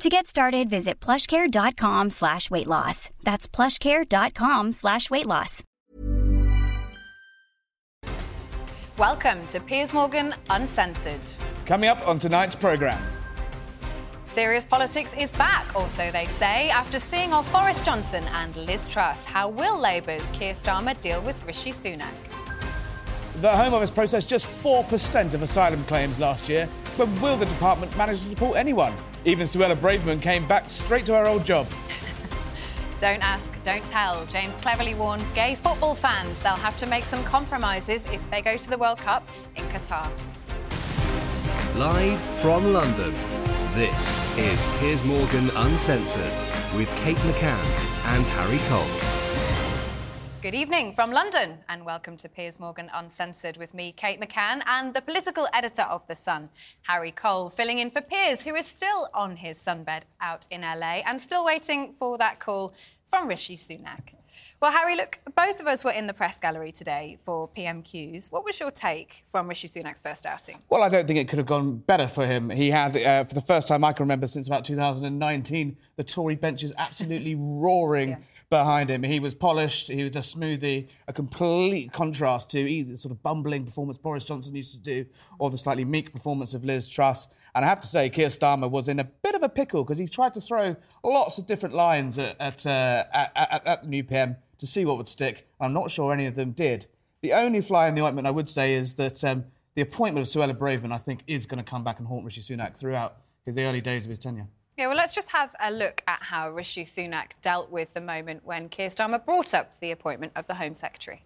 To 0.00 0.08
get 0.08 0.28
started, 0.28 0.70
visit 0.70 1.00
plushcare.com 1.00 2.10
slash 2.10 2.52
weight 2.52 2.68
loss. 2.68 3.10
That's 3.24 3.48
plushcare.com 3.48 4.70
slash 4.70 5.10
weight 5.10 5.26
loss. 5.26 5.64
Welcome 8.96 9.44
to 9.48 9.58
Piers 9.58 9.92
Morgan 9.92 10.36
Uncensored. 10.50 11.20
coming 11.66 11.90
up 11.90 12.06
on 12.06 12.20
tonight's 12.20 12.54
programme. 12.54 13.02
Serious 14.22 14.64
politics 14.64 15.10
is 15.18 15.32
back, 15.32 15.66
or 15.74 15.88
so 15.90 16.12
they 16.12 16.26
say, 16.26 16.70
after 16.70 17.00
seeing 17.00 17.32
off 17.32 17.50
Boris 17.52 17.84
Johnson 17.84 18.22
and 18.34 18.54
Liz 18.54 18.86
Truss. 18.86 19.24
How 19.24 19.48
will 19.48 19.78
Labour's 19.80 20.22
Keir 20.32 20.54
Starmer 20.54 20.98
deal 21.00 21.20
with 21.22 21.44
Rishi 21.44 21.72
Sunak? 21.72 22.14
The 23.40 23.50
Home 23.50 23.74
Office 23.74 23.90
processed 23.90 24.28
just 24.28 24.46
4% 24.46 25.34
of 25.34 25.42
asylum 25.42 25.82
claims 25.84 26.20
last 26.20 26.48
year, 26.48 26.68
but 26.96 27.08
will 27.20 27.36
the 27.36 27.46
department 27.46 27.96
manage 27.96 28.20
to 28.20 28.28
support 28.28 28.56
anyone? 28.56 28.94
Even 29.24 29.46
Suella 29.46 29.76
Braverman 29.76 30.22
came 30.22 30.46
back 30.46 30.70
straight 30.70 31.04
to 31.06 31.14
her 31.14 31.26
old 31.26 31.44
job. 31.44 31.66
Don't 33.00 33.22
ask, 33.22 33.52
don't 33.62 33.86
tell. 33.86 34.26
James 34.26 34.56
Cleverly 34.56 34.94
warns 34.94 35.22
gay 35.30 35.54
football 35.54 35.94
fans 35.94 36.42
they'll 36.42 36.54
have 36.54 36.76
to 36.78 36.86
make 36.86 37.04
some 37.04 37.22
compromises 37.22 38.04
if 38.06 38.20
they 38.28 38.42
go 38.42 38.56
to 38.56 38.68
the 38.68 38.76
World 38.76 38.98
Cup 38.98 39.28
in 39.54 39.62
Qatar. 39.66 40.10
Live 41.76 42.18
from 42.40 42.72
London, 42.72 43.12
this 43.74 44.18
is 44.36 44.66
Piers 44.80 45.04
Morgan 45.04 45.48
Uncensored 45.54 46.32
with 46.76 46.92
Kate 46.96 47.16
McCann 47.18 48.14
and 48.16 48.24
Harry 48.24 48.58
Cole. 48.68 49.17
Good 50.40 50.54
evening 50.54 50.92
from 50.92 51.10
London, 51.10 51.58
and 51.68 51.84
welcome 51.84 52.16
to 52.18 52.28
Piers 52.28 52.60
Morgan 52.60 52.88
Uncensored 52.94 53.56
with 53.56 53.74
me, 53.74 53.92
Kate 53.96 54.20
McCann, 54.20 54.62
and 54.66 54.94
the 54.94 55.00
political 55.00 55.48
editor 55.52 55.82
of 55.82 56.06
The 56.06 56.14
Sun, 56.14 56.48
Harry 56.82 57.10
Cole, 57.10 57.50
filling 57.50 57.80
in 57.80 57.90
for 57.90 58.00
Piers, 58.00 58.42
who 58.42 58.54
is 58.54 58.64
still 58.64 59.08
on 59.14 59.34
his 59.34 59.58
sunbed 59.58 60.02
out 60.20 60.46
in 60.50 60.60
LA 60.60 61.02
and 61.04 61.20
still 61.20 61.44
waiting 61.44 61.92
for 61.98 62.18
that 62.18 62.38
call 62.38 62.72
from 63.06 63.26
Rishi 63.26 63.56
Sunak. 63.56 64.14
Well, 64.60 64.70
Harry, 64.70 64.96
look, 64.96 65.18
both 65.36 65.58
of 65.60 65.66
us 65.66 65.84
were 65.84 65.90
in 65.90 66.06
the 66.06 66.12
press 66.12 66.38
gallery 66.38 66.70
today 66.72 67.18
for 67.24 67.48
PMQs. 67.56 68.30
What 68.30 68.44
was 68.44 68.58
your 68.60 68.70
take 68.70 69.24
from 69.26 69.48
Rishi 69.48 69.66
Sunak's 69.66 70.02
first 70.02 70.24
outing? 70.26 70.58
Well, 70.68 70.82
I 70.82 70.88
don't 70.88 71.06
think 71.06 71.18
it 71.18 71.28
could 71.28 71.38
have 71.38 71.46
gone 71.46 71.78
better 71.78 72.06
for 72.08 72.26
him. 72.26 72.50
He 72.50 72.70
had, 72.70 72.96
uh, 72.96 73.24
for 73.24 73.34
the 73.34 73.40
first 73.40 73.66
time 73.68 73.82
I 73.82 73.92
can 73.92 74.04
remember 74.04 74.26
since 74.28 74.46
about 74.46 74.64
2019, 74.64 75.76
the 75.96 76.04
Tory 76.04 76.36
bench 76.36 76.62
is 76.62 76.72
absolutely 76.76 77.34
roaring 77.38 78.10
Yeah. 78.10 78.16
Behind 78.50 78.90
him. 78.90 79.02
He 79.02 79.20
was 79.20 79.34
polished, 79.34 79.88
he 79.88 80.02
was 80.02 80.16
a 80.16 80.20
smoothie, 80.20 80.88
a 81.06 81.12
complete 81.12 81.92
contrast 81.92 82.50
to 82.50 82.58
either 82.58 82.92
the 82.92 82.98
sort 82.98 83.12
of 83.12 83.22
bumbling 83.22 83.64
performance 83.64 83.98
Boris 83.98 84.24
Johnson 84.24 84.54
used 84.54 84.72
to 84.72 84.78
do 84.78 85.06
or 85.38 85.50
the 85.50 85.58
slightly 85.58 85.84
meek 85.84 86.12
performance 86.12 86.54
of 86.54 86.64
Liz 86.64 86.88
Truss. 86.88 87.28
And 87.54 87.64
I 87.64 87.68
have 87.68 87.80
to 87.80 87.86
say, 87.86 88.08
Keir 88.08 88.28
Starmer 88.28 88.70
was 88.70 88.88
in 88.88 89.00
a 89.00 89.04
bit 89.04 89.34
of 89.34 89.42
a 89.42 89.48
pickle 89.48 89.84
because 89.84 89.98
he 89.98 90.06
tried 90.06 90.34
to 90.34 90.40
throw 90.40 90.76
lots 91.04 91.38
of 91.38 91.46
different 91.46 91.74
lines 91.74 92.18
at, 92.18 92.36
at, 92.40 92.66
uh, 92.66 93.04
at, 93.12 93.32
at, 93.34 93.66
at 93.66 93.82
the 93.82 93.88
new 93.88 94.04
PM 94.04 94.36
to 94.58 94.66
see 94.66 94.84
what 94.84 94.96
would 94.96 95.08
stick. 95.08 95.46
I'm 95.60 95.72
not 95.72 95.90
sure 95.90 96.12
any 96.12 96.26
of 96.26 96.34
them 96.34 96.52
did. 96.52 96.86
The 97.22 97.32
only 97.32 97.60
fly 97.60 97.88
in 97.88 97.94
the 97.94 98.02
ointment 98.02 98.26
I 98.26 98.30
would 98.30 98.48
say 98.48 98.74
is 98.74 98.94
that 98.94 99.22
um, 99.24 99.44
the 99.74 99.82
appointment 99.82 100.26
of 100.26 100.32
Suella 100.32 100.56
Braverman, 100.56 100.92
I 100.92 100.98
think, 100.98 101.22
is 101.26 101.46
going 101.46 101.62
to 101.62 101.68
come 101.68 101.84
back 101.84 101.98
and 101.98 102.08
haunt 102.08 102.24
Rishi 102.24 102.40
Sunak 102.40 102.76
throughout 102.76 103.16
the 103.46 103.64
early 103.64 103.80
days 103.80 104.04
of 104.04 104.10
his 104.10 104.18
tenure. 104.18 104.46
Yeah, 104.78 104.86
well, 104.86 104.96
let's 104.96 105.12
just 105.12 105.30
have 105.30 105.56
a 105.58 105.72
look 105.72 106.04
at 106.06 106.22
how 106.22 106.52
Rishi 106.52 106.84
Sunak 106.84 107.32
dealt 107.42 107.68
with 107.68 107.92
the 107.94 108.00
moment 108.00 108.44
when 108.44 108.68
Keir 108.68 108.90
Starmer 108.90 109.22
brought 109.24 109.52
up 109.52 109.72
the 109.80 109.90
appointment 109.90 110.30
of 110.36 110.46
the 110.46 110.54
Home 110.54 110.72
Secretary. 110.72 111.24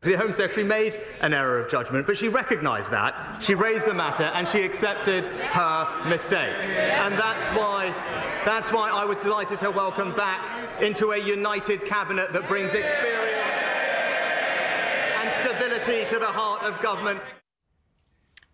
The 0.00 0.14
Home 0.14 0.32
Secretary 0.32 0.64
made 0.64 0.98
an 1.20 1.34
error 1.34 1.60
of 1.60 1.70
judgment, 1.70 2.06
but 2.06 2.16
she 2.16 2.28
recognised 2.28 2.90
that. 2.92 3.42
She 3.42 3.54
raised 3.54 3.86
the 3.86 3.92
matter 3.92 4.30
and 4.34 4.48
she 4.48 4.62
accepted 4.62 5.26
her 5.26 6.08
mistake. 6.08 6.56
And 6.56 7.12
that's 7.12 7.46
why, 7.54 7.90
that's 8.46 8.72
why 8.72 8.90
I 8.90 9.04
was 9.04 9.22
delighted 9.22 9.58
to 9.58 9.70
welcome 9.70 10.14
back 10.16 10.80
into 10.80 11.10
a 11.10 11.18
united 11.18 11.84
cabinet 11.84 12.32
that 12.32 12.48
brings 12.48 12.70
experience 12.70 13.36
and 15.18 15.30
stability 15.30 16.06
to 16.08 16.18
the 16.18 16.24
heart 16.24 16.62
of 16.62 16.80
government. 16.80 17.20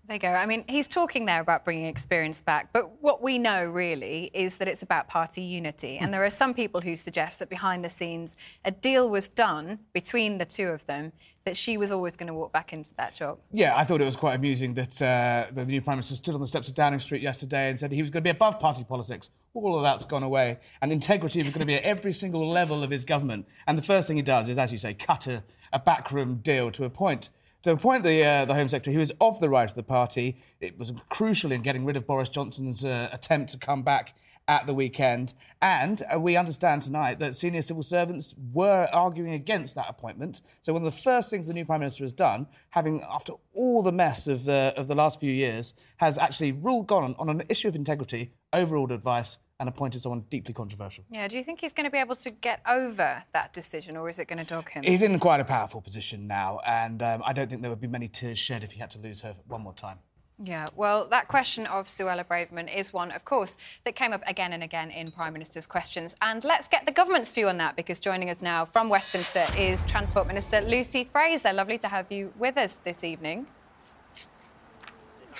There 0.06 0.16
you 0.16 0.20
go. 0.20 0.28
I 0.28 0.46
mean, 0.46 0.64
he's 0.68 0.88
talking 0.88 1.26
there 1.26 1.40
about 1.40 1.64
bringing 1.64 1.86
experience 1.86 2.40
back, 2.40 2.72
but 2.72 2.90
what 3.00 3.22
we 3.22 3.38
know 3.38 3.66
really 3.66 4.32
is 4.34 4.56
that 4.56 4.66
it's 4.66 4.82
about 4.82 5.06
party 5.06 5.42
unity. 5.42 5.98
And 5.98 6.12
there 6.12 6.24
are 6.24 6.30
some 6.30 6.54
people 6.54 6.80
who 6.80 6.96
suggest 6.96 7.38
that 7.38 7.48
behind 7.48 7.84
the 7.84 7.88
scenes, 7.88 8.36
a 8.64 8.72
deal 8.72 9.08
was 9.08 9.28
done 9.28 9.78
between 9.92 10.38
the 10.38 10.44
two 10.44 10.68
of 10.68 10.84
them 10.86 11.12
that 11.44 11.56
she 11.56 11.76
was 11.76 11.92
always 11.92 12.16
going 12.16 12.26
to 12.26 12.34
walk 12.34 12.52
back 12.52 12.72
into 12.72 12.92
that 12.96 13.14
job. 13.14 13.38
Yeah, 13.52 13.76
I 13.76 13.84
thought 13.84 14.00
it 14.00 14.04
was 14.04 14.16
quite 14.16 14.34
amusing 14.34 14.74
that 14.74 15.00
uh, 15.00 15.46
the 15.52 15.64
new 15.64 15.80
Prime 15.80 15.96
Minister 15.96 16.16
stood 16.16 16.34
on 16.34 16.40
the 16.40 16.46
steps 16.46 16.68
of 16.68 16.74
Downing 16.74 17.00
Street 17.00 17.22
yesterday 17.22 17.68
and 17.68 17.78
said 17.78 17.92
he 17.92 18.02
was 18.02 18.10
going 18.10 18.22
to 18.22 18.26
be 18.26 18.30
above 18.30 18.58
party 18.58 18.84
politics. 18.84 19.30
All 19.54 19.76
of 19.76 19.82
that's 19.82 20.04
gone 20.04 20.24
away. 20.24 20.58
And 20.80 20.90
integrity 20.90 21.42
was 21.42 21.52
going 21.52 21.60
to 21.60 21.66
be 21.66 21.74
at 21.74 21.84
every 21.84 22.12
single 22.12 22.48
level 22.48 22.82
of 22.82 22.90
his 22.90 23.04
government. 23.04 23.46
And 23.68 23.78
the 23.78 23.82
first 23.82 24.08
thing 24.08 24.16
he 24.16 24.22
does 24.22 24.48
is, 24.48 24.58
as 24.58 24.72
you 24.72 24.78
say, 24.78 24.94
cut 24.94 25.28
a, 25.28 25.44
a 25.72 25.78
backroom 25.78 26.36
deal 26.36 26.70
to 26.72 26.84
appoint. 26.84 27.30
To 27.62 27.70
appoint 27.70 28.02
the, 28.02 28.24
uh, 28.24 28.44
the 28.44 28.54
Home 28.54 28.68
Secretary, 28.68 28.92
who 28.92 29.00
is 29.00 29.12
of 29.20 29.38
the 29.38 29.48
right 29.48 29.68
of 29.68 29.76
the 29.76 29.84
party, 29.84 30.36
it 30.60 30.76
was 30.80 30.92
crucial 31.10 31.52
in 31.52 31.62
getting 31.62 31.84
rid 31.84 31.96
of 31.96 32.08
Boris 32.08 32.28
Johnson's 32.28 32.84
uh, 32.84 33.08
attempt 33.12 33.52
to 33.52 33.58
come 33.58 33.84
back 33.84 34.16
at 34.48 34.66
the 34.66 34.74
weekend. 34.74 35.34
And 35.60 36.02
uh, 36.12 36.18
we 36.18 36.36
understand 36.36 36.82
tonight 36.82 37.20
that 37.20 37.36
senior 37.36 37.62
civil 37.62 37.84
servants 37.84 38.34
were 38.52 38.88
arguing 38.92 39.34
against 39.34 39.76
that 39.76 39.86
appointment. 39.88 40.42
So 40.60 40.72
one 40.72 40.82
of 40.82 40.92
the 40.92 41.00
first 41.00 41.30
things 41.30 41.46
the 41.46 41.54
new 41.54 41.64
Prime 41.64 41.78
Minister 41.78 42.02
has 42.02 42.12
done, 42.12 42.48
having 42.70 43.00
after 43.08 43.34
all 43.54 43.84
the 43.84 43.92
mess 43.92 44.26
of 44.26 44.42
the, 44.42 44.74
of 44.76 44.88
the 44.88 44.96
last 44.96 45.20
few 45.20 45.32
years, 45.32 45.74
has 45.98 46.18
actually 46.18 46.50
ruled 46.50 46.88
gone 46.88 47.04
on, 47.04 47.14
on 47.16 47.28
an 47.28 47.46
issue 47.48 47.68
of 47.68 47.76
integrity, 47.76 48.32
overruled 48.52 48.90
advice, 48.90 49.38
and 49.60 49.68
appointed 49.68 50.00
someone 50.00 50.24
deeply 50.30 50.54
controversial. 50.54 51.04
Yeah, 51.10 51.28
do 51.28 51.36
you 51.36 51.44
think 51.44 51.60
he's 51.60 51.72
going 51.72 51.84
to 51.84 51.90
be 51.90 51.98
able 51.98 52.16
to 52.16 52.30
get 52.30 52.60
over 52.68 53.22
that 53.32 53.52
decision, 53.52 53.96
or 53.96 54.08
is 54.08 54.18
it 54.18 54.26
going 54.26 54.38
to 54.38 54.48
dog 54.48 54.68
him? 54.68 54.82
He's 54.82 55.02
in 55.02 55.18
quite 55.18 55.40
a 55.40 55.44
powerful 55.44 55.80
position 55.80 56.26
now, 56.26 56.60
and 56.66 57.02
um, 57.02 57.22
I 57.24 57.32
don't 57.32 57.48
think 57.48 57.62
there 57.62 57.70
would 57.70 57.80
be 57.80 57.86
many 57.86 58.08
tears 58.08 58.38
shed 58.38 58.64
if 58.64 58.72
he 58.72 58.80
had 58.80 58.90
to 58.90 58.98
lose 58.98 59.20
her 59.20 59.36
one 59.46 59.60
more 59.60 59.74
time. 59.74 59.98
Yeah, 60.44 60.66
well, 60.74 61.06
that 61.08 61.28
question 61.28 61.66
of 61.66 61.86
Suella 61.86 62.26
Braverman 62.26 62.74
is 62.74 62.92
one, 62.92 63.12
of 63.12 63.24
course, 63.24 63.56
that 63.84 63.94
came 63.94 64.12
up 64.12 64.22
again 64.26 64.52
and 64.52 64.62
again 64.64 64.90
in 64.90 65.10
Prime 65.10 65.32
Minister's 65.32 65.66
questions. 65.66 66.16
And 66.20 66.42
let's 66.42 66.66
get 66.66 66.84
the 66.84 66.90
government's 66.90 67.30
view 67.30 67.48
on 67.48 67.58
that 67.58 67.76
because 67.76 68.00
joining 68.00 68.28
us 68.28 68.42
now 68.42 68.64
from 68.64 68.88
Westminster 68.88 69.44
is 69.56 69.84
Transport 69.84 70.26
Minister 70.26 70.60
Lucy 70.62 71.04
Frazer. 71.04 71.52
Lovely 71.52 71.78
to 71.78 71.86
have 71.86 72.10
you 72.10 72.32
with 72.38 72.56
us 72.56 72.78
this 72.82 73.04
evening. 73.04 73.46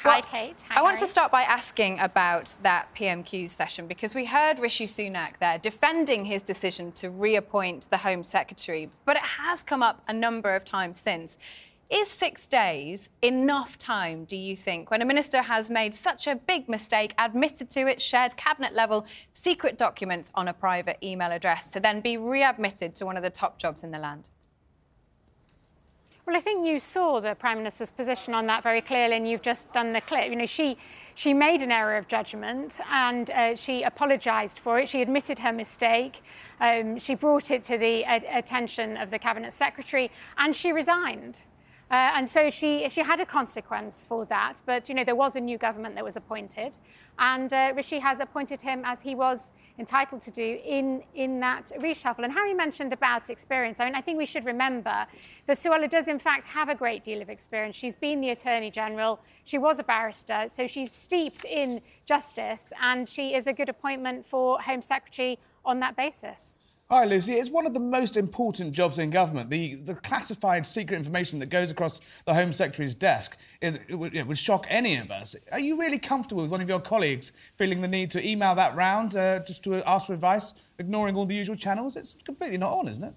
Hi, 0.03 0.17
Well, 0.17 0.23
Kate. 0.23 0.65
Hi, 0.69 0.81
I 0.81 0.83
want 0.83 0.99
to 0.99 1.07
start 1.07 1.31
by 1.31 1.43
asking 1.43 2.01
about 2.01 2.53
that 2.65 2.93
PMQ 2.97 3.49
session 3.49 3.87
because 3.87 4.17
we 4.17 4.25
heard 4.25 4.59
Rishi 4.59 4.87
Sunak 4.87 5.39
there 5.39 5.59
defending 5.59 6.25
his 6.25 6.43
decision 6.43 6.91
to 6.93 7.09
reappoint 7.09 7.89
the 7.89 7.99
Home 7.99 8.25
Secretary, 8.25 8.91
but 9.05 9.15
it 9.15 9.23
has 9.23 9.63
come 9.63 9.81
up 9.81 10.03
a 10.09 10.13
number 10.13 10.57
of 10.57 10.65
times 10.65 10.99
since. 10.99 11.37
Is 11.89 12.09
six 12.09 12.49
days 12.49 13.11
enough 13.21 13.79
time, 13.79 14.25
do 14.25 14.37
you 14.37 14.57
think, 14.57 14.91
when 14.91 15.03
a 15.03 15.05
minister 15.05 15.41
has 15.41 15.71
made 15.71 15.95
such 15.95 16.27
a 16.27 16.35
big 16.35 16.69
mistake, 16.69 17.15
admitted 17.17 17.71
to 17.71 17.87
it, 17.87 18.03
shared 18.03 18.37
cabinet 18.37 18.75
level 18.75 19.07
secret 19.33 19.79
documents 19.79 20.33
on 20.35 20.49
a 20.49 20.53
private 20.53 20.99
email 21.01 21.31
address, 21.31 21.69
to 21.69 21.79
then 21.79 22.01
be 22.01 22.17
readmitted 22.17 22.97
to 22.97 23.07
one 23.07 23.17
of 23.17 23.23
the 23.23 23.31
top 23.31 23.57
jobs 23.57 23.85
in 23.85 23.93
the 23.93 23.99
land? 23.99 24.29
Well, 26.25 26.37
I 26.37 26.41
think 26.41 26.65
you 26.65 26.79
saw 26.79 27.19
the 27.19 27.35
Prime 27.35 27.59
Minister's 27.59 27.91
position 27.91 28.33
on 28.33 28.47
that 28.47 28.63
very 28.63 28.81
clearly, 28.81 29.17
and 29.17 29.29
you've 29.29 29.43
just 29.43 29.73
done 29.73 29.93
the 29.93 30.01
clip. 30.01 30.31
You 30.31 30.37
know, 30.37 30.47
she 30.47 30.79
she 31.15 31.35
made 31.35 31.63
an 31.63 31.73
error 31.73 31.97
of 31.97 32.07
judgment 32.07 32.81
and 32.91 33.29
uh, 33.31 33.57
she 33.57 33.83
apologised 33.83 34.59
for 34.59 34.79
it. 34.79 34.89
She 34.89 35.03
admitted 35.03 35.41
her 35.41 35.53
mistake. 35.53 36.23
Um, 36.61 36.99
she 36.99 37.17
brought 37.17 37.51
it 37.51 37.65
to 37.65 37.77
the 37.77 38.07
uh, 38.07 38.21
attention 38.33 38.97
of 38.97 39.11
the 39.11 39.19
Cabinet 39.19 39.53
Secretary 39.53 40.11
and 40.39 40.55
she 40.55 40.73
resigned. 40.73 41.43
Uh, 41.93 42.13
and 42.15 42.27
so 42.27 42.49
she, 42.49 42.89
she 42.89 43.03
had 43.03 43.21
a 43.21 43.27
consequence 43.27 44.03
for 44.03 44.25
that. 44.25 44.63
But, 44.65 44.89
you 44.89 44.95
know, 44.95 45.05
there 45.05 45.15
was 45.15 45.37
a 45.37 45.41
new 45.41 45.59
government 45.59 45.95
that 45.97 46.03
was 46.03 46.17
appointed. 46.17 46.79
And 47.19 47.53
uh, 47.53 47.75
Rishi 47.77 47.99
has 47.99 48.19
appointed 48.19 48.63
him 48.63 48.81
as 48.87 49.03
he 49.03 49.15
was 49.15 49.53
entitled 49.79 50.23
to 50.23 50.31
do 50.31 50.59
in, 50.65 51.03
in 51.15 51.39
that 51.41 51.71
reshuffle. 51.81 52.25
And 52.25 52.33
Harry 52.33 52.55
mentioned 52.55 52.95
about 52.95 53.29
experience. 53.29 53.79
I 53.79 53.85
mean, 53.85 53.95
I 53.95 54.01
think 54.01 54.17
we 54.17 54.25
should 54.25 54.47
remember 54.47 55.07
that 55.45 55.59
Suella 55.59 55.91
does, 55.91 56.09
in 56.09 56.19
fact, 56.19 56.47
have 56.47 56.71
a 56.71 56.75
great 56.75 57.05
deal 57.05 57.21
of 57.21 57.29
experience. 57.29 57.77
She's 57.77 57.95
been 57.95 58.23
the 58.23 58.31
Attorney 58.31 58.71
General, 58.71 59.21
she 59.45 59.59
was 59.59 59.79
a 59.79 59.85
barrister, 59.85 60.47
so 60.49 60.67
she's 60.67 60.91
steeped 60.91 61.45
in 61.45 61.83
justice, 62.07 62.73
and 62.81 63.07
she 63.07 63.35
is 63.35 63.47
a 63.47 63.53
good 63.53 63.69
appointment 63.69 64.25
for 64.25 64.59
Home 64.63 64.81
Secretary 64.81 65.39
on 65.65 65.81
that 65.81 65.95
basis. 65.95 66.57
Hi, 66.93 67.07
Lucy. 67.07 67.33
It's 67.37 67.49
one 67.49 67.67
of 67.67 67.73
the 67.73 67.81
most 67.81 68.19
important 68.19 68.75
jobs 68.75 68.99
in 68.99 69.09
government. 69.09 69.49
The, 69.49 69.77
the 69.77 69.95
classified 69.95 70.67
secret 70.67 70.95
information 70.95 71.39
that 71.39 71.47
goes 71.47 71.71
across 71.71 72.03
the 72.27 72.35
Home 72.35 72.53
Secretary's 72.53 72.95
desk 72.95 73.39
it, 73.63 73.81
it, 73.89 73.95
would, 73.95 74.15
it 74.15 74.27
would, 74.27 74.37
shock 74.37 74.67
any 74.69 74.99
of 74.99 75.11
us. 75.11 75.35
Are 75.53 75.59
you 75.59 75.81
really 75.81 75.99
comfortable 75.99 76.43
with 76.43 76.51
one 76.51 76.61
of 76.61 76.69
your 76.69 76.81
colleagues 76.81 77.33
feeling 77.57 77.81
the 77.81 77.89
need 77.89 78.11
to 78.11 78.23
email 78.23 78.55
that 78.57 78.77
round 78.77 79.17
uh, 79.17 79.39
just 79.39 79.65
to 79.65 79.77
ask 79.89 80.09
for 80.09 80.13
advice, 80.13 80.53
ignoring 80.79 81.17
all 81.17 81.25
the 81.25 81.35
usual 81.35 81.57
channels? 81.57 81.97
It's 81.97 82.13
completely 82.13 82.59
not 82.59 82.75
on, 82.75 82.89
isn't 82.89 83.05
it? 83.05 83.15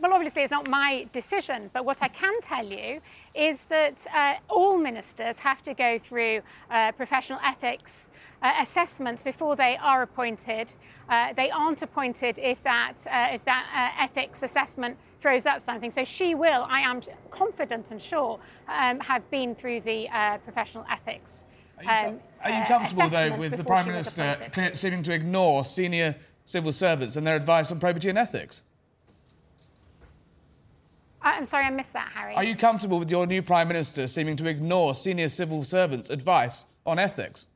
well, 0.00 0.14
obviously, 0.14 0.42
it's 0.42 0.50
not 0.50 0.68
my 0.68 1.06
decision, 1.12 1.70
but 1.72 1.84
what 1.84 2.02
I 2.02 2.08
can 2.08 2.40
tell 2.40 2.64
you 2.64 3.00
is 3.34 3.64
that 3.64 4.06
uh, 4.14 4.34
all 4.48 4.76
ministers 4.76 5.38
have 5.40 5.62
to 5.62 5.74
go 5.74 5.98
through 5.98 6.40
uh, 6.70 6.92
professional 6.92 7.38
ethics 7.44 8.08
uh, 8.42 8.52
assessments 8.60 9.22
before 9.22 9.54
they 9.54 9.76
are 9.76 10.02
appointed. 10.02 10.72
Uh, 11.08 11.32
they 11.34 11.50
aren't 11.50 11.82
appointed 11.82 12.38
if 12.38 12.62
that, 12.62 12.94
uh, 13.06 13.34
if 13.34 13.44
that 13.44 13.66
uh, 13.74 14.02
ethics 14.02 14.42
assessment 14.42 14.96
throws 15.18 15.46
up 15.46 15.60
something. 15.60 15.90
So 15.90 16.04
she 16.04 16.34
will, 16.34 16.66
I 16.68 16.80
am 16.80 17.02
confident 17.30 17.90
and 17.90 18.00
sure, 18.00 18.40
um, 18.68 19.00
have 19.00 19.30
been 19.30 19.54
through 19.54 19.82
the 19.82 20.08
professional 20.44 20.84
ethics. 20.90 21.46
Are 21.78 21.84
you, 21.84 22.08
um, 22.08 22.20
are 22.44 22.50
you 22.50 22.64
comfortable, 22.66 23.08
though, 23.08 23.36
with 23.36 23.56
the 23.56 23.64
Prime 23.64 23.86
Minister 23.86 24.72
seeming 24.74 25.02
to 25.04 25.12
ignore 25.12 25.64
senior 25.64 26.16
civil 26.44 26.72
servants 26.72 27.16
and 27.16 27.26
their 27.26 27.36
advice 27.36 27.70
on 27.70 27.78
probity 27.78 28.08
and 28.08 28.18
ethics? 28.18 28.62
I'm 31.22 31.44
sorry, 31.44 31.66
I 31.66 31.70
missed 31.70 31.92
that, 31.92 32.12
Harry. 32.14 32.34
Are 32.34 32.44
you 32.44 32.56
comfortable 32.56 32.98
with 32.98 33.10
your 33.10 33.26
new 33.26 33.42
Prime 33.42 33.68
Minister 33.68 34.06
seeming 34.06 34.36
to 34.36 34.46
ignore 34.46 34.94
senior 34.94 35.28
civil 35.28 35.64
servants' 35.64 36.08
advice 36.08 36.64
on 36.86 36.98
ethics? 36.98 37.46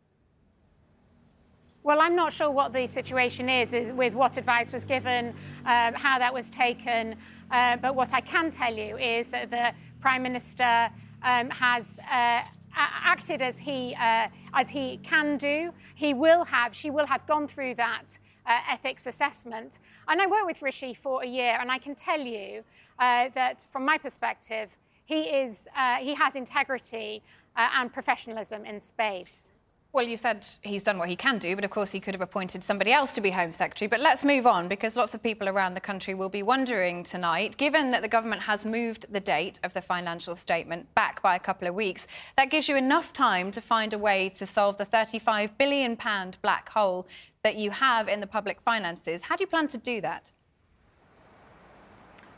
Well, 1.83 2.01
I'm 2.01 2.17
not 2.17 2.33
sure 2.33 2.51
what 2.51 2.73
the 2.73 2.87
situation 2.87 3.49
is, 3.49 3.75
with 3.95 4.15
what 4.15 4.37
advice 4.37 4.73
was 4.73 4.85
given, 4.85 5.35
um, 5.67 5.95
how 5.95 6.19
that 6.19 6.33
was 6.33 6.51
taken. 6.51 7.17
Uh, 7.51 7.77
but 7.77 7.95
what 7.95 8.15
I 8.15 8.21
can 8.21 8.51
tell 8.51 8.75
you 8.75 8.97
is 8.99 9.29
that 9.31 9.51
the 9.51 9.73
Prime 10.01 10.23
Minister 10.23 10.91
um, 11.23 11.51
has 11.51 11.99
uh, 12.11 12.43
acted 12.75 13.43
as 13.43 13.59
he, 13.59 13.95
uh, 14.01 14.29
as 14.55 14.71
he 14.71 14.99
can 15.03 15.37
do. 15.37 15.73
He 15.95 16.15
will 16.15 16.45
have, 16.47 16.75
she 16.75 16.91
will 16.91 17.07
have 17.07 17.27
gone 17.27 17.47
through 17.49 17.75
that 17.75 18.19
uh, 18.47 18.59
ethics 18.71 19.07
assessment. 19.07 19.79
And 20.09 20.21
I 20.21 20.27
worked 20.27 20.47
with 20.47 20.63
Rishi 20.63 20.95
for 20.95 21.23
a 21.23 21.27
year, 21.27 21.59
and 21.61 21.71
I 21.71 21.79
can 21.79 21.95
tell 21.95 22.21
you 22.21 22.65
uh, 22.99 23.29
that, 23.35 23.67
from 23.71 23.85
my 23.85 23.99
perspective, 23.99 24.77
he, 25.05 25.23
is, 25.23 25.69
uh, 25.77 25.97
he 25.97 26.15
has 26.15 26.37
integrity 26.37 27.23
uh, 27.57 27.69
and 27.75 27.93
professionalism 27.93 28.65
in 28.65 28.81
spades. 28.81 29.51
Well, 29.95 30.05
you 30.05 30.17
said 30.17 30.45
he's 30.63 30.83
done 30.83 30.99
what 30.99 31.09
he 31.09 31.15
can 31.15 31.39
do, 31.39 31.55
but 31.55 31.65
of 31.65 31.71
course 31.71 31.93
he 31.93 32.01
could 32.01 32.15
have 32.15 32.21
appointed 32.21 32.65
somebody 32.65 32.93
else 32.93 33.13
to 33.15 33.21
be 33.21 33.31
Home 33.31 33.53
Secretary. 33.53 33.87
But 33.87 34.01
let's 34.01 34.25
move 34.25 34.45
on 34.45 34.67
because 34.67 34.97
lots 34.97 35.15
of 35.15 35.23
people 35.23 35.49
around 35.49 35.75
the 35.75 35.81
country 35.81 36.15
will 36.15 36.29
be 36.29 36.43
wondering 36.43 37.05
tonight, 37.05 37.57
given 37.57 37.93
that 37.93 38.03
the 38.03 38.09
government 38.09 38.43
has 38.43 38.65
moved 38.65 39.07
the 39.13 39.21
date 39.21 39.61
of 39.63 39.73
the 39.73 39.81
financial 39.81 40.35
statement 40.35 40.93
back 40.97 41.23
by 41.23 41.37
a 41.37 41.39
couple 41.39 41.69
of 41.69 41.77
weeks, 41.77 42.09
that 42.37 42.51
gives 42.51 42.69
you 42.69 42.75
enough 42.75 43.13
time 43.13 43.53
to 43.53 43.61
find 43.61 43.93
a 43.93 43.99
way 43.99 44.31
to 44.31 44.45
solve 44.47 44.79
the 44.79 44.87
£35 44.87 45.51
billion 45.59 45.97
black 46.43 46.71
hole 46.71 47.07
that 47.45 47.55
you 47.55 47.71
have 47.71 48.09
in 48.09 48.19
the 48.19 48.27
public 48.27 48.61
finances. 48.63 49.23
How 49.23 49.37
do 49.37 49.45
you 49.45 49.49
plan 49.49 49.69
to 49.69 49.79
do 49.79 50.01
that? 50.01 50.33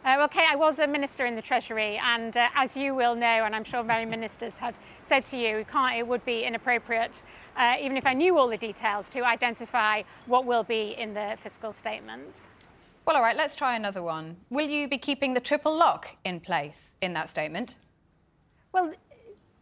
Uh, 0.06 0.23
okay, 0.23 0.44
I 0.49 0.55
was 0.55 0.79
a 0.79 0.87
minister 0.87 1.26
in 1.26 1.35
the 1.35 1.43
Treasury, 1.43 2.00
and 2.00 2.37
uh, 2.37 2.49
as 2.55 2.76
you 2.76 2.94
will 2.94 3.17
know, 3.17 3.26
and 3.26 3.56
I'm 3.56 3.64
sure 3.64 3.82
many 3.82 4.08
ministers 4.08 4.56
have 4.58 4.76
said 5.03 5.25
to 5.26 5.37
you, 5.37 5.67
it 5.97 6.06
would 6.06 6.25
be 6.25 6.44
inappropriate, 6.44 7.25
uh, 7.56 7.75
even 7.81 7.97
if 7.97 8.06
I 8.06 8.14
knew 8.14 8.38
all 8.38 8.47
the 8.47 8.56
details, 8.56 9.08
to 9.08 9.25
identify 9.25 10.05
what 10.26 10.44
will 10.44 10.62
be 10.62 10.94
in 10.97 11.12
the 11.12 11.37
fiscal 11.43 11.73
statement. 11.73 12.47
Well, 13.05 13.17
all 13.17 13.23
right, 13.23 13.37
let's 13.37 13.56
try 13.56 13.75
another 13.75 14.00
one. 14.00 14.37
Will 14.49 14.69
you 14.69 14.88
be 14.88 14.97
keeping 14.97 15.35
the 15.35 15.41
triple 15.41 15.76
lock 15.76 16.06
in 16.25 16.38
place 16.38 16.94
in 17.02 17.12
that 17.14 17.29
statement? 17.29 17.75
Well, 18.70 18.93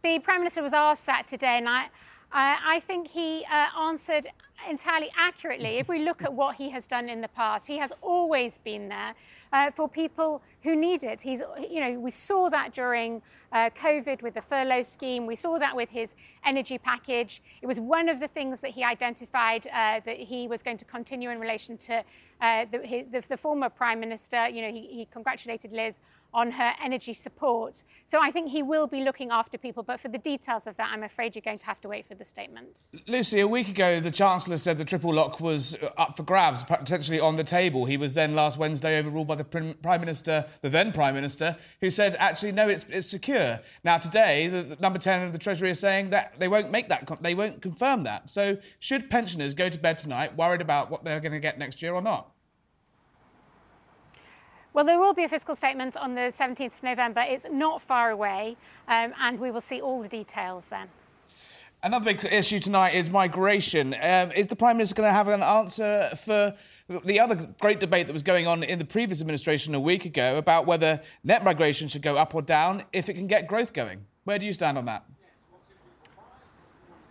the 0.03 0.19
Prime 0.19 0.41
Minister 0.41 0.61
was 0.61 0.73
asked 0.73 1.07
that 1.07 1.25
today, 1.25 1.57
and 1.57 1.67
I, 1.67 1.87
I 2.31 2.81
think 2.81 3.07
he 3.07 3.43
uh, 3.51 3.81
answered 3.81 4.27
entirely 4.69 5.09
accurately. 5.17 5.77
If 5.77 5.89
we 5.89 5.99
look 6.03 6.21
at 6.21 6.33
what 6.33 6.55
he 6.57 6.69
has 6.69 6.85
done 6.87 7.09
in 7.09 7.21
the 7.21 7.27
past, 7.29 7.67
he 7.67 7.77
has 7.79 7.91
always 8.01 8.59
been 8.59 8.89
there 8.89 9.15
uh, 9.51 9.71
for 9.71 9.87
people 9.87 10.41
who 10.61 10.75
need 10.75 11.03
it. 11.03 11.21
He's, 11.21 11.41
you 11.69 11.79
know, 11.79 11.99
we 11.99 12.11
saw 12.11 12.49
that 12.49 12.73
during 12.73 13.21
uh, 13.51 13.69
COVID 13.69 14.21
with 14.21 14.33
the 14.33 14.41
furlough 14.41 14.83
scheme. 14.83 15.25
We 15.25 15.35
saw 15.35 15.57
that 15.59 15.75
with 15.75 15.89
his 15.89 16.15
energy 16.45 16.77
package. 16.77 17.41
It 17.61 17.67
was 17.67 17.79
one 17.79 18.09
of 18.09 18.19
the 18.19 18.27
things 18.27 18.59
that 18.61 18.71
he 18.71 18.83
identified 18.83 19.67
uh, 19.67 20.01
that 20.05 20.17
he 20.17 20.47
was 20.47 20.61
going 20.61 20.77
to 20.77 20.85
continue 20.85 21.29
in 21.29 21.39
relation 21.39 21.77
to 21.77 22.03
uh, 22.41 22.65
the, 22.69 23.05
the, 23.11 23.23
the, 23.29 23.37
former 23.37 23.69
prime 23.69 23.99
minister. 24.01 24.49
You 24.49 24.63
know, 24.63 24.71
he, 24.71 24.87
he 24.87 25.07
congratulated 25.09 25.71
Liz 25.71 26.01
on 26.33 26.51
her 26.51 26.73
energy 26.83 27.13
support. 27.13 27.83
So 28.03 28.19
I 28.21 28.29
think 28.29 28.49
he 28.49 28.61
will 28.61 28.87
be 28.87 29.05
looking 29.05 29.31
after 29.31 29.57
people, 29.57 29.83
but 29.83 30.01
for 30.01 30.09
the 30.09 30.17
details 30.17 30.67
of 30.67 30.75
that, 30.75 30.89
I'm 30.91 31.03
afraid 31.03 31.33
you're 31.33 31.41
going 31.41 31.59
to 31.59 31.65
have 31.65 31.79
to 31.81 31.87
wait 31.87 32.05
for 32.05 32.13
the 32.13 32.25
statement. 32.25 32.83
Lucy, 33.07 33.39
a 33.39 33.47
week 33.47 33.69
ago, 33.69 34.01
the 34.01 34.11
Chancellor 34.11 34.57
said 34.57 34.77
the 34.77 34.83
triple 34.83 35.13
lock 35.13 35.39
was 35.39 35.77
up 35.97 36.17
for 36.17 36.23
grabs, 36.23 36.65
potentially 36.65 37.21
on 37.21 37.37
the 37.37 37.43
table. 37.45 37.85
He 37.85 37.95
was 37.95 38.15
then 38.15 38.35
last 38.35 38.57
Wednesday 38.57 38.99
overruled 38.99 39.27
by 39.27 39.34
the 39.35 39.43
Prime 39.43 39.99
Minister, 40.01 40.45
the 40.61 40.69
then 40.69 40.91
Prime 40.91 41.13
Minister, 41.13 41.57
who 41.81 41.89
said, 41.89 42.15
actually, 42.19 42.51
no, 42.51 42.67
it's, 42.67 42.85
it's 42.89 43.07
secure. 43.07 43.59
Now, 43.83 43.97
today, 43.97 44.47
the, 44.47 44.63
the 44.63 44.77
number 44.79 44.99
10 44.99 45.27
of 45.27 45.33
the 45.33 45.39
Treasury 45.39 45.69
is 45.69 45.79
saying 45.79 46.09
that 46.09 46.39
they 46.39 46.47
won't 46.47 46.71
make 46.71 46.89
that, 46.89 47.07
they 47.21 47.35
won't 47.35 47.61
confirm 47.61 48.03
that. 48.03 48.29
So, 48.29 48.57
should 48.79 49.09
pensioners 49.09 49.53
go 49.53 49.69
to 49.69 49.77
bed 49.77 49.97
tonight 49.97 50.35
worried 50.35 50.61
about 50.61 50.89
what 50.89 51.03
they're 51.03 51.19
going 51.19 51.33
to 51.33 51.39
get 51.39 51.59
next 51.59 51.81
year 51.81 51.93
or 51.93 52.01
not? 52.01 52.31
Well, 54.73 54.83
there 54.83 54.99
will 54.99 55.13
be 55.13 55.23
a 55.23 55.29
fiscal 55.29 55.55
statement 55.55 55.95
on 55.95 56.15
the 56.15 56.33
17th 56.37 56.65
of 56.65 56.83
November. 56.83 57.23
It's 57.25 57.45
not 57.49 57.81
far 57.81 58.11
away, 58.11 58.57
um, 58.89 59.13
and 59.21 59.39
we 59.39 59.49
will 59.49 59.61
see 59.61 59.79
all 59.79 60.01
the 60.01 60.09
details 60.09 60.67
then. 60.67 60.89
Another 61.81 62.05
big 62.05 62.25
issue 62.25 62.59
tonight 62.59 62.95
is 62.95 63.09
migration. 63.09 63.93
Um, 63.93 64.31
is 64.31 64.47
the 64.47 64.55
Prime 64.55 64.77
Minister 64.77 64.95
going 64.95 65.07
to 65.07 65.13
have 65.13 65.27
an 65.27 65.43
answer 65.43 66.09
for 66.17 66.55
the 66.87 67.19
other 67.19 67.53
great 67.59 67.79
debate 67.79 68.07
that 68.07 68.13
was 68.13 68.21
going 68.21 68.45
on 68.45 68.63
in 68.63 68.77
the 68.77 68.85
previous 68.85 69.19
administration 69.19 69.73
a 69.73 69.79
week 69.79 70.05
ago 70.05 70.37
about 70.37 70.67
whether 70.67 71.01
net 71.23 71.43
migration 71.43 71.87
should 71.87 72.03
go 72.03 72.17
up 72.17 72.35
or 72.35 72.41
down 72.41 72.83
if 72.93 73.09
it 73.09 73.13
can 73.13 73.27
get 73.27 73.47
growth 73.47 73.73
going? 73.73 74.05
Where 74.23 74.37
do 74.37 74.45
you 74.45 74.53
stand 74.53 74.77
on 74.77 74.85
that? 74.85 75.05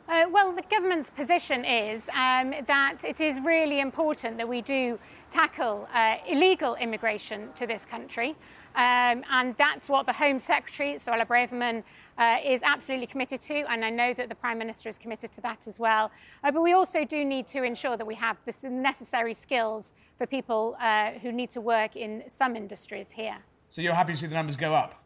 Uh, 0.06 0.26
well, 0.30 0.52
the 0.52 0.62
government's 0.70 1.10
position 1.10 1.64
is 1.64 2.08
um, 2.10 2.54
that 2.66 2.98
it 3.04 3.20
is 3.20 3.40
really 3.40 3.80
important 3.80 4.36
that 4.36 4.48
we 4.48 4.60
do 4.60 4.98
tackle 5.30 5.88
uh, 5.92 6.16
illegal 6.28 6.76
immigration 6.76 7.48
to 7.56 7.66
this 7.66 7.84
country. 7.84 8.36
Um, 8.76 9.24
and 9.30 9.56
that's 9.56 9.88
what 9.88 10.04
the 10.04 10.12
Home 10.12 10.38
Secretary, 10.38 10.94
Suella 10.94 11.26
Braverman, 11.26 11.84
uh, 12.18 12.38
is 12.44 12.62
absolutely 12.62 13.06
committed 13.06 13.40
to. 13.42 13.70
And 13.70 13.84
I 13.84 13.90
know 13.90 14.14
that 14.14 14.28
the 14.28 14.34
Prime 14.34 14.58
Minister 14.58 14.88
is 14.88 14.98
committed 14.98 15.32
to 15.32 15.40
that 15.42 15.66
as 15.66 15.78
well. 15.78 16.10
Uh, 16.42 16.50
but 16.50 16.62
we 16.62 16.72
also 16.72 17.04
do 17.04 17.24
need 17.24 17.46
to 17.48 17.62
ensure 17.62 17.96
that 17.96 18.06
we 18.06 18.14
have 18.14 18.36
the 18.44 18.70
necessary 18.70 19.34
skills 19.34 19.92
for 20.16 20.26
people 20.26 20.76
uh, 20.80 21.12
who 21.22 21.32
need 21.32 21.50
to 21.50 21.60
work 21.60 21.96
in 21.96 22.22
some 22.26 22.56
industries 22.56 23.10
here. 23.10 23.38
So 23.70 23.82
you're 23.82 23.94
happy 23.94 24.12
to 24.12 24.18
see 24.18 24.26
the 24.26 24.34
numbers 24.34 24.56
go 24.56 24.74
up? 24.74 25.03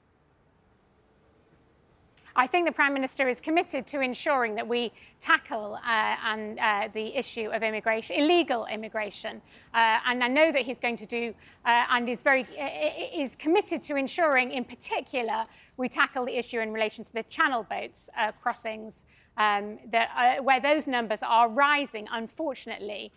I 2.38 2.46
think 2.46 2.66
the 2.66 2.72
Prime 2.72 2.94
Minister 2.94 3.28
is 3.28 3.40
committed 3.40 3.84
to 3.88 4.00
ensuring 4.00 4.54
that 4.54 4.68
we 4.68 4.92
tackle 5.18 5.74
uh, 5.74 6.14
and, 6.24 6.60
uh, 6.60 6.88
the 6.92 7.16
issue 7.16 7.50
of 7.52 7.64
immigration, 7.64 8.14
illegal 8.14 8.64
immigration. 8.66 9.42
Uh, 9.74 9.98
and 10.06 10.22
I 10.22 10.28
know 10.28 10.52
that 10.52 10.62
he's 10.62 10.78
going 10.78 10.96
to 10.98 11.06
do 11.06 11.34
uh, 11.66 11.86
and 11.90 12.08
is, 12.08 12.22
very, 12.22 12.46
uh, 12.56 13.20
is 13.20 13.34
committed 13.34 13.82
to 13.82 13.96
ensuring, 13.96 14.52
in 14.52 14.64
particular, 14.64 15.46
we 15.78 15.88
tackle 15.88 16.26
the 16.26 16.38
issue 16.38 16.60
in 16.60 16.72
relation 16.72 17.02
to 17.02 17.12
the 17.12 17.24
channel 17.24 17.66
boats 17.68 18.08
uh, 18.16 18.30
crossings, 18.40 19.04
um, 19.36 19.80
that, 19.90 20.38
where 20.44 20.60
those 20.60 20.86
numbers 20.86 21.24
are 21.24 21.48
rising, 21.48 22.06
unfortunately, 22.12 23.10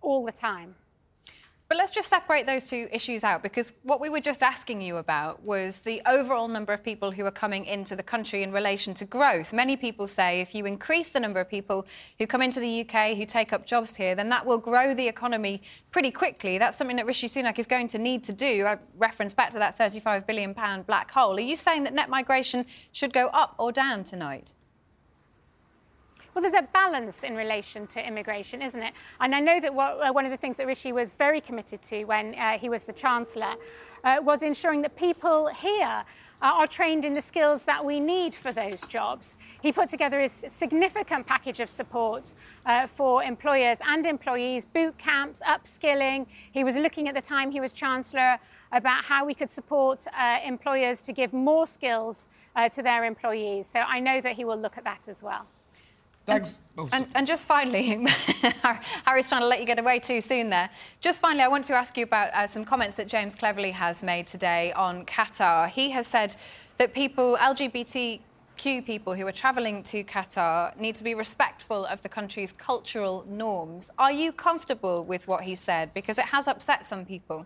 all 0.00 0.24
the 0.24 0.32
time. 0.32 0.74
But 1.72 1.78
let's 1.78 1.90
just 1.90 2.10
separate 2.10 2.44
those 2.44 2.64
two 2.64 2.86
issues 2.92 3.24
out 3.24 3.42
because 3.42 3.72
what 3.82 3.98
we 3.98 4.10
were 4.10 4.20
just 4.20 4.42
asking 4.42 4.82
you 4.82 4.98
about 4.98 5.42
was 5.42 5.80
the 5.80 6.02
overall 6.04 6.46
number 6.46 6.74
of 6.74 6.84
people 6.84 7.10
who 7.10 7.24
are 7.24 7.30
coming 7.30 7.64
into 7.64 7.96
the 7.96 8.02
country 8.02 8.42
in 8.42 8.52
relation 8.52 8.92
to 8.92 9.06
growth. 9.06 9.54
Many 9.54 9.78
people 9.78 10.06
say 10.06 10.42
if 10.42 10.54
you 10.54 10.66
increase 10.66 11.12
the 11.12 11.20
number 11.20 11.40
of 11.40 11.48
people 11.48 11.86
who 12.18 12.26
come 12.26 12.42
into 12.42 12.60
the 12.60 12.82
UK, 12.82 13.16
who 13.16 13.24
take 13.24 13.54
up 13.54 13.64
jobs 13.64 13.96
here, 13.96 14.14
then 14.14 14.28
that 14.28 14.44
will 14.44 14.58
grow 14.58 14.92
the 14.92 15.08
economy 15.08 15.62
pretty 15.92 16.10
quickly. 16.10 16.58
That's 16.58 16.76
something 16.76 16.96
that 16.96 17.06
Rishi 17.06 17.26
Sunak 17.26 17.58
is 17.58 17.66
going 17.66 17.88
to 17.88 17.98
need 17.98 18.22
to 18.24 18.34
do. 18.34 18.66
I 18.66 18.76
reference 18.98 19.32
back 19.32 19.50
to 19.52 19.58
that 19.58 19.78
£35 19.78 20.26
billion 20.26 20.52
black 20.52 21.10
hole. 21.10 21.38
Are 21.38 21.40
you 21.40 21.56
saying 21.56 21.84
that 21.84 21.94
net 21.94 22.10
migration 22.10 22.66
should 22.92 23.14
go 23.14 23.28
up 23.28 23.54
or 23.56 23.72
down 23.72 24.04
tonight? 24.04 24.52
Well, 26.34 26.40
there's 26.40 26.54
a 26.54 26.66
balance 26.72 27.24
in 27.24 27.36
relation 27.36 27.86
to 27.88 28.06
immigration, 28.06 28.62
isn't 28.62 28.82
it? 28.82 28.94
And 29.20 29.34
I 29.34 29.40
know 29.40 29.60
that 29.60 29.74
what, 29.74 30.00
uh, 30.00 30.12
one 30.12 30.24
of 30.24 30.30
the 30.30 30.38
things 30.38 30.56
that 30.56 30.66
Rishi 30.66 30.90
was 30.90 31.12
very 31.12 31.42
committed 31.42 31.82
to 31.82 32.04
when 32.04 32.34
uh, 32.36 32.56
he 32.58 32.70
was 32.70 32.84
the 32.84 32.94
Chancellor 32.94 33.54
uh, 34.02 34.16
was 34.22 34.42
ensuring 34.42 34.80
that 34.82 34.96
people 34.96 35.48
here 35.48 36.04
are 36.40 36.66
trained 36.66 37.04
in 37.04 37.12
the 37.12 37.20
skills 37.20 37.64
that 37.64 37.84
we 37.84 38.00
need 38.00 38.34
for 38.34 38.50
those 38.50 38.80
jobs. 38.86 39.36
He 39.60 39.70
put 39.70 39.88
together 39.88 40.20
a 40.20 40.28
significant 40.28 41.26
package 41.26 41.60
of 41.60 41.70
support 41.70 42.32
uh, 42.66 42.88
for 42.88 43.22
employers 43.22 43.78
and 43.86 44.04
employees, 44.04 44.64
boot 44.64 44.98
camps, 44.98 45.40
upskilling. 45.46 46.26
He 46.50 46.64
was 46.64 46.76
looking 46.76 47.08
at 47.08 47.14
the 47.14 47.20
time 47.20 47.52
he 47.52 47.60
was 47.60 47.72
Chancellor 47.72 48.38
about 48.72 49.04
how 49.04 49.24
we 49.24 49.34
could 49.34 49.50
support 49.52 50.04
uh, 50.18 50.38
employers 50.44 51.00
to 51.02 51.12
give 51.12 51.32
more 51.32 51.66
skills 51.66 52.26
uh, 52.56 52.68
to 52.70 52.82
their 52.82 53.04
employees. 53.04 53.68
So 53.68 53.80
I 53.80 54.00
know 54.00 54.20
that 54.20 54.32
he 54.32 54.44
will 54.44 54.58
look 54.58 54.76
at 54.76 54.84
that 54.84 55.08
as 55.08 55.22
well. 55.22 55.46
Thanks. 56.24 56.58
And, 56.78 56.88
and, 56.92 57.06
and, 57.14 57.26
just 57.26 57.46
finally, 57.46 58.06
Harry's 59.04 59.28
trying 59.28 59.42
to 59.42 59.46
let 59.46 59.60
you 59.60 59.66
get 59.66 59.78
away 59.78 59.98
too 59.98 60.20
soon 60.20 60.50
there. 60.50 60.70
Just 61.00 61.20
finally, 61.20 61.42
I 61.42 61.48
want 61.48 61.64
to 61.66 61.74
ask 61.74 61.96
you 61.96 62.04
about 62.04 62.32
uh, 62.32 62.46
some 62.46 62.64
comments 62.64 62.96
that 62.96 63.08
James 63.08 63.34
Cleverly 63.34 63.72
has 63.72 64.02
made 64.02 64.26
today 64.26 64.72
on 64.72 65.04
Qatar. 65.04 65.68
He 65.68 65.90
has 65.90 66.06
said 66.06 66.36
that 66.78 66.94
people, 66.94 67.36
LGBTQ 67.40 68.86
people 68.86 69.14
who 69.14 69.26
are 69.26 69.32
travelling 69.32 69.82
to 69.84 70.04
Qatar, 70.04 70.78
need 70.78 70.94
to 70.96 71.04
be 71.04 71.14
respectful 71.14 71.84
of 71.86 72.02
the 72.02 72.08
country's 72.08 72.52
cultural 72.52 73.26
norms. 73.28 73.90
Are 73.98 74.12
you 74.12 74.32
comfortable 74.32 75.04
with 75.04 75.26
what 75.26 75.42
he 75.42 75.56
said? 75.56 75.92
Because 75.92 76.18
it 76.18 76.26
has 76.26 76.46
upset 76.46 76.86
some 76.86 77.04
people. 77.04 77.44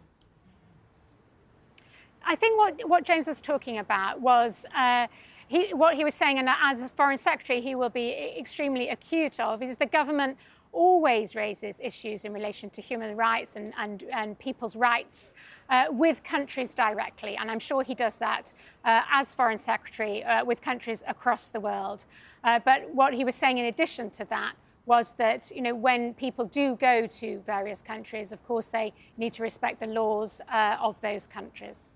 I 2.25 2.37
think 2.37 2.59
what, 2.59 2.88
what 2.88 3.04
James 3.04 3.26
was 3.26 3.40
talking 3.40 3.78
about 3.78 4.21
was. 4.21 4.66
Uh, 4.76 5.06
he, 5.48 5.72
what 5.74 5.94
he 5.94 6.04
was 6.04 6.14
saying, 6.14 6.38
and 6.38 6.48
as 6.48 6.82
a 6.82 6.88
foreign 6.88 7.18
secretary, 7.18 7.60
he 7.60 7.74
will 7.74 7.88
be 7.88 8.34
extremely 8.38 8.88
acute 8.88 9.38
of, 9.38 9.62
is 9.62 9.76
the 9.76 9.86
government 9.86 10.38
always 10.72 11.34
raises 11.34 11.80
issues 11.80 12.24
in 12.24 12.32
relation 12.32 12.68
to 12.68 12.82
human 12.82 13.16
rights 13.16 13.56
and, 13.56 13.72
and, 13.78 14.04
and 14.12 14.38
people's 14.38 14.76
rights 14.76 15.32
uh, 15.70 15.86
with 15.88 16.22
countries 16.22 16.74
directly. 16.74 17.36
And 17.36 17.50
I'm 17.50 17.58
sure 17.58 17.82
he 17.82 17.94
does 17.94 18.16
that 18.16 18.52
uh, 18.84 19.02
as 19.10 19.32
Foreign 19.32 19.58
Secretary 19.58 20.22
uh, 20.22 20.44
with 20.44 20.60
countries 20.60 21.02
across 21.06 21.48
the 21.48 21.60
world. 21.60 22.04
Uh, 22.44 22.60
but 22.64 22.94
what 22.94 23.14
he 23.14 23.24
was 23.24 23.34
saying 23.34 23.58
in 23.58 23.66
addition 23.66 24.10
to 24.10 24.24
that 24.26 24.54
was 24.84 25.14
that 25.14 25.50
you 25.54 25.62
know, 25.62 25.74
when 25.74 26.14
people 26.14 26.44
do 26.44 26.76
go 26.76 27.06
to 27.06 27.40
various 27.46 27.80
countries, 27.80 28.30
of 28.30 28.46
course, 28.46 28.68
they 28.68 28.92
need 29.16 29.32
to 29.32 29.42
respect 29.42 29.80
the 29.80 29.86
laws 29.88 30.40
uh, 30.52 30.76
of 30.80 31.00
those 31.00 31.26
countries. 31.26 31.88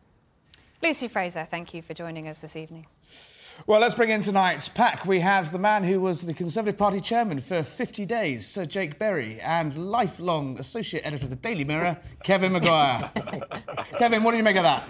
Lucy 0.83 1.07
Frazer, 1.07 1.47
thank 1.51 1.75
you 1.75 1.83
for 1.83 1.93
joining 1.93 2.27
us 2.27 2.39
this 2.39 2.57
evening. 2.57 2.87
Well, 3.67 3.81
let's 3.81 3.95
bring 3.95 4.11
in 4.11 4.23
tonight's 4.23 4.69
pack. 4.69 5.05
We 5.05 5.21
have 5.21 5.53
the 5.53 5.59
man 5.59 5.85
who 5.85 6.01
was 6.01 6.23
the 6.23 6.33
Conservative 6.33 6.79
Party 6.79 7.01
chairman 7.01 7.41
for 7.41 7.63
50 7.63 8.07
days, 8.07 8.47
Sir 8.47 8.65
Jake 8.65 8.99
Berry, 8.99 9.39
and 9.41 9.77
lifelong 9.77 10.59
associate 10.59 11.03
editor 11.05 11.25
of 11.25 11.31
the 11.31 11.37
Daily 11.37 11.65
Mirror, 11.65 11.99
Kevin 12.25 12.53
Maguire. 12.53 13.11
Kevin, 13.99 14.23
what 14.23 14.31
do 14.31 14.39
you 14.39 14.43
make 14.43 14.57
of 14.57 14.63
that? 14.63 14.89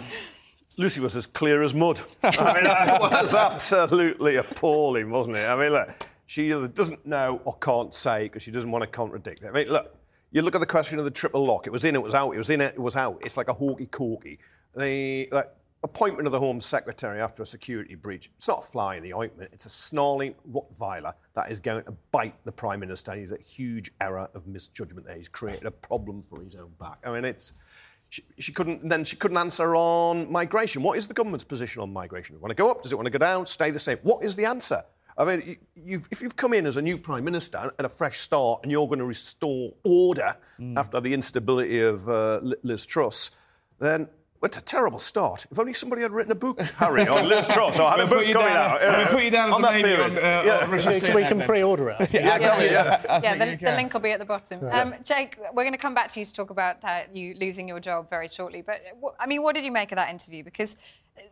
Lucy 0.77 1.01
was 1.01 1.17
as 1.17 1.27
clear 1.27 1.63
as 1.63 1.75
mud. 1.75 2.01
I 2.23 2.55
mean, 2.55 2.67
it 2.67 3.01
was 3.01 3.35
absolutely 3.35 4.37
appalling, 4.37 5.11
wasn't 5.11 5.37
it? 5.37 5.47
I 5.47 5.57
mean, 5.57 5.73
look, 5.73 6.07
she 6.27 6.53
either 6.53 6.69
doesn't 6.69 7.05
know 7.05 7.41
or 7.45 7.57
can't 7.57 7.93
say 7.93 8.25
because 8.25 8.43
she 8.43 8.53
doesn't 8.53 8.71
want 8.71 8.83
to 8.83 8.89
contradict 8.89 9.43
it. 9.43 9.49
I 9.49 9.51
mean, 9.51 9.69
look, 9.69 9.97
you 10.31 10.43
look 10.43 10.55
at 10.55 10.61
the 10.61 10.67
question 10.67 10.99
of 11.01 11.05
the 11.05 11.11
triple 11.11 11.45
lock. 11.45 11.67
It 11.67 11.71
was 11.71 11.85
in, 11.85 11.97
it 11.97 12.03
was 12.03 12.15
out. 12.15 12.35
It 12.35 12.39
was 12.39 12.51
in, 12.51 12.61
it, 12.61 12.75
it 12.75 12.81
was 12.81 12.95
out. 12.95 13.19
It's 13.23 13.37
like 13.37 13.49
a 13.49 13.53
hokey 13.53 13.87
cokey. 13.87 14.39
The 14.77 15.29
like, 15.33 15.51
appointment 15.83 16.27
of 16.27 16.33
the 16.33 16.39
Home 16.39 16.61
Secretary 16.61 17.21
after 17.21 17.43
a 17.43 17.47
security 17.47 17.95
breach. 17.95 18.31
It's 18.37 18.49
not 18.49 18.61
a 18.61 18.67
fly 18.67 18.97
in 18.97 19.03
the 19.03 19.15
ointment. 19.15 19.51
It's 19.53 19.67
a 19.67 19.71
snarling 19.71 20.35
Rottweiler 20.51 21.15
that 21.35 21.51
is 21.51 21.61
going 21.61 21.85
to 21.85 21.93
bite 22.13 22.35
the 22.45 22.53
Prime 22.53 22.81
Minister. 22.81 23.15
He's 23.15 23.33
a 23.33 23.39
huge 23.39 23.91
error 24.01 24.29
of 24.35 24.47
misjudgment 24.47 25.07
there. 25.07 25.17
He's 25.17 25.29
created 25.29 25.65
a 25.65 25.71
problem 25.71 26.23
for 26.23 26.43
his 26.43 26.55
own 26.55 26.73
back. 26.79 26.99
I 27.05 27.13
mean, 27.13 27.25
it's. 27.25 27.53
She, 28.11 28.25
she 28.41 28.53
couldn't 28.53 28.89
then 28.89 29.05
she 29.05 29.15
couldn't 29.15 29.37
answer 29.37 29.77
on 29.77 30.33
migration. 30.33 30.83
What 30.83 30.99
is 30.99 31.07
the 31.07 31.15
government's 31.15 31.45
position 31.45 31.81
on 31.81 31.93
migration? 31.93 32.35
Do 32.35 32.39
it 32.39 32.43
want 32.43 32.51
to 32.51 32.57
go 32.57 32.69
up? 32.69 32.83
Does 32.83 32.91
it 32.91 32.97
want 32.97 33.07
to 33.07 33.11
go 33.11 33.19
down? 33.19 33.47
Stay 33.47 33.71
the 33.71 33.79
same? 33.79 33.99
What 34.03 34.25
is 34.25 34.35
the 34.35 34.47
answer? 34.47 34.83
I 35.17 35.25
mean, 35.25 35.59
you've, 35.77 36.09
if 36.11 36.23
you've 36.23 36.35
come 36.35 36.55
in 36.55 36.67
as 36.67 36.77
a 36.77 36.83
new 36.83 36.99
prime 36.99 37.25
minister 37.25 37.71
and 37.79 37.87
a 37.87 37.89
fresh 37.89 38.19
start, 38.19 38.61
and 38.63 38.73
you're 38.73 38.87
going 38.87 38.99
to 39.01 39.05
restore 39.05 39.73
order 39.85 40.35
mm. 40.59 40.77
after 40.77 41.01
the 41.01 41.13
instability 41.13 41.81
of 41.81 42.09
uh, 42.09 42.41
Liz 42.63 42.87
Truss, 42.87 43.31
then 43.79 44.09
it's 44.43 44.57
a 44.57 44.63
terrible 44.63 44.99
start. 44.99 45.47
If 45.51 45.59
only 45.59 45.75
somebody 45.75 46.03
had 46.03 46.13
written 46.13 46.33
a 46.33 46.37
book, 46.37 46.61
Harry, 46.79 47.07
on 47.07 47.29
Liz 47.29 47.49
Truss, 47.49 47.79
or 47.79 47.91
had 47.91 48.01
a 48.01 48.07
book 48.07 48.25
coming 48.25 48.35
down, 48.35 48.57
out. 48.57 48.81
Yeah. 48.81 48.99
We'll 48.99 49.07
put 49.09 49.25
you 49.25 49.31
down 49.31 49.49
as 49.51 49.55
on 49.55 49.65
a 49.65 49.71
maybe 49.71 49.95
on, 49.95 50.17
uh, 50.17 50.21
yeah. 50.21 50.59
on 50.63 50.71
we, 50.71 51.15
we 51.15 51.29
can 51.29 51.43
pre-order 51.43 51.91
it. 51.91 52.13
yeah, 52.13 52.39
yeah, 52.39 52.63
yeah. 52.63 53.21
yeah 53.23 53.35
the, 53.37 53.57
the, 53.57 53.73
link 53.73 53.93
will 53.93 54.01
be 54.01 54.13
at 54.13 54.19
the 54.19 54.25
bottom. 54.25 54.67
Um, 54.71 54.95
Jake, 55.05 55.39
we're 55.53 55.65
going 55.65 55.73
to 55.73 55.79
come 55.79 55.95
back 55.95 56.11
to 56.13 56.21
you 56.21 56.27
to 56.27 56.33
talk 56.33 56.51
about 56.51 56.83
uh, 56.83 57.03
you 57.13 57.35
losing 57.35 57.69
your 57.69 57.81
job 57.81 58.09
very 58.09 58.29
shortly. 58.29 58.63
But 58.63 58.83
I 59.19 59.27
mean, 59.27 59.43
what 59.43 59.55
did 59.55 59.65
you 59.65 59.73
make 59.73 59.93
of 59.93 59.97
that 59.97 60.11
interview? 60.11 60.43
Because 60.43 60.77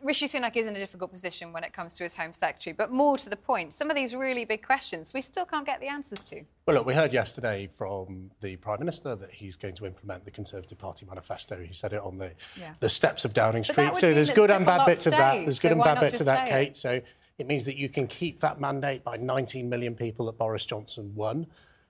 Rishi 0.01 0.27
Sunak 0.27 0.55
is 0.55 0.67
in 0.67 0.75
a 0.75 0.79
difficult 0.79 1.11
position 1.11 1.51
when 1.51 1.63
it 1.63 1.73
comes 1.73 1.93
to 1.97 2.03
his 2.03 2.13
Home 2.13 2.31
Secretary, 2.31 2.73
but 2.73 2.91
more 2.91 3.17
to 3.17 3.29
the 3.29 3.35
point, 3.35 3.73
some 3.73 3.89
of 3.89 3.95
these 3.95 4.15
really 4.15 4.45
big 4.45 4.65
questions 4.65 5.13
we 5.13 5.21
still 5.21 5.45
can't 5.45 5.65
get 5.65 5.79
the 5.79 5.87
answers 5.87 6.19
to. 6.25 6.43
Well, 6.65 6.77
look, 6.77 6.85
we 6.85 6.93
heard 6.93 7.11
yesterday 7.11 7.67
from 7.67 8.31
the 8.39 8.55
Prime 8.57 8.79
Minister 8.79 9.15
that 9.15 9.29
he's 9.29 9.55
going 9.57 9.75
to 9.75 9.85
implement 9.85 10.25
the 10.25 10.31
Conservative 10.31 10.77
Party 10.77 11.05
manifesto. 11.05 11.61
He 11.61 11.73
said 11.73 11.93
it 11.93 12.01
on 12.01 12.17
the, 12.17 12.31
yeah. 12.57 12.73
the 12.79 12.89
steps 12.89 13.25
of 13.25 13.33
Downing 13.33 13.63
Street. 13.63 13.95
So 13.95 14.13
there's 14.13 14.29
good 14.29 14.51
and 14.51 14.65
bad 14.65 14.85
bits 14.85 15.05
of 15.05 15.11
that. 15.11 15.33
There's 15.45 15.59
good 15.59 15.69
so 15.69 15.75
and 15.75 15.83
bad 15.83 15.99
bits 15.99 16.19
of 16.19 16.27
that, 16.27 16.47
Kate. 16.47 16.69
It? 16.69 16.77
So 16.77 17.01
it 17.37 17.47
means 17.47 17.65
that 17.65 17.75
you 17.75 17.89
can 17.89 18.07
keep 18.07 18.39
that 18.39 18.59
mandate 18.59 19.03
by 19.03 19.17
19 19.17 19.69
million 19.69 19.95
people 19.95 20.25
that 20.27 20.37
Boris 20.37 20.65
Johnson 20.65 21.13
won. 21.15 21.47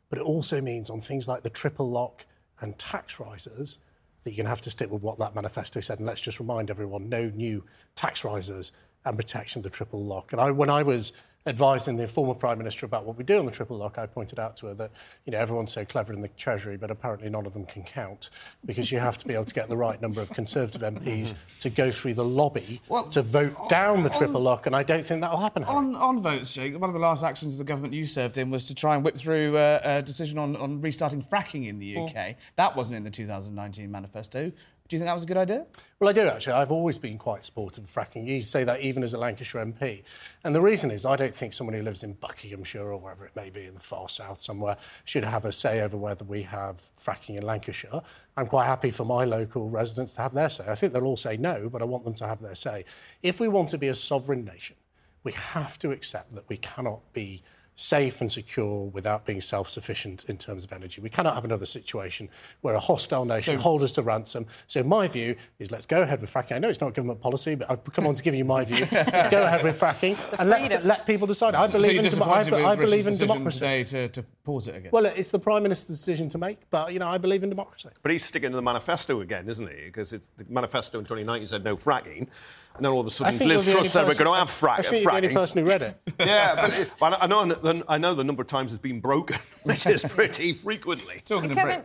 But 0.10 0.19
it 0.19 0.24
also 0.24 0.62
means 0.62 0.89
on 0.89 1.01
things 1.01 1.27
like 1.27 1.43
the 1.43 1.50
triple 1.50 1.89
lock 1.89 2.25
and 2.60 2.77
tax 2.79 3.19
rises, 3.19 3.79
that 4.24 4.32
you're 4.32 4.38
going 4.38 4.46
to 4.46 4.50
have 4.50 4.62
to 4.62 4.70
stick 4.70 4.92
with 4.92 5.02
what 5.02 5.20
that 5.20 5.36
manifesto 5.36 5.80
said. 5.80 6.00
And 6.00 6.08
let's 6.08 6.22
just 6.22 6.40
remind 6.40 6.70
everyone 6.70 7.10
no 7.10 7.32
new 7.36 7.64
tax 7.96 8.24
rises 8.24 8.72
and 9.06 9.16
protection 9.16 9.60
of 9.60 9.64
the 9.64 9.70
triple 9.70 10.04
lock. 10.04 10.32
And 10.34 10.42
I, 10.42 10.52
when 10.52 10.70
I 10.70 10.84
was 10.84 11.14
advising 11.50 11.98
the 11.98 12.08
former 12.08 12.36
Prime 12.36 12.60
Minister 12.60 12.86
about 12.86 13.06
what 13.06 13.18
we 13.18 13.24
do 13.24 13.39
on 13.39 13.46
the 13.46 13.51
triple 13.51 13.75
lock, 13.75 13.98
I 13.98 14.06
pointed 14.06 14.39
out 14.39 14.56
to 14.58 14.68
her 14.68 14.74
that, 14.75 14.91
you 15.25 15.32
know, 15.32 15.39
everyone's 15.39 15.74
so 15.74 15.84
clever 15.84 16.13
in 16.13 16.22
the 16.22 16.27
Treasury, 16.29 16.77
but 16.77 16.91
apparently 16.91 17.29
none 17.29 17.46
of 17.46 17.53
them 17.53 17.65
can 17.65 17.84
count 17.84 18.29
because 18.65 18.91
you 18.91 19.00
have 19.00 19.18
to 19.18 19.27
be 19.27 19.34
able 19.34 19.46
to 19.46 19.53
get 19.53 19.68
the 19.68 19.75
right 19.75 20.00
number 20.00 20.22
of 20.22 20.29
Conservative 20.29 20.82
MPs 20.82 21.34
to 21.62 21.70
go 21.70 21.89
through 21.89 22.13
the 22.13 22.24
lobby 22.24 22.82
well, 22.88 23.06
to 23.06 23.24
vote 23.24 23.56
on, 23.58 23.68
down 23.68 24.03
the 24.03 24.10
triple 24.10 24.38
on, 24.38 24.44
lock, 24.44 24.68
and 24.68 24.75
I 24.75 24.84
don't 24.84 25.06
think 25.06 25.22
that 25.22 25.32
will 25.32 25.39
happen. 25.39 25.63
On, 25.63 25.96
on, 25.96 26.22
votes, 26.22 26.53
Jake, 26.53 26.79
one 26.79 26.89
of 26.89 26.94
the 26.94 27.00
last 27.00 27.24
actions 27.24 27.56
of 27.56 27.58
the 27.58 27.63
government 27.63 27.94
you 27.94 28.06
served 28.06 28.38
in 28.38 28.51
was 28.51 28.65
to 28.65 28.75
try 28.75 28.96
and 28.96 29.03
whip 29.03 29.18
through 29.18 29.58
uh, 29.58 29.79
a 29.84 30.01
decision 30.03 30.38
on, 30.38 30.56
on 30.56 30.79
restarting 30.82 31.22
fracking 31.22 31.68
in 31.68 31.79
the 31.79 31.98
UK. 31.98 32.13
Mm. 32.13 32.36
That 32.58 32.75
wasn't 32.75 32.98
in 32.98 33.03
the 33.03 33.10
2019 33.10 33.89
manifesto. 33.89 34.51
Do 34.89 34.96
you 34.96 35.00
think 35.00 35.08
that 35.08 35.13
was 35.13 35.22
a 35.22 35.27
good 35.27 35.38
idea? 35.38 35.67
Well, 36.00 36.10
I 36.10 36.13
do 36.13 36.27
actually. 36.27 36.53
I've 36.53 36.72
always 36.72 36.98
been 36.98 37.19
quite 37.19 37.46
supportive 37.46 37.84
of 37.84 37.91
fracking. 37.91 38.27
You 38.27 38.41
say 38.41 38.63
that 38.63 38.81
even 38.81 39.03
as 39.03 39.13
a 39.13 39.19
Lancashire 39.19 39.63
MP. 39.63 40.01
And 40.43 40.55
the 40.55 40.62
reason 40.62 40.89
is 40.89 41.05
I 41.05 41.15
don't 41.15 41.34
think 41.34 41.53
someone 41.53 41.75
who 41.75 41.84
lives 41.84 42.03
in 42.03 42.13
Buckinghamshire 42.13 42.91
or 42.91 42.98
wherever 42.98 43.24
it 43.24 43.36
may 43.36 43.51
be 43.51 43.67
in 43.67 43.75
the 43.75 43.79
far 43.79 44.10
south 44.10 44.39
somewhere 44.39 44.77
should 45.05 45.24
have 45.24 45.46
a 45.46 45.51
say 45.51 45.81
over 45.81 45.96
whether 45.96 46.25
we 46.25 46.41
have 46.41 46.89
fracking 47.00 47.38
in 47.38 47.43
Lancashire. 47.43 48.01
I'm 48.36 48.48
quite 48.48 48.65
happy 48.65 48.89
for 48.89 49.05
my 49.05 49.25
local 49.25 49.69
residents 49.69 50.15
to 50.15 50.24
have 50.24 50.34
their 50.34 50.50
say. 50.50 50.65
I 50.67 50.74
think 50.74 50.93
they'll 50.93 51.03
all 51.03 51.17
say 51.17 51.38
no, 51.38 51.69
but 51.69 51.84
I 51.84 51.86
want 51.86 52.03
them 52.03 52.15
to 52.15 52.27
have 52.27 52.41
their 52.41 52.55
say. 52.55 52.84
If 53.22 53.39
we 53.39 53.48
want 53.48 53.69
to 53.69 53.77
be 53.77 53.89
a 53.89 53.96
sovereign 53.96 54.43
nation, 54.43 54.75
we 55.24 55.34
have 55.34 55.77
to 55.79 55.91
accept 55.91 56.34
that 56.34 56.50
we 56.50 56.58
cannot 56.58 57.13
be 57.13 57.43
safe 57.79 58.19
and 58.19 58.29
secure 58.29 58.88
without 58.88 59.25
being 59.25 59.39
self-sufficient 59.39 60.25
in 60.25 60.38
terms 60.38 60.65
of 60.65 60.74
energy. 60.74 61.00
We 61.00 61.09
cannot 61.09 61.33
have 61.33 61.45
another 61.45 61.65
situation 61.65 62.27
where 62.59 62.75
a 62.75 62.79
hostile 62.79 63.24
nation 63.24 63.57
so, 63.57 63.62
holds 63.62 63.86
us 63.86 63.93
to 63.93 64.01
ransom. 64.01 64.48
So 64.67 64.83
my 64.83 65.07
view 65.07 65.38
is 65.59 65.71
let's 65.71 65.86
go 65.86 66.01
ahead 66.01 66.19
with 66.19 66.31
fracking. 66.31 66.57
I 66.57 66.59
know 66.59 66.67
it's 66.67 66.81
not 66.81 66.93
government 66.93 67.21
policy, 67.21 67.55
but 67.55 67.71
I've 67.71 67.81
come 67.93 68.05
on 68.05 68.15
to 68.15 68.21
give 68.21 68.36
you 68.36 68.43
my 68.43 68.65
view. 68.65 68.86
let's 68.91 69.29
go 69.29 69.43
ahead 69.43 69.63
with 69.63 69.79
fracking 69.79 70.17
and 70.39 70.50
let, 70.50 70.86
let 70.86 71.05
people 71.05 71.25
decide. 71.25 71.55
I 71.55 71.71
believe 71.71 72.01
so 72.01 72.17
in, 72.17 72.43
dem- 72.43 72.63
I, 72.63 72.69
I 72.71 72.75
believe 72.75 73.07
in 73.07 73.15
democracy. 73.15 73.59
Today 73.59 73.83
to, 73.86 74.07
to 74.09 74.24
pause 74.43 74.67
it 74.67 74.75
again. 74.75 74.91
Well, 74.91 75.05
it's 75.05 75.31
the 75.31 75.39
Prime 75.39 75.63
Minister's 75.63 75.88
decision 75.88 76.27
to 76.29 76.38
make, 76.38 76.69
but 76.69 76.91
you 76.91 77.00
know 77.00 77.07
I 77.07 77.17
believe 77.17 77.43
in 77.43 77.50
democracy. 77.50 77.89
But 78.01 78.12
he's 78.12 78.25
sticking 78.25 78.51
to 78.51 78.57
the 78.57 78.62
manifesto 78.62 79.21
again, 79.21 79.48
isn't 79.48 79.69
he? 79.69 79.86
Because 79.86 80.12
it's 80.12 80.31
the 80.36 80.45
manifesto 80.50 81.00
in 81.00 81.05
2019 81.05 81.48
said 81.48 81.63
no 81.63 81.77
fracking. 81.77 82.27
And 82.76 82.86
then 82.86 82.94
all 82.94 83.02
of 83.02 83.08
a 83.08 83.12
sudden, 83.12 83.48
Liz 83.48 83.70
Truss 83.70 83.92
said 83.92 84.08
we're 84.08 84.14
going 84.14 84.32
to 84.32 84.40
have 84.40 84.48
frack, 84.48 84.80
I 84.80 84.82
think 84.84 85.06
fracking. 85.06 85.12
You're 85.12 85.22
the 85.22 85.28
only 85.28 85.36
person 85.36 85.64
who 85.64 85.70
read 85.70 85.82
it. 85.82 86.02
yeah, 86.20 86.56
but 86.56 86.80
it, 86.80 86.92
I 87.02 87.28
know 87.28 87.46
the, 87.46 87.84
I 87.90 87.98
know 87.98 88.16
the 88.16 88.24
number 88.24 88.42
of 88.42 88.48
times 88.48 88.72
it's 88.72 88.82
been 88.82 89.02
broken, 89.02 89.38
which 89.64 89.86
is 89.86 90.06
pretty 90.06 90.54
frequently. 90.54 91.22
Talking 91.26 91.54
Kevin, 91.54 91.84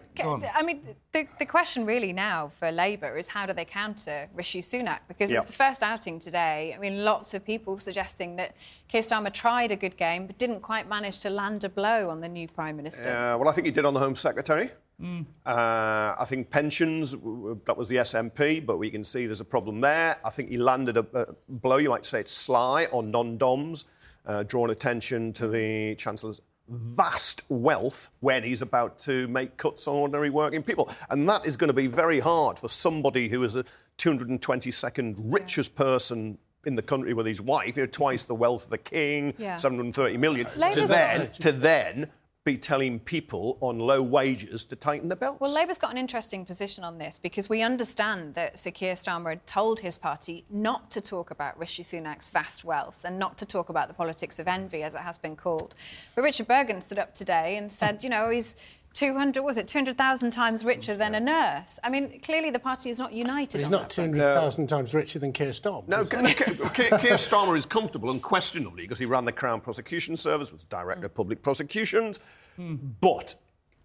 I 0.55 0.62
mean, 0.62 0.83
the, 1.12 1.26
the 1.41 1.47
question 1.47 1.85
really 1.85 2.12
now 2.12 2.53
for 2.61 2.71
Labour 2.71 3.17
is 3.19 3.26
how 3.26 3.45
do 3.45 3.53
they 3.53 3.64
counter 3.64 4.29
Rishi 4.35 4.61
Sunak? 4.61 5.00
Because 5.09 5.33
yep. 5.33 5.43
it's 5.43 5.50
the 5.50 5.57
first 5.57 5.83
outing 5.83 6.21
today. 6.21 6.73
I 6.76 6.79
mean, 6.79 7.05
lots 7.05 7.35
of 7.35 7.45
people 7.45 7.76
suggesting 7.76 8.37
that 8.37 8.55
Keir 8.87 9.03
Starmer 9.03 9.33
tried 9.33 9.73
a 9.73 9.76
good 9.76 9.97
game 9.97 10.29
but 10.29 10.38
didn't 10.38 10.61
quite 10.61 10.88
manage 10.88 11.19
to 11.21 11.31
land 11.31 11.64
a 11.64 11.69
blow 11.69 12.09
on 12.09 12.21
the 12.21 12.29
new 12.29 12.47
Prime 12.47 12.76
Minister. 12.76 13.09
Yeah, 13.09 13.35
well, 13.35 13.49
I 13.49 13.53
think 13.53 13.64
he 13.64 13.73
did 13.73 13.85
on 13.85 13.95
the 13.95 14.00
Home 14.00 14.14
Secretary. 14.14 14.71
Mm. 15.00 15.26
Uh, 15.44 16.14
I 16.18 16.24
think 16.26 16.50
pensions, 16.50 17.12
that 17.12 17.76
was 17.76 17.88
the 17.88 17.96
SNP, 17.96 18.64
but 18.64 18.78
we 18.78 18.90
can 18.90 19.04
see 19.04 19.26
there's 19.26 19.40
a 19.40 19.44
problem 19.44 19.80
there. 19.80 20.16
I 20.24 20.30
think 20.30 20.50
he 20.50 20.56
landed 20.56 20.96
a, 20.96 21.06
a 21.14 21.26
blow, 21.48 21.78
you 21.78 21.90
might 21.90 22.06
say 22.06 22.20
it's 22.20 22.32
sly, 22.32 22.86
on 22.92 23.10
non 23.10 23.36
DOMs, 23.36 23.84
uh, 24.26 24.44
drawing 24.44 24.70
attention 24.70 25.32
to 25.34 25.48
the 25.48 25.94
Chancellor's 25.96 26.40
vast 26.68 27.42
wealth 27.50 28.08
when 28.20 28.42
he's 28.42 28.62
about 28.62 28.98
to 28.98 29.28
make 29.28 29.56
cuts 29.56 29.86
on 29.86 29.96
ordinary 29.96 30.30
working 30.30 30.62
people. 30.62 30.90
And 31.10 31.28
that 31.28 31.44
is 31.44 31.56
going 31.56 31.68
to 31.68 31.74
be 31.74 31.86
very 31.86 32.20
hard 32.20 32.58
for 32.58 32.68
somebody 32.68 33.28
who 33.28 33.42
is 33.44 33.56
a 33.56 33.64
222nd 33.98 35.16
richest 35.18 35.74
person 35.74 36.38
in 36.66 36.74
the 36.74 36.82
country 36.82 37.12
with 37.12 37.26
his 37.26 37.42
wife, 37.42 37.76
you 37.76 37.82
know, 37.82 37.86
twice 37.86 38.24
the 38.24 38.34
wealth 38.34 38.64
of 38.64 38.70
the 38.70 38.78
king, 38.78 39.34
yeah. 39.36 39.56
730 39.56 40.16
million, 40.16 40.46
to 40.72 40.86
then, 40.86 41.30
to 41.32 41.52
then 41.52 42.10
be 42.44 42.58
telling 42.58 43.00
people 43.00 43.56
on 43.60 43.78
low 43.78 44.02
wages 44.02 44.66
to 44.66 44.76
tighten 44.76 45.08
the 45.08 45.16
belts. 45.16 45.40
Well, 45.40 45.52
Labour's 45.54 45.78
got 45.78 45.90
an 45.90 45.96
interesting 45.96 46.44
position 46.44 46.84
on 46.84 46.98
this 46.98 47.18
because 47.20 47.48
we 47.48 47.62
understand 47.62 48.34
that 48.34 48.60
Sir 48.60 48.70
Keir 48.70 48.94
Starmer 48.94 49.30
had 49.30 49.46
told 49.46 49.80
his 49.80 49.96
party 49.96 50.44
not 50.50 50.90
to 50.90 51.00
talk 51.00 51.30
about 51.30 51.58
Rishi 51.58 51.82
Sunak's 51.82 52.28
vast 52.28 52.62
wealth 52.62 53.00
and 53.04 53.18
not 53.18 53.38
to 53.38 53.46
talk 53.46 53.70
about 53.70 53.88
the 53.88 53.94
politics 53.94 54.38
of 54.38 54.46
envy, 54.46 54.82
as 54.82 54.94
it 54.94 55.00
has 55.00 55.16
been 55.16 55.36
called. 55.36 55.74
But 56.14 56.22
Richard 56.22 56.46
Burgon 56.46 56.82
stood 56.82 56.98
up 56.98 57.14
today 57.14 57.56
and 57.56 57.72
said, 57.72 58.04
you 58.04 58.10
know, 58.10 58.28
he's 58.28 58.56
200 58.94 59.42
was 59.42 59.56
it 59.56 59.66
200,000 59.68 60.30
times 60.30 60.64
richer 60.64 60.94
than 60.94 61.16
a 61.16 61.20
nurse. 61.20 61.78
I 61.82 61.90
mean, 61.90 62.20
clearly 62.20 62.50
the 62.50 62.60
party 62.60 62.90
is 62.90 62.98
not 62.98 63.12
united. 63.12 63.60
he's 63.60 63.68
not 63.68 63.90
200,000 63.90 64.68
times 64.68 64.94
richer 64.94 65.18
than 65.18 65.32
Keir 65.32 65.50
Starmer. 65.50 65.86
No, 65.88 66.04
Keir, 66.04 66.98
Keir 66.98 67.16
Starmer 67.16 67.56
is 67.56 67.66
comfortable, 67.66 68.10
unquestionably, 68.10 68.84
because 68.84 69.00
he 69.00 69.04
ran 69.04 69.24
the 69.24 69.32
Crown 69.32 69.60
Prosecution 69.60 70.16
Service, 70.16 70.52
was 70.52 70.64
director 70.64 71.06
of 71.06 71.14
public 71.14 71.42
prosecutions. 71.42 72.20
Mm. 72.58 72.78
But 73.00 73.34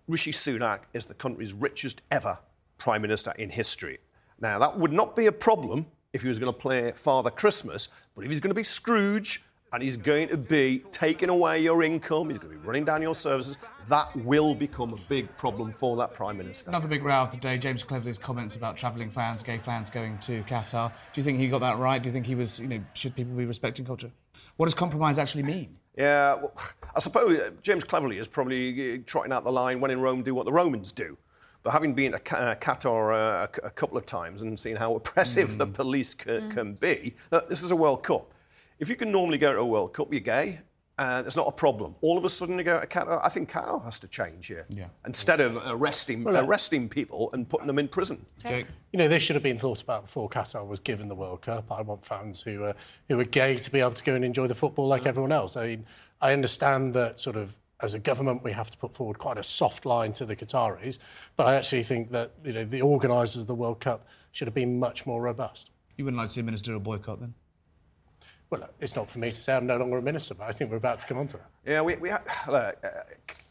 Rishi 0.07 0.31
Sunak 0.31 0.81
is 0.93 1.05
the 1.05 1.15
country's 1.15 1.53
richest 1.53 2.03
ever 2.11 2.37
prime 2.77 3.01
minister 3.01 3.33
in 3.37 3.49
history. 3.49 3.97
Now, 4.39 4.59
that 4.59 4.77
would 4.77 4.93
not 4.93 5.15
be 5.15 5.25
a 5.25 5.31
problem 5.31 5.87
if 6.13 6.21
he 6.21 6.27
was 6.27 6.39
going 6.39 6.53
to 6.53 6.57
play 6.57 6.91
Father 6.91 7.29
Christmas, 7.29 7.89
but 8.15 8.23
if 8.23 8.31
he's 8.31 8.39
going 8.39 8.51
to 8.51 8.55
be 8.55 8.63
Scrooge 8.63 9.43
and 9.71 9.83
he's 9.83 9.97
going 9.97 10.27
to 10.29 10.38
be 10.38 10.83
taking 10.91 11.29
away 11.29 11.61
your 11.61 11.83
income, 11.83 12.29
he's 12.29 12.39
going 12.39 12.53
to 12.53 12.59
be 12.59 12.65
running 12.65 12.85
down 12.85 13.01
your 13.01 13.15
services, 13.15 13.57
that 13.88 14.15
will 14.17 14.55
become 14.55 14.93
a 14.93 14.97
big 15.07 15.35
problem 15.38 15.71
for 15.71 15.95
that 15.97 16.13
Prime 16.13 16.38
Minister. 16.38 16.69
Another 16.69 16.88
big 16.88 17.03
row 17.03 17.15
of 17.15 17.31
the 17.31 17.38
day, 17.38 17.57
James 17.57 17.83
Cleverly's 17.83 18.17
comments 18.17 18.55
about 18.55 18.77
travelling 18.77 19.09
fans, 19.09 19.43
gay 19.43 19.57
fans 19.57 19.89
going 19.89 20.17
to 20.19 20.43
Qatar. 20.43 20.91
Do 21.13 21.21
you 21.21 21.23
think 21.23 21.39
he 21.39 21.47
got 21.47 21.59
that 21.59 21.77
right? 21.77 22.01
Do 22.01 22.09
you 22.09 22.13
think 22.13 22.25
he 22.25 22.35
was, 22.35 22.59
you 22.59 22.67
know, 22.67 22.83
should 22.93 23.15
people 23.15 23.33
be 23.33 23.45
respecting 23.45 23.85
culture? 23.85 24.11
What 24.57 24.65
does 24.65 24.73
compromise 24.73 25.17
actually 25.17 25.43
mean? 25.43 25.77
Yeah, 25.97 26.35
well, 26.35 26.53
I 26.95 26.99
suppose 26.99 27.39
uh, 27.39 27.51
James 27.61 27.83
Cleverly 27.83 28.17
is 28.17 28.27
probably 28.27 28.95
uh, 28.95 28.97
trotting 29.05 29.31
out 29.31 29.43
the 29.43 29.51
line, 29.51 29.79
when 29.79 29.91
in 29.91 29.99
Rome, 29.99 30.23
do 30.23 30.33
what 30.33 30.45
the 30.45 30.51
Romans 30.51 30.91
do. 30.91 31.17
But 31.61 31.71
having 31.71 31.93
been 31.93 32.13
to 32.13 32.17
uh, 32.17 32.55
Qatar 32.55 33.13
uh, 33.13 33.47
a, 33.63 33.69
couple 33.69 33.97
of 33.97 34.05
times 34.05 34.41
and 34.41 34.57
seen 34.57 34.77
how 34.77 34.95
oppressive 34.95 35.49
mm. 35.49 35.57
the 35.57 35.67
police 35.67 36.11
c- 36.11 36.29
mm. 36.29 36.51
can 36.51 36.73
be, 36.75 37.15
this 37.49 37.63
is 37.63 37.71
a 37.71 37.75
World 37.75 38.03
Cup. 38.03 38.31
If 38.79 38.89
you 38.89 38.95
can 38.95 39.12
normally 39.12 39.38
go 39.38 39.53
to 39.53 39.59
a 39.59 39.65
World 39.65 39.93
Cup, 39.93 40.12
you're 40.12 40.21
gay, 40.21 40.59
and 40.98 41.25
it's 41.25 41.36
not 41.36 41.48
a 41.48 41.51
problem. 41.51 41.95
All 42.01 42.17
of 42.17 42.25
a 42.25 42.29
sudden, 42.29 42.57
you 42.57 42.63
go 42.63 42.79
to 42.79 42.88
Qatar. 42.88 43.19
I 43.24 43.29
think 43.29 43.51
Qatar 43.51 43.83
has 43.83 44.00
to 44.00 44.07
change 44.07 44.48
here. 44.48 44.65
Yeah. 44.69 44.88
Instead 45.05 45.39
of 45.41 45.62
arresting 45.65 46.24
well, 46.24 46.45
arresting 46.45 46.89
people 46.89 47.29
and 47.33 47.48
putting 47.48 47.67
them 47.67 47.79
in 47.79 47.88
prison. 47.88 48.25
Jake. 48.41 48.67
You 48.91 49.00
know, 49.00 49.07
this 49.07 49.24
should 49.24 49.36
have 49.36 49.43
been 49.43 49.59
thought 49.59 49.81
about 49.81 50.03
before 50.03 50.29
Qatar 50.29 50.67
was 50.67 50.79
given 50.79 51.07
the 51.07 51.15
World 51.15 51.41
Cup. 51.41 51.71
I 51.71 51.81
want 51.81 52.05
fans 52.05 52.41
who 52.41 52.63
are 52.63 52.75
who 53.07 53.19
are 53.19 53.25
gay 53.25 53.57
to 53.57 53.71
be 53.71 53.79
able 53.79 53.91
to 53.91 54.03
go 54.03 54.15
and 54.15 54.25
enjoy 54.25 54.48
the 54.48 54.55
football 54.55 54.88
like 54.88 55.05
everyone 55.05 55.31
else. 55.31 55.55
I 55.55 55.67
mean, 55.67 55.86
I 56.21 56.33
understand 56.33 56.93
that 56.95 57.19
sort 57.19 57.36
of 57.36 57.55
as 57.81 57.93
a 57.93 58.00
government, 58.00 58.43
we 58.43 58.51
have 58.51 58.69
to 58.69 58.77
put 58.77 58.93
forward 58.93 59.17
quite 59.19 59.38
a 59.38 59.43
soft 59.43 59.86
line 59.86 60.12
to 60.13 60.25
the 60.25 60.36
Qataris, 60.36 61.00
but 61.38 61.48
I 61.48 61.55
actually 61.55 61.83
think 61.83 62.12
that 62.12 62.31
you 62.43 62.53
know 62.53 62.65
the 62.65 62.81
organisers 62.81 63.43
of 63.43 63.48
the 63.48 63.55
World 63.55 63.79
Cup 63.79 64.07
should 64.31 64.48
have 64.48 64.55
been 64.55 64.79
much 64.79 65.05
more 65.05 65.21
robust. 65.21 65.71
You 65.95 66.05
wouldn't 66.05 66.17
like 66.17 66.29
to 66.29 66.33
see 66.33 66.41
a 66.41 66.43
ministerial 66.43 66.81
boycott 66.81 67.19
then? 67.19 67.33
Well, 68.50 68.68
it's 68.79 68.96
not 68.96 69.10
for 69.10 69.20
me 69.20 69.29
to 69.29 69.35
say. 69.35 69.55
I'm 69.55 69.68
no 69.68 69.77
longer 69.77 69.98
a 69.98 70.01
minister, 70.01 70.33
but 70.33 70.48
I 70.50 70.53
think 70.53 70.72
we're 70.72 70.77
about 70.77 71.00
to 71.00 71.05
come 71.05 71.20
on 71.20 71.27
to 71.27 71.38
that. 71.38 71.50
Yeah, 71.66 71.81
we, 71.81 71.96
we 71.98 72.09
uh, 72.09 72.18
uh, 72.48 72.72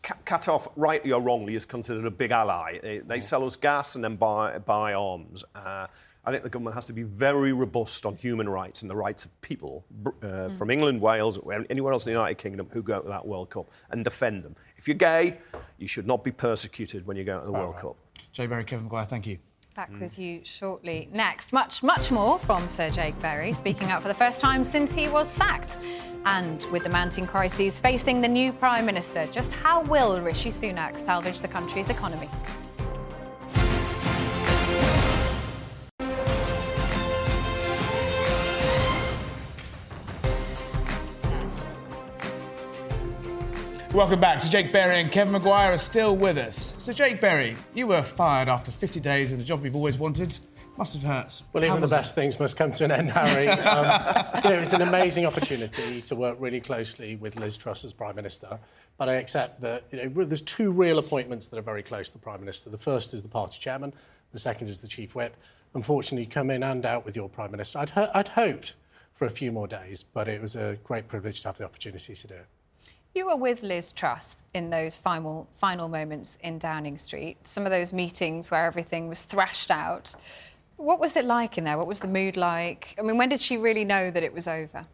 Qatar, 0.02 0.66
rightly 0.74 1.12
or 1.12 1.20
wrongly, 1.20 1.54
is 1.54 1.64
considered 1.64 2.04
a 2.04 2.10
big 2.10 2.32
ally. 2.32 2.78
They, 2.82 2.98
they 2.98 3.20
sell 3.20 3.44
us 3.44 3.54
gas 3.54 3.94
and 3.94 4.02
then 4.02 4.16
buy, 4.16 4.58
buy 4.58 4.94
arms. 4.94 5.44
Uh, 5.54 5.86
I 6.24 6.32
think 6.32 6.42
the 6.42 6.50
government 6.50 6.74
has 6.74 6.86
to 6.86 6.92
be 6.92 7.04
very 7.04 7.52
robust 7.52 8.04
on 8.04 8.16
human 8.16 8.48
rights 8.48 8.82
and 8.82 8.90
the 8.90 8.96
rights 8.96 9.24
of 9.24 9.40
people 9.40 9.84
uh, 10.04 10.10
mm. 10.10 10.58
from 10.58 10.70
England, 10.70 11.00
Wales, 11.00 11.38
anywhere 11.70 11.92
else 11.92 12.06
in 12.06 12.12
the 12.12 12.18
United 12.18 12.38
Kingdom 12.38 12.68
who 12.72 12.82
go 12.82 13.00
to 13.00 13.08
that 13.08 13.26
World 13.26 13.50
Cup 13.50 13.70
and 13.90 14.04
defend 14.04 14.42
them. 14.42 14.56
If 14.76 14.88
you're 14.88 14.96
gay, 14.96 15.38
you 15.78 15.86
should 15.86 16.06
not 16.06 16.24
be 16.24 16.32
persecuted 16.32 17.06
when 17.06 17.16
you 17.16 17.24
go 17.24 17.40
to 17.40 17.46
the 17.46 17.52
World 17.52 17.74
right. 17.74 17.82
Cup. 17.82 17.96
Jay 18.32 18.46
Berry, 18.46 18.64
Kevin 18.64 18.84
Maguire, 18.84 19.04
thank 19.04 19.26
you. 19.26 19.38
Back 19.78 19.92
mm. 19.92 20.00
with 20.00 20.18
you 20.18 20.40
shortly. 20.42 21.08
Next, 21.12 21.52
much, 21.52 21.84
much 21.84 22.10
more 22.10 22.40
from 22.40 22.68
Sir 22.68 22.90
Jake 22.90 23.16
Berry, 23.20 23.52
speaking 23.52 23.92
out 23.92 24.02
for 24.02 24.08
the 24.08 24.14
first 24.14 24.40
time 24.40 24.64
since 24.64 24.92
he 24.92 25.08
was 25.08 25.28
sacked. 25.28 25.78
And 26.24 26.64
with 26.72 26.82
the 26.82 26.88
mounting 26.88 27.28
crises 27.28 27.78
facing 27.78 28.20
the 28.20 28.26
new 28.26 28.52
Prime 28.52 28.84
Minister, 28.84 29.28
just 29.30 29.52
how 29.52 29.82
will 29.82 30.20
Rishi 30.20 30.50
Sunak 30.50 30.98
salvage 30.98 31.38
the 31.38 31.46
country's 31.46 31.90
economy? 31.90 32.28
Welcome 43.98 44.20
back. 44.20 44.38
Sir 44.38 44.48
Jake 44.48 44.70
Berry 44.70 45.00
and 45.00 45.10
Kevin 45.10 45.32
Maguire 45.32 45.72
are 45.72 45.76
still 45.76 46.16
with 46.16 46.38
us. 46.38 46.72
So, 46.78 46.92
Jake 46.92 47.20
Berry, 47.20 47.56
you 47.74 47.88
were 47.88 48.04
fired 48.04 48.48
after 48.48 48.70
50 48.70 49.00
days 49.00 49.32
in 49.32 49.40
a 49.40 49.42
job 49.42 49.64
you've 49.64 49.74
always 49.74 49.98
wanted. 49.98 50.38
Must 50.76 50.94
have 50.94 51.02
hurt. 51.02 51.42
Well, 51.52 51.64
even 51.64 51.80
the 51.80 51.88
best 51.88 52.12
it? 52.12 52.20
things 52.20 52.38
must 52.38 52.56
come 52.56 52.70
to 52.70 52.84
an 52.84 52.92
end, 52.92 53.10
Harry. 53.10 53.48
um, 53.48 53.86
you 54.36 54.50
know, 54.50 54.56
it 54.56 54.60
was 54.60 54.72
an 54.72 54.82
amazing 54.82 55.26
opportunity 55.26 56.00
to 56.02 56.14
work 56.14 56.36
really 56.38 56.60
closely 56.60 57.16
with 57.16 57.34
Liz 57.34 57.56
Truss 57.56 57.84
as 57.84 57.92
Prime 57.92 58.14
Minister. 58.14 58.60
But 58.98 59.08
I 59.08 59.14
accept 59.14 59.62
that 59.62 59.86
you 59.90 60.08
know, 60.08 60.24
there's 60.24 60.42
two 60.42 60.70
real 60.70 61.00
appointments 61.00 61.48
that 61.48 61.58
are 61.58 61.62
very 61.62 61.82
close 61.82 62.06
to 62.10 62.12
the 62.12 62.22
Prime 62.22 62.38
Minister. 62.38 62.70
The 62.70 62.78
first 62.78 63.12
is 63.14 63.24
the 63.24 63.28
party 63.28 63.58
chairman, 63.58 63.92
the 64.30 64.38
second 64.38 64.68
is 64.68 64.80
the 64.80 64.86
chief 64.86 65.16
whip. 65.16 65.36
Unfortunately, 65.74 66.26
come 66.26 66.52
in 66.52 66.62
and 66.62 66.86
out 66.86 67.04
with 67.04 67.16
your 67.16 67.28
Prime 67.28 67.50
Minister. 67.50 67.80
I'd, 67.80 67.90
ho- 67.90 68.10
I'd 68.14 68.28
hoped 68.28 68.74
for 69.12 69.24
a 69.24 69.30
few 69.30 69.50
more 69.50 69.66
days, 69.66 70.04
but 70.04 70.28
it 70.28 70.40
was 70.40 70.54
a 70.54 70.78
great 70.84 71.08
privilege 71.08 71.40
to 71.40 71.48
have 71.48 71.58
the 71.58 71.64
opportunity 71.64 72.14
to 72.14 72.26
do 72.28 72.34
it. 72.34 72.46
You 73.14 73.26
were 73.26 73.36
with 73.36 73.62
Liz 73.62 73.92
Truss 73.92 74.42
in 74.54 74.70
those 74.70 74.98
final, 74.98 75.48
final 75.56 75.88
moments 75.88 76.38
in 76.42 76.58
Downing 76.58 76.98
Street, 76.98 77.36
some 77.46 77.64
of 77.64 77.72
those 77.72 77.92
meetings 77.92 78.50
where 78.50 78.64
everything 78.64 79.08
was 79.08 79.22
thrashed 79.22 79.70
out. 79.70 80.14
What 80.76 81.00
was 81.00 81.16
it 81.16 81.24
like 81.24 81.58
in 81.58 81.64
there? 81.64 81.78
What 81.78 81.88
was 81.88 82.00
the 82.00 82.08
mood 82.08 82.36
like? 82.36 82.94
I 82.98 83.02
mean, 83.02 83.18
when 83.18 83.28
did 83.28 83.40
she 83.40 83.56
really 83.56 83.84
know 83.84 84.10
that 84.10 84.22
it 84.22 84.32
was 84.32 84.46
over? 84.46 84.86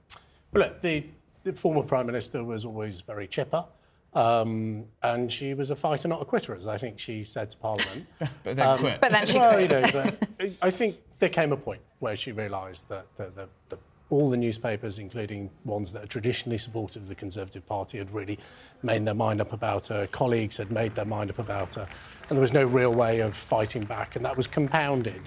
Well, 0.53 0.65
look, 0.65 0.81
the, 0.81 1.05
the 1.43 1.53
former 1.53 1.83
Prime 1.83 2.07
Minister 2.07 2.43
was 2.43 2.65
always 2.65 3.01
very 3.01 3.27
chipper. 3.27 3.67
Um, 4.15 4.85
and 5.03 5.31
she 5.31 5.55
was 5.55 5.71
a 5.71 5.77
fighter, 5.77 6.07
not 6.07 6.23
a 6.23 6.25
quitter, 6.25 6.55
as 6.55 6.69
I 6.69 6.79
think 6.79 6.99
she 6.99 7.25
said 7.25 7.51
to 7.51 7.57
Parliament. 7.57 8.07
but 8.19 8.57
then 8.57 8.67
um, 8.67 8.79
quit. 8.79 9.01
But 9.01 9.11
then 9.13 9.27
she 9.27 9.39
well, 9.39 9.53
quit. 9.55 9.71
You 9.71 10.49
know, 10.49 10.55
I 10.63 10.71
think 10.71 10.97
there 11.19 11.29
came 11.29 11.53
a 11.53 11.57
point 11.57 11.83
where 11.99 12.17
she 12.17 12.33
realised 12.33 12.89
that 12.89 13.07
the, 13.17 13.31
the, 13.31 13.49
the 13.71 13.79
all 14.11 14.31
the 14.31 14.37
newspapers, 14.37 14.99
including 14.99 15.51
ones 15.65 15.93
that 15.93 16.05
are 16.05 16.07
traditionally 16.07 16.59
supportive 16.59 17.03
of 17.03 17.09
the 17.09 17.15
Conservative 17.15 17.67
Party, 17.67 17.99
had 17.99 18.13
really 18.13 18.39
made 18.83 19.05
their 19.05 19.15
mind 19.15 19.41
up 19.41 19.53
about 19.53 19.87
her. 19.89 20.07
Colleagues 20.09 20.57
had 20.57 20.71
made 20.71 20.95
their 20.95 21.05
mind 21.05 21.31
up 21.31 21.39
about 21.39 21.75
her. 21.75 21.89
And 22.29 22.37
there 22.37 22.43
was 22.43 22.53
no 22.53 22.65
real 22.65 22.93
way 22.93 23.21
of 23.21 23.35
fighting 23.35 23.85
back. 23.85 24.17
And 24.17 24.25
that 24.25 24.37
was 24.37 24.47
compounded. 24.47 25.23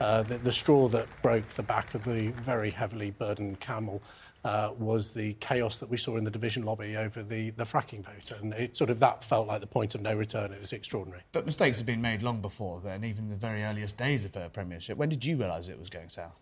Uh, 0.00 0.22
the, 0.22 0.38
the, 0.38 0.52
straw 0.52 0.88
that 0.88 1.06
broke 1.20 1.46
the 1.48 1.62
back 1.62 1.94
of 1.94 2.04
the 2.04 2.28
very 2.30 2.70
heavily 2.70 3.10
burdened 3.10 3.60
camel 3.60 4.02
uh, 4.44 4.72
was 4.76 5.12
the 5.12 5.34
chaos 5.34 5.78
that 5.78 5.88
we 5.88 5.96
saw 5.96 6.16
in 6.16 6.24
the 6.24 6.30
division 6.30 6.64
lobby 6.64 6.96
over 6.96 7.22
the, 7.22 7.50
the 7.50 7.64
fracking 7.64 8.02
vote. 8.02 8.32
And 8.40 8.52
it 8.54 8.74
sort 8.74 8.90
of 8.90 8.98
that 9.00 9.22
felt 9.22 9.46
like 9.46 9.60
the 9.60 9.66
point 9.66 9.94
of 9.94 10.00
no 10.00 10.14
return. 10.14 10.52
It 10.52 10.58
was 10.58 10.72
extraordinary. 10.72 11.22
But 11.30 11.46
mistakes 11.46 11.78
had 11.78 11.86
been 11.86 12.02
made 12.02 12.22
long 12.22 12.40
before 12.40 12.80
then, 12.80 13.04
even 13.04 13.28
the 13.28 13.36
very 13.36 13.62
earliest 13.62 13.96
days 13.96 14.24
of 14.24 14.34
her 14.34 14.48
premiership. 14.48 14.96
When 14.96 15.10
did 15.10 15.24
you 15.24 15.36
realise 15.36 15.68
it 15.68 15.78
was 15.78 15.90
going 15.90 16.08
south? 16.08 16.40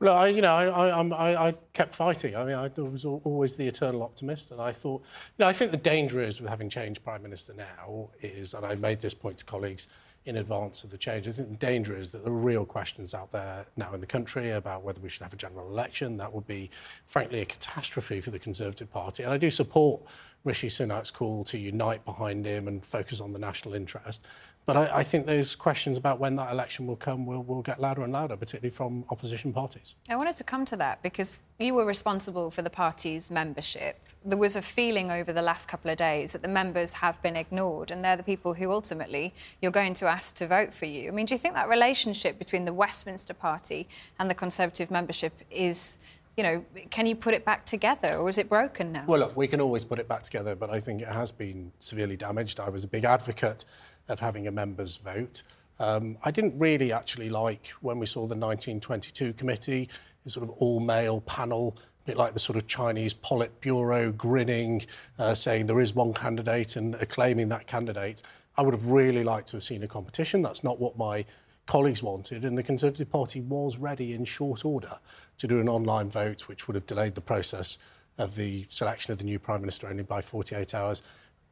Well, 0.00 0.16
I, 0.16 0.28
you 0.28 0.40
know, 0.40 0.54
I, 0.54 0.88
I, 0.88 1.48
I, 1.48 1.54
kept 1.74 1.94
fighting. 1.94 2.34
I 2.34 2.44
mean, 2.44 2.54
I 2.54 2.68
was 2.80 3.04
always 3.04 3.56
the 3.56 3.66
eternal 3.66 4.02
optimist, 4.02 4.50
and 4.50 4.58
I 4.58 4.72
thought, 4.72 5.02
you 5.02 5.44
know, 5.44 5.46
I 5.46 5.52
think 5.52 5.72
the 5.72 5.76
danger 5.76 6.22
is 6.22 6.40
with 6.40 6.48
having 6.48 6.70
changed 6.70 7.04
prime 7.04 7.22
minister 7.22 7.52
now 7.52 8.08
is, 8.20 8.54
and 8.54 8.64
I 8.64 8.76
made 8.76 9.02
this 9.02 9.12
point 9.12 9.36
to 9.38 9.44
colleagues, 9.44 9.88
in 10.26 10.36
advance 10.36 10.84
of 10.84 10.90
the 10.90 10.98
change. 10.98 11.26
I 11.26 11.32
think 11.32 11.48
the 11.48 11.56
danger 11.56 11.96
is 11.96 12.12
that 12.12 12.24
there 12.24 12.32
are 12.32 12.36
real 12.36 12.66
questions 12.66 13.14
out 13.14 13.32
there 13.32 13.66
now 13.76 13.94
in 13.94 14.00
the 14.00 14.06
country 14.06 14.50
about 14.50 14.82
whether 14.82 15.00
we 15.00 15.08
should 15.08 15.22
have 15.22 15.32
a 15.32 15.36
general 15.36 15.68
election. 15.68 16.18
That 16.18 16.32
would 16.32 16.46
be, 16.46 16.70
frankly, 17.06 17.40
a 17.40 17.46
catastrophe 17.46 18.20
for 18.20 18.30
the 18.30 18.38
Conservative 18.38 18.92
Party. 18.92 19.22
And 19.22 19.32
I 19.32 19.38
do 19.38 19.50
support 19.50 20.02
Rishi 20.44 20.68
Sunak's 20.68 21.10
call 21.10 21.44
to 21.44 21.58
unite 21.58 22.04
behind 22.04 22.44
him 22.44 22.68
and 22.68 22.84
focus 22.84 23.20
on 23.20 23.32
the 23.32 23.38
national 23.38 23.74
interest. 23.74 24.26
But 24.66 24.76
I, 24.76 24.98
I, 24.98 25.02
think 25.02 25.26
those 25.26 25.54
questions 25.54 25.96
about 25.96 26.20
when 26.20 26.36
that 26.36 26.52
election 26.52 26.86
will 26.86 26.96
come 26.96 27.26
will, 27.26 27.42
will 27.42 27.62
get 27.62 27.80
louder 27.80 28.02
and 28.02 28.12
louder, 28.12 28.36
particularly 28.36 28.70
from 28.70 29.04
opposition 29.10 29.52
parties. 29.52 29.94
I 30.08 30.16
wanted 30.16 30.36
to 30.36 30.44
come 30.44 30.64
to 30.66 30.76
that 30.76 31.02
because 31.02 31.42
you 31.58 31.74
were 31.74 31.84
responsible 31.84 32.50
for 32.50 32.62
the 32.62 32.70
party's 32.70 33.30
membership. 33.30 33.98
There 34.24 34.38
was 34.38 34.56
a 34.56 34.62
feeling 34.62 35.10
over 35.10 35.32
the 35.32 35.42
last 35.42 35.66
couple 35.66 35.90
of 35.90 35.96
days 35.96 36.32
that 36.32 36.42
the 36.42 36.48
members 36.48 36.92
have 36.92 37.20
been 37.22 37.36
ignored, 37.36 37.90
and 37.90 38.04
they're 38.04 38.16
the 38.16 38.22
people 38.22 38.54
who 38.54 38.70
ultimately 38.70 39.34
you're 39.60 39.72
going 39.72 39.94
to 39.94 40.06
ask 40.06 40.36
to 40.36 40.46
vote 40.46 40.72
for 40.72 40.86
you. 40.86 41.08
I 41.08 41.10
mean, 41.10 41.26
do 41.26 41.34
you 41.34 41.38
think 41.38 41.54
that 41.54 41.68
relationship 41.68 42.38
between 42.38 42.64
the 42.64 42.72
Westminster 42.72 43.34
Party 43.34 43.88
and 44.18 44.30
the 44.30 44.34
Conservative 44.34 44.90
membership 44.90 45.32
is 45.50 45.98
you 46.36 46.44
know, 46.44 46.64
can 46.90 47.06
you 47.06 47.14
put 47.14 47.34
it 47.34 47.44
back 47.44 47.66
together 47.66 48.16
or 48.16 48.28
is 48.30 48.38
it 48.38 48.48
broken 48.48 48.92
now? 48.92 49.04
Well, 49.06 49.20
look, 49.20 49.36
we 49.36 49.46
can 49.46 49.60
always 49.60 49.84
put 49.84 49.98
it 49.98 50.08
back 50.08 50.22
together, 50.22 50.54
but 50.54 50.70
I 50.70 50.80
think 50.80 51.02
it 51.02 51.08
has 51.08 51.30
been 51.30 51.72
severely 51.80 52.16
damaged. 52.16 52.60
I 52.60 52.70
was 52.70 52.84
a 52.84 52.88
big 52.88 53.04
advocate 53.04 53.64
of 54.08 54.20
having 54.20 54.46
a 54.46 54.50
members' 54.50 54.96
vote. 54.96 55.42
Um, 55.78 56.18
I 56.24 56.30
didn't 56.30 56.58
really 56.58 56.92
actually 56.92 57.30
like 57.30 57.68
when 57.80 57.98
we 57.98 58.06
saw 58.06 58.20
the 58.20 58.36
1922 58.36 59.32
committee, 59.32 59.88
a 60.26 60.30
sort 60.30 60.44
of 60.44 60.50
all 60.58 60.80
male 60.80 61.22
panel, 61.22 61.78
a 62.02 62.06
bit 62.06 62.16
like 62.16 62.34
the 62.34 62.40
sort 62.40 62.56
of 62.56 62.66
Chinese 62.66 63.14
Politburo 63.14 64.16
grinning, 64.16 64.84
uh, 65.18 65.34
saying 65.34 65.66
there 65.66 65.80
is 65.80 65.94
one 65.94 66.12
candidate 66.12 66.76
and 66.76 66.94
acclaiming 66.96 67.48
that 67.48 67.66
candidate. 67.66 68.22
I 68.56 68.62
would 68.62 68.74
have 68.74 68.86
really 68.86 69.24
liked 69.24 69.48
to 69.48 69.56
have 69.56 69.64
seen 69.64 69.82
a 69.82 69.88
competition. 69.88 70.42
That's 70.42 70.62
not 70.62 70.78
what 70.78 70.98
my 70.98 71.24
colleagues 71.66 72.02
wanted, 72.02 72.44
and 72.44 72.58
the 72.58 72.62
Conservative 72.62 73.08
Party 73.08 73.40
was 73.40 73.78
ready 73.78 74.12
in 74.12 74.24
short 74.24 74.64
order 74.64 74.98
to 75.38 75.46
do 75.46 75.60
an 75.60 75.68
online 75.68 76.10
vote, 76.10 76.48
which 76.48 76.66
would 76.66 76.74
have 76.74 76.86
delayed 76.86 77.14
the 77.14 77.20
process 77.20 77.78
of 78.18 78.34
the 78.34 78.66
selection 78.68 79.12
of 79.12 79.18
the 79.18 79.24
new 79.24 79.38
Prime 79.38 79.60
Minister 79.60 79.86
only 79.86 80.02
by 80.02 80.20
48 80.20 80.74
hours. 80.74 81.02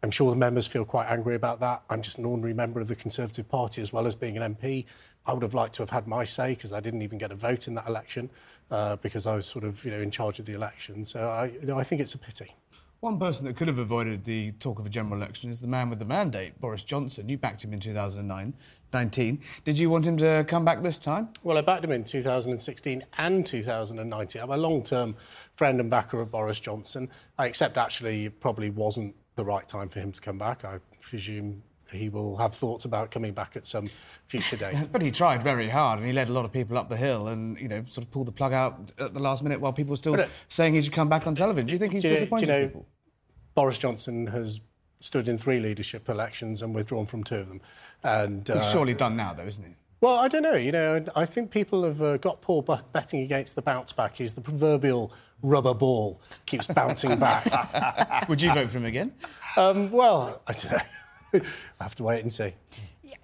I'm 0.02 0.10
sure 0.12 0.30
the 0.30 0.36
members 0.36 0.66
feel 0.66 0.84
quite 0.84 1.06
angry 1.08 1.34
about 1.34 1.58
that. 1.60 1.82
I'm 1.90 2.02
just 2.02 2.18
an 2.18 2.24
ordinary 2.24 2.54
member 2.54 2.80
of 2.80 2.86
the 2.86 2.94
Conservative 2.94 3.48
Party 3.48 3.82
as 3.82 3.92
well 3.92 4.06
as 4.06 4.14
being 4.14 4.36
an 4.36 4.54
MP. 4.54 4.84
I 5.26 5.32
would 5.32 5.42
have 5.42 5.54
liked 5.54 5.74
to 5.74 5.82
have 5.82 5.90
had 5.90 6.06
my 6.06 6.24
say 6.24 6.54
because 6.54 6.72
I 6.72 6.80
didn't 6.80 7.02
even 7.02 7.18
get 7.18 7.32
a 7.32 7.34
vote 7.34 7.66
in 7.66 7.74
that 7.74 7.86
election 7.88 8.30
uh, 8.70 8.96
because 8.96 9.26
I 9.26 9.34
was 9.34 9.46
sort 9.46 9.64
of 9.64 9.84
you 9.84 9.90
know 9.90 10.00
in 10.00 10.10
charge 10.10 10.38
of 10.38 10.46
the 10.46 10.54
election. 10.54 11.04
So 11.04 11.28
I, 11.28 11.46
you 11.46 11.66
know, 11.66 11.78
I 11.78 11.82
think 11.82 12.00
it's 12.00 12.14
a 12.14 12.18
pity. 12.18 12.54
One 13.00 13.18
person 13.18 13.46
that 13.46 13.54
could 13.54 13.68
have 13.68 13.78
avoided 13.78 14.24
the 14.24 14.50
talk 14.52 14.80
of 14.80 14.86
a 14.86 14.88
general 14.88 15.14
election 15.14 15.50
is 15.50 15.60
the 15.60 15.68
man 15.68 15.88
with 15.88 16.00
the 16.00 16.04
mandate, 16.04 16.60
Boris 16.60 16.82
Johnson. 16.82 17.28
You 17.28 17.38
backed 17.38 17.62
him 17.62 17.72
in 17.72 17.78
2009, 17.78 18.54
19. 18.92 19.40
Did 19.64 19.78
you 19.78 19.88
want 19.88 20.04
him 20.04 20.16
to 20.16 20.44
come 20.48 20.64
back 20.64 20.82
this 20.82 20.98
time? 20.98 21.28
Well, 21.44 21.56
I 21.56 21.60
backed 21.60 21.84
him 21.84 21.92
in 21.92 22.02
2016 22.02 23.04
and 23.18 23.46
2019. 23.46 24.42
I'm 24.42 24.50
a 24.50 24.56
long-term 24.56 25.14
friend 25.52 25.78
and 25.78 25.88
backer 25.88 26.20
of 26.20 26.32
Boris 26.32 26.58
Johnson. 26.58 27.08
I 27.38 27.46
accept 27.46 27.76
actually 27.76 28.24
it 28.24 28.40
probably 28.40 28.70
wasn't 28.70 29.14
the 29.38 29.44
right 29.44 29.66
time 29.66 29.88
for 29.88 30.00
him 30.00 30.12
to 30.12 30.20
come 30.20 30.36
back. 30.36 30.64
I 30.64 30.80
presume 31.00 31.62
he 31.92 32.08
will 32.08 32.36
have 32.36 32.54
thoughts 32.54 32.84
about 32.84 33.10
coming 33.10 33.32
back 33.32 33.56
at 33.56 33.64
some 33.64 33.88
future 34.26 34.56
date. 34.56 34.88
but 34.92 35.00
he 35.00 35.10
tried 35.10 35.42
very 35.42 35.68
hard 35.68 35.98
and 35.98 36.06
he 36.06 36.12
led 36.12 36.28
a 36.28 36.32
lot 36.32 36.44
of 36.44 36.52
people 36.52 36.76
up 36.76 36.88
the 36.90 36.96
hill 36.96 37.28
and, 37.28 37.58
you 37.58 37.68
know, 37.68 37.84
sort 37.86 38.04
of 38.04 38.10
pulled 38.10 38.26
the 38.26 38.32
plug 38.32 38.52
out 38.52 38.90
at 38.98 39.14
the 39.14 39.20
last 39.20 39.42
minute 39.42 39.60
while 39.60 39.72
people 39.72 39.92
were 39.92 39.96
still 39.96 40.14
it, 40.14 40.20
uh, 40.20 40.28
saying 40.48 40.74
he 40.74 40.82
should 40.82 40.92
come 40.92 41.08
back 41.08 41.26
on 41.26 41.34
television. 41.34 41.66
Do 41.66 41.72
you 41.72 41.78
think 41.78 41.92
he's 41.92 42.02
do 42.02 42.10
disappointed 42.10 42.48
you 42.48 42.52
know, 42.52 42.66
people? 42.66 42.86
Boris 43.54 43.78
Johnson 43.78 44.26
has 44.26 44.60
stood 45.00 45.28
in 45.28 45.38
three 45.38 45.60
leadership 45.60 46.08
elections 46.08 46.60
and 46.60 46.74
withdrawn 46.74 47.06
from 47.06 47.22
two 47.24 47.36
of 47.36 47.48
them. 47.48 47.60
And, 48.02 48.46
he's 48.46 48.56
uh, 48.56 48.72
surely 48.72 48.94
done 48.94 49.16
now, 49.16 49.32
though, 49.32 49.46
isn't 49.46 49.64
he? 49.64 49.76
Well, 50.00 50.16
I 50.16 50.28
don't 50.28 50.42
know. 50.42 50.54
You 50.54 50.72
know, 50.72 51.04
I 51.16 51.24
think 51.24 51.50
people 51.50 51.84
have 51.84 52.00
uh, 52.00 52.16
got 52.18 52.40
poor 52.40 52.62
betting 52.92 53.22
against 53.22 53.56
the 53.56 53.62
bounce 53.62 53.92
back. 53.92 54.16
He's 54.16 54.34
the 54.34 54.40
proverbial 54.40 55.12
rubber 55.42 55.74
ball, 55.74 56.20
keeps 56.46 56.66
bouncing 56.66 57.18
back. 57.18 58.26
Would 58.28 58.40
you 58.42 58.52
vote 58.52 58.70
for 58.70 58.78
him 58.78 58.84
again? 58.84 59.12
Um, 59.56 59.90
well, 59.90 60.40
I 60.46 60.52
don't 60.52 60.72
know. 60.72 61.40
I 61.80 61.82
have 61.82 61.94
to 61.96 62.04
wait 62.04 62.22
and 62.22 62.32
see. 62.32 62.54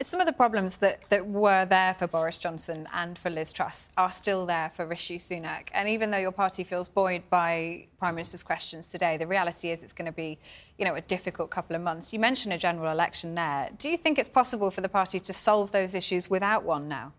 Some 0.03 0.19
of 0.19 0.27
the 0.27 0.33
problems 0.33 0.79
that, 0.79 1.09
that 1.09 1.25
were 1.25 1.67
there 1.67 1.95
for 1.95 2.09
Boris 2.09 2.37
Johnson 2.37 2.89
and 2.93 3.17
for 3.17 3.31
Liz 3.31 3.53
Truss 3.53 3.91
are 3.97 4.11
still 4.11 4.45
there 4.45 4.73
for 4.75 4.87
Rishi 4.87 5.19
Sunak. 5.19 5.69
And 5.73 5.89
even 5.89 6.11
though 6.11 6.19
your 6.19 6.33
party 6.33 6.65
feels 6.65 6.89
buoyed 6.89 7.23
by 7.31 7.87
Prime 8.01 8.17
Minister's 8.17 8.43
questions 8.43 8.89
today, 8.89 9.17
the 9.17 9.27
reality 9.27 9.71
is 9.71 9.85
it's 9.85 9.93
going 9.93 10.07
to 10.07 10.13
be, 10.13 10.37
you 10.79 10.85
know, 10.85 10.97
a 10.97 11.01
difficult 11.01 11.51
couple 11.51 11.77
of 11.77 11.83
months. 11.83 12.13
You 12.13 12.19
mentioned 12.19 12.53
a 12.53 12.59
general 12.59 12.91
election 12.91 13.37
there. 13.37 13.71
Do 13.79 13.89
you 13.89 13.97
think 13.97 14.19
it's 14.19 14.29
possible 14.29 14.73
for 14.73 14.81
the 14.81 14.89
party 14.89 15.21
to 15.21 15.33
solve 15.33 15.71
those 15.71 15.95
issues 15.95 16.29
without 16.29 16.65
one 16.65 16.89
now? 16.89 17.13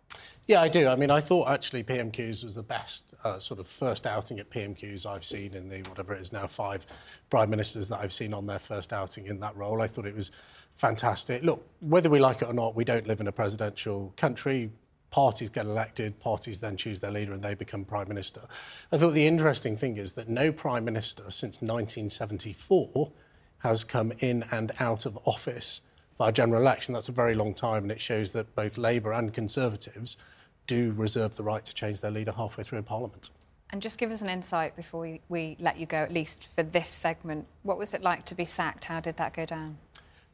Yeah, 0.46 0.62
I 0.62 0.68
do. 0.68 0.90
I 0.90 0.98
mean, 0.98 1.10
I 1.10 1.22
thought 1.22 1.48
actually 1.48 1.84
PMQs 1.84 2.44
was 2.44 2.56
the 2.56 2.64
best 2.64 3.14
uh, 3.24 3.40
sort 3.40 3.62
of 3.62 3.68
first 3.68 4.06
outing 4.06 4.40
at 4.40 4.50
PMQs 4.50 5.06
I've 5.06 5.26
seen 5.26 5.54
in 5.54 5.70
the 5.70 5.82
whatever 5.90 6.14
it 6.14 6.22
is 6.22 6.34
now 6.34 6.46
five 6.46 6.86
prime 7.30 7.50
ministers 7.50 7.88
that 7.88 8.02
I've 8.02 8.14
seen 8.14 8.34
on 8.34 8.46
their 8.46 8.60
first 8.60 8.92
outing 8.92 9.28
in 9.28 9.40
that 9.40 9.56
role. 9.56 9.82
I 9.82 9.88
thought 9.88 10.06
it 10.06 10.16
was 10.16 10.32
fantastic. 10.76 11.44
Look, 11.44 11.66
whether 11.80 12.10
we 12.10 12.20
like 12.20 12.42
it 12.42 12.48
or 12.48 12.54
not, 12.54 12.76
we 12.76 12.84
don't 12.84 13.08
live 13.08 13.20
in 13.20 13.28
a 13.28 13.32
presidential 13.32 14.14
country. 14.18 14.72
Parties 15.12 15.50
get 15.50 15.66
elected, 15.66 16.20
parties 16.20 16.60
then 16.60 16.76
choose 16.76 17.00
their 17.00 17.12
leader 17.12 17.34
and 17.34 17.42
they 17.42 17.54
become 17.54 17.86
prime 17.86 18.08
minister. 18.08 18.42
I 18.92 18.98
thought 18.98 19.12
the 19.12 19.26
interesting 19.26 19.78
thing 19.78 19.98
is 19.98 20.14
that 20.14 20.28
no 20.28 20.52
prime 20.52 20.84
minister 20.84 21.24
since 21.32 21.62
1974 21.62 23.12
has 23.60 23.84
come 23.84 24.12
in 24.20 24.44
and 24.52 24.72
out 24.80 25.06
of 25.06 25.18
office 25.26 25.82
by 26.18 26.32
general 26.32 26.62
election. 26.62 26.94
That's 26.94 27.10
a 27.10 27.14
very 27.14 27.34
long 27.34 27.54
time, 27.54 27.84
and 27.84 27.92
it 27.92 28.02
shows 28.02 28.32
that 28.32 28.56
both 28.56 28.78
Labour 28.78 29.14
and 29.14 29.34
Conservatives 29.34 30.18
do 30.68 30.94
reserve 30.96 31.36
the 31.36 31.44
right 31.44 31.64
to 31.66 31.74
change 31.74 32.02
their 32.02 32.12
leader 32.12 32.32
halfway 32.32 32.64
through 32.64 32.80
a 32.80 32.84
parliament. 32.84 33.30
And 33.72 33.82
just 33.82 33.98
give 33.98 34.12
us 34.12 34.22
an 34.22 34.30
insight 34.30 34.76
before 34.76 35.02
we, 35.02 35.22
we 35.30 35.58
let 35.60 35.78
you 35.78 35.86
go, 35.86 35.98
at 35.98 36.12
least 36.12 36.48
for 36.56 36.64
this 36.64 36.90
segment. 36.90 37.46
What 37.64 37.78
was 37.78 37.94
it 37.94 38.02
like 38.02 38.26
to 38.26 38.36
be 38.36 38.46
sacked? 38.46 38.86
How 38.86 39.00
did 39.00 39.18
that 39.18 39.34
go 39.34 39.46
down? 39.46 39.78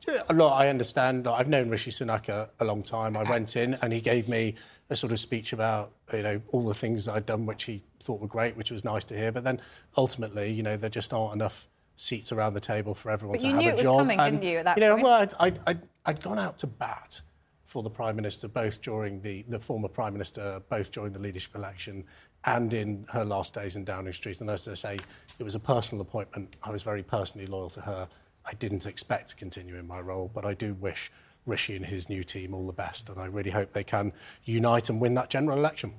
Look, 0.08 0.52
I 0.52 0.68
understand. 0.70 1.28
I've 1.28 1.48
known 1.48 1.70
Rishi 1.70 1.92
Sunak 1.92 2.28
a, 2.30 2.50
a, 2.60 2.66
long 2.66 2.82
time. 2.82 3.16
I 3.16 3.24
went 3.24 3.56
in 3.56 3.76
and 3.82 3.94
he 3.94 4.02
gave 4.02 4.28
me 4.28 4.56
a 4.90 4.96
sort 4.96 5.12
of 5.12 5.20
speech 5.20 5.54
about 5.54 5.92
you 6.12 6.24
know 6.24 6.42
all 6.50 6.68
the 6.68 6.74
things 6.74 7.08
I'd 7.08 7.26
done, 7.26 7.46
which 7.46 7.66
he 7.66 7.84
thought 8.02 8.20
were 8.20 8.28
great, 8.28 8.58
which 8.58 8.72
was 8.72 8.84
nice 8.84 9.06
to 9.06 9.18
hear. 9.18 9.32
But 9.32 9.44
then 9.44 9.62
ultimately, 9.98 10.52
you 10.52 10.64
know, 10.64 10.76
there 10.76 10.90
just 10.90 11.14
aren't 11.14 11.36
enough 11.36 11.68
seats 11.96 12.32
around 12.32 12.54
the 12.54 12.60
table 12.60 12.96
for 12.96 13.12
everyone 13.12 13.38
but 13.38 13.42
to 13.42 13.48
have 13.48 13.56
a 13.56 13.58
job. 13.58 13.64
You 13.64 13.68
knew 13.68 13.76
it 13.76 13.88
was 13.88 14.00
coming, 14.00 14.20
and, 14.20 14.42
didn't 14.42 14.52
you? 14.52 14.58
At 14.58 14.66
that 14.66 14.78
you 14.78 14.82
know, 14.82 14.94
point? 14.94 15.04
well, 15.04 15.22
I'd, 15.22 15.34
I'd, 15.40 15.60
I'd, 15.68 15.82
I'd 16.06 16.22
gone 16.22 16.40
out 16.40 16.58
to 16.60 16.68
bat 16.68 17.22
for 17.64 17.84
the 17.84 17.90
Prime 17.90 18.18
Minister, 18.18 18.50
both 18.50 18.82
during 18.82 19.22
the, 19.22 19.44
the 19.48 19.58
former 19.60 19.88
Prime 19.88 20.12
Minister, 20.12 20.62
both 20.68 20.92
during 20.92 21.14
the 21.14 21.20
leadership 21.20 21.56
election 21.56 22.04
and 22.44 22.74
in 22.74 23.06
her 23.14 23.24
last 23.24 23.54
days 23.54 23.78
in 23.78 23.86
Downing 23.86 24.12
Street. 24.12 24.42
And 24.42 24.50
as 24.50 24.68
I 24.68 24.74
say, 24.74 25.00
it 25.40 25.44
was 25.44 25.56
a 25.56 25.60
personal 25.60 26.02
appointment. 26.02 26.58
I 26.64 26.72
was 26.72 26.84
very 26.84 27.02
personally 27.02 27.48
loyal 27.48 27.70
to 27.70 27.82
her. 27.82 28.10
I 28.46 28.54
didn't 28.54 28.86
expect 28.86 29.30
to 29.30 29.36
continue 29.36 29.76
in 29.76 29.88
my 29.88 30.00
role, 30.00 30.30
but 30.34 30.46
I 30.46 30.54
do 30.54 30.74
wish 30.74 31.12
Rishi 31.46 31.76
and 31.76 31.86
his 31.86 32.10
new 32.10 32.24
team 32.24 32.54
all 32.54 32.68
the 32.68 32.74
best. 32.74 33.10
And 33.10 33.20
I 33.20 33.26
really 33.26 33.52
hope 33.52 33.72
they 33.72 33.84
can 33.84 34.14
unite 34.44 34.90
and 34.90 35.00
win 35.02 35.14
that 35.16 35.30
general 35.30 35.58
election. 35.58 35.94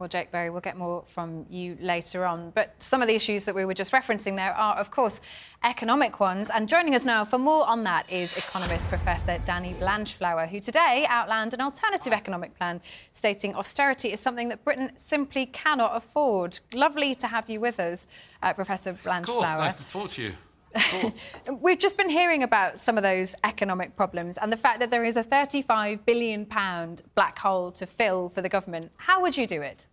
Well, 0.00 0.08
Jake 0.08 0.30
Berry, 0.30 0.48
we'll 0.48 0.62
get 0.62 0.78
more 0.78 1.04
from 1.08 1.44
you 1.50 1.76
later 1.78 2.24
on. 2.24 2.52
But 2.54 2.74
some 2.78 3.02
of 3.02 3.08
the 3.08 3.14
issues 3.14 3.44
that 3.44 3.54
we 3.54 3.66
were 3.66 3.74
just 3.74 3.92
referencing 3.92 4.34
there 4.34 4.54
are, 4.54 4.74
of 4.76 4.90
course, 4.90 5.20
economic 5.62 6.20
ones. 6.20 6.48
And 6.48 6.70
joining 6.70 6.94
us 6.94 7.04
now 7.04 7.26
for 7.26 7.36
more 7.36 7.68
on 7.68 7.84
that 7.84 8.10
is 8.10 8.34
economist 8.34 8.88
Professor 8.88 9.36
Danny 9.44 9.74
Blanchflower, 9.74 10.46
who 10.46 10.58
today 10.58 11.04
outlined 11.06 11.52
an 11.52 11.60
alternative 11.60 12.14
economic 12.14 12.56
plan 12.56 12.80
stating 13.12 13.54
austerity 13.54 14.10
is 14.10 14.20
something 14.20 14.48
that 14.48 14.64
Britain 14.64 14.90
simply 14.96 15.44
cannot 15.44 15.94
afford. 15.94 16.60
Lovely 16.72 17.14
to 17.16 17.26
have 17.26 17.50
you 17.50 17.60
with 17.60 17.78
us, 17.78 18.06
uh, 18.42 18.54
Professor 18.54 18.94
Blanchflower. 18.94 19.20
Of 19.20 19.26
course, 19.26 19.58
nice 19.58 19.84
to 19.84 19.90
talk 19.90 20.10
to 20.12 20.22
you. 20.22 20.32
We've 21.60 21.78
just 21.78 21.96
been 21.96 22.10
hearing 22.10 22.42
about 22.42 22.78
some 22.78 22.96
of 22.96 23.02
those 23.02 23.34
economic 23.44 23.96
problems 23.96 24.38
and 24.38 24.52
the 24.52 24.56
fact 24.56 24.80
that 24.80 24.90
there 24.90 25.04
is 25.04 25.16
a 25.16 25.22
35 25.22 26.04
billion 26.06 26.46
pound 26.46 27.02
black 27.14 27.38
hole 27.38 27.72
to 27.72 27.86
fill 27.86 28.28
for 28.28 28.42
the 28.42 28.48
government. 28.48 28.90
How 28.96 29.20
would 29.20 29.36
you 29.36 29.46
do 29.46 29.62
it? 29.62 29.86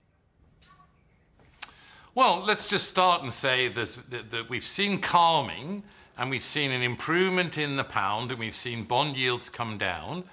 Well, 2.14 2.44
let's 2.48 2.68
just 2.68 2.90
start 2.90 3.22
and 3.22 3.32
say 3.32 3.68
that, 3.68 4.32
that 4.32 4.50
we've 4.50 4.66
seen 4.66 5.00
calming 5.00 5.84
and 6.18 6.30
we've 6.30 6.44
seen 6.44 6.72
an 6.72 6.82
improvement 6.82 7.58
in 7.58 7.76
the 7.76 7.84
pound 7.84 8.32
and 8.32 8.40
we've 8.40 8.56
seen 8.56 8.84
bond 8.84 9.16
yields 9.16 9.50
come 9.50 9.78
down, 9.78 10.24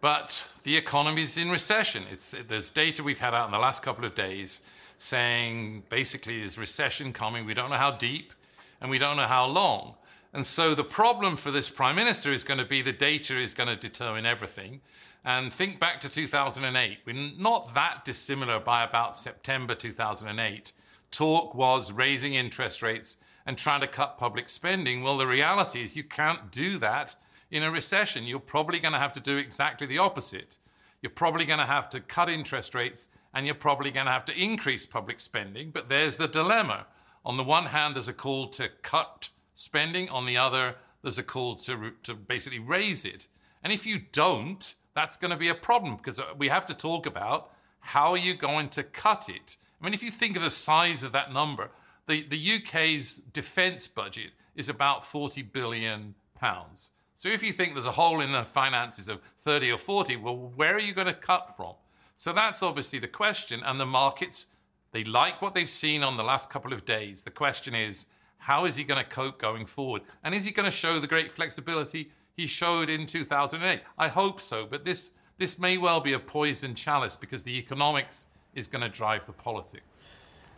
but 0.00 0.48
the 0.64 0.76
economy 0.76 1.22
is 1.22 1.36
in 1.36 1.48
recession. 1.48 2.02
It's, 2.10 2.34
there's 2.48 2.70
data 2.70 3.04
we've 3.04 3.18
had 3.20 3.34
out 3.34 3.46
in 3.46 3.52
the 3.52 3.58
last 3.58 3.82
couple 3.82 4.04
of 4.04 4.14
days 4.14 4.62
saying 4.96 5.84
basically 5.88 6.40
there's 6.40 6.58
recession 6.58 7.12
coming. 7.12 7.46
We 7.46 7.54
don't 7.54 7.70
know 7.70 7.76
how 7.76 7.92
deep 7.92 8.32
and 8.80 8.90
we 8.90 8.98
don't 8.98 9.16
know 9.16 9.22
how 9.22 9.46
long. 9.46 9.94
And 10.32 10.44
so 10.44 10.74
the 10.74 10.84
problem 10.84 11.36
for 11.36 11.50
this 11.50 11.70
prime 11.70 11.96
minister 11.96 12.30
is 12.32 12.44
going 12.44 12.58
to 12.58 12.64
be 12.64 12.82
the 12.82 12.92
data 12.92 13.36
is 13.36 13.54
going 13.54 13.68
to 13.68 13.76
determine 13.76 14.26
everything. 14.26 14.80
And 15.24 15.52
think 15.52 15.80
back 15.80 16.00
to 16.02 16.08
2008. 16.08 16.98
We're 17.06 17.32
not 17.38 17.74
that 17.74 18.04
dissimilar 18.04 18.60
by 18.60 18.84
about 18.84 19.16
September 19.16 19.74
2008 19.74 20.72
talk 21.10 21.54
was 21.54 21.92
raising 21.92 22.34
interest 22.34 22.82
rates 22.82 23.16
and 23.46 23.56
trying 23.56 23.80
to 23.80 23.86
cut 23.86 24.18
public 24.18 24.48
spending. 24.48 25.02
Well, 25.02 25.16
the 25.16 25.26
reality 25.26 25.82
is 25.82 25.96
you 25.96 26.04
can't 26.04 26.50
do 26.50 26.78
that 26.78 27.16
In 27.50 27.62
a 27.62 27.70
recession, 27.70 28.24
you're 28.24 28.40
probably 28.40 28.78
going 28.78 28.92
to 28.92 28.98
have 28.98 29.14
to 29.14 29.20
do 29.20 29.38
exactly 29.38 29.86
the 29.86 29.96
opposite. 29.96 30.58
You're 31.00 31.08
probably 31.08 31.46
going 31.46 31.60
to 31.60 31.64
have 31.64 31.88
to 31.90 32.00
cut 32.00 32.28
interest 32.28 32.74
rates 32.74 33.08
and 33.32 33.46
you're 33.46 33.54
probably 33.54 33.90
going 33.90 34.04
to 34.04 34.12
have 34.12 34.26
to 34.26 34.38
increase 34.38 34.84
public 34.84 35.18
spending. 35.18 35.70
But 35.70 35.88
there's 35.88 36.18
the 36.18 36.28
dilemma. 36.28 36.86
On 37.28 37.36
the 37.36 37.44
one 37.44 37.66
hand, 37.66 37.94
there's 37.94 38.08
a 38.08 38.14
call 38.14 38.46
to 38.48 38.70
cut 38.80 39.28
spending. 39.52 40.08
On 40.08 40.24
the 40.24 40.38
other, 40.38 40.76
there's 41.02 41.18
a 41.18 41.22
call 41.22 41.56
to, 41.56 41.92
to 42.04 42.14
basically 42.14 42.58
raise 42.58 43.04
it. 43.04 43.28
And 43.62 43.70
if 43.70 43.84
you 43.84 44.00
don't, 44.12 44.74
that's 44.94 45.18
going 45.18 45.30
to 45.30 45.36
be 45.36 45.48
a 45.48 45.54
problem 45.54 45.98
because 45.98 46.18
uh, 46.18 46.24
we 46.38 46.48
have 46.48 46.64
to 46.66 46.74
talk 46.74 47.04
about 47.04 47.50
how 47.80 48.12
are 48.12 48.18
you 48.18 48.32
going 48.32 48.70
to 48.70 48.82
cut 48.82 49.28
it? 49.28 49.58
I 49.78 49.84
mean, 49.84 49.92
if 49.92 50.02
you 50.02 50.10
think 50.10 50.38
of 50.38 50.42
the 50.42 50.48
size 50.48 51.02
of 51.02 51.12
that 51.12 51.30
number, 51.30 51.70
the, 52.06 52.26
the 52.26 52.56
UK's 52.56 53.20
defence 53.34 53.86
budget 53.86 54.30
is 54.56 54.70
about 54.70 55.04
40 55.04 55.42
billion 55.42 56.14
pounds. 56.34 56.92
So 57.12 57.28
if 57.28 57.42
you 57.42 57.52
think 57.52 57.74
there's 57.74 57.84
a 57.84 57.92
hole 57.92 58.22
in 58.22 58.32
the 58.32 58.44
finances 58.44 59.06
of 59.06 59.20
30 59.40 59.72
or 59.72 59.78
40, 59.78 60.16
well, 60.16 60.36
where 60.56 60.74
are 60.74 60.80
you 60.80 60.94
going 60.94 61.06
to 61.06 61.12
cut 61.12 61.54
from? 61.54 61.74
So 62.16 62.32
that's 62.32 62.62
obviously 62.62 62.98
the 62.98 63.06
question. 63.06 63.60
And 63.62 63.78
the 63.78 63.86
markets, 63.86 64.46
they 64.92 65.04
like 65.04 65.42
what 65.42 65.54
they've 65.54 65.68
seen 65.68 66.02
on 66.02 66.16
the 66.16 66.22
last 66.22 66.50
couple 66.50 66.72
of 66.72 66.84
days. 66.84 67.22
The 67.22 67.30
question 67.30 67.74
is, 67.74 68.06
how 68.38 68.64
is 68.64 68.76
he 68.76 68.84
going 68.84 69.02
to 69.02 69.08
cope 69.08 69.38
going 69.38 69.66
forward? 69.66 70.02
And 70.24 70.34
is 70.34 70.44
he 70.44 70.50
going 70.50 70.64
to 70.64 70.76
show 70.76 70.98
the 71.00 71.06
great 71.06 71.30
flexibility 71.30 72.10
he 72.34 72.46
showed 72.46 72.88
in 72.88 73.06
2008? 73.06 73.82
I 73.98 74.08
hope 74.08 74.40
so. 74.40 74.66
But 74.66 74.84
this, 74.84 75.10
this 75.36 75.58
may 75.58 75.76
well 75.76 76.00
be 76.00 76.14
a 76.14 76.18
poison 76.18 76.74
chalice 76.74 77.16
because 77.16 77.42
the 77.42 77.58
economics 77.58 78.26
is 78.54 78.66
going 78.66 78.82
to 78.82 78.88
drive 78.88 79.26
the 79.26 79.32
politics. 79.32 80.02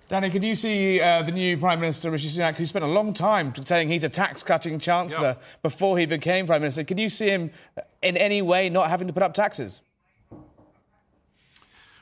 Danny, 0.09 0.29
can 0.29 0.43
you 0.43 0.57
see 0.57 1.01
uh, 1.01 1.23
the 1.23 1.31
new 1.31 1.57
Prime 1.57 1.79
Minister, 1.79 2.11
Rishi 2.11 2.29
Sunak, 2.29 2.57
who 2.57 2.67
spent 2.67 2.85
a 2.85 2.89
long 2.89 3.13
time 3.13 3.55
saying 3.65 3.89
he's 3.89 4.03
a 4.03 4.09
tax 4.09 4.43
cutting 4.43 4.79
chancellor 4.81 5.37
yep. 5.39 5.43
before 5.63 5.99
he 5.99 6.07
became 6.07 6.47
Prime 6.47 6.63
Minister? 6.63 6.83
Can 6.83 6.99
you 6.99 7.09
see 7.09 7.29
him 7.29 7.53
in 8.03 8.17
any 8.17 8.43
way 8.43 8.69
not 8.69 8.91
having 8.91 9.07
to 9.07 9.13
put 9.13 9.23
up 9.23 9.35
taxes? 9.35 9.81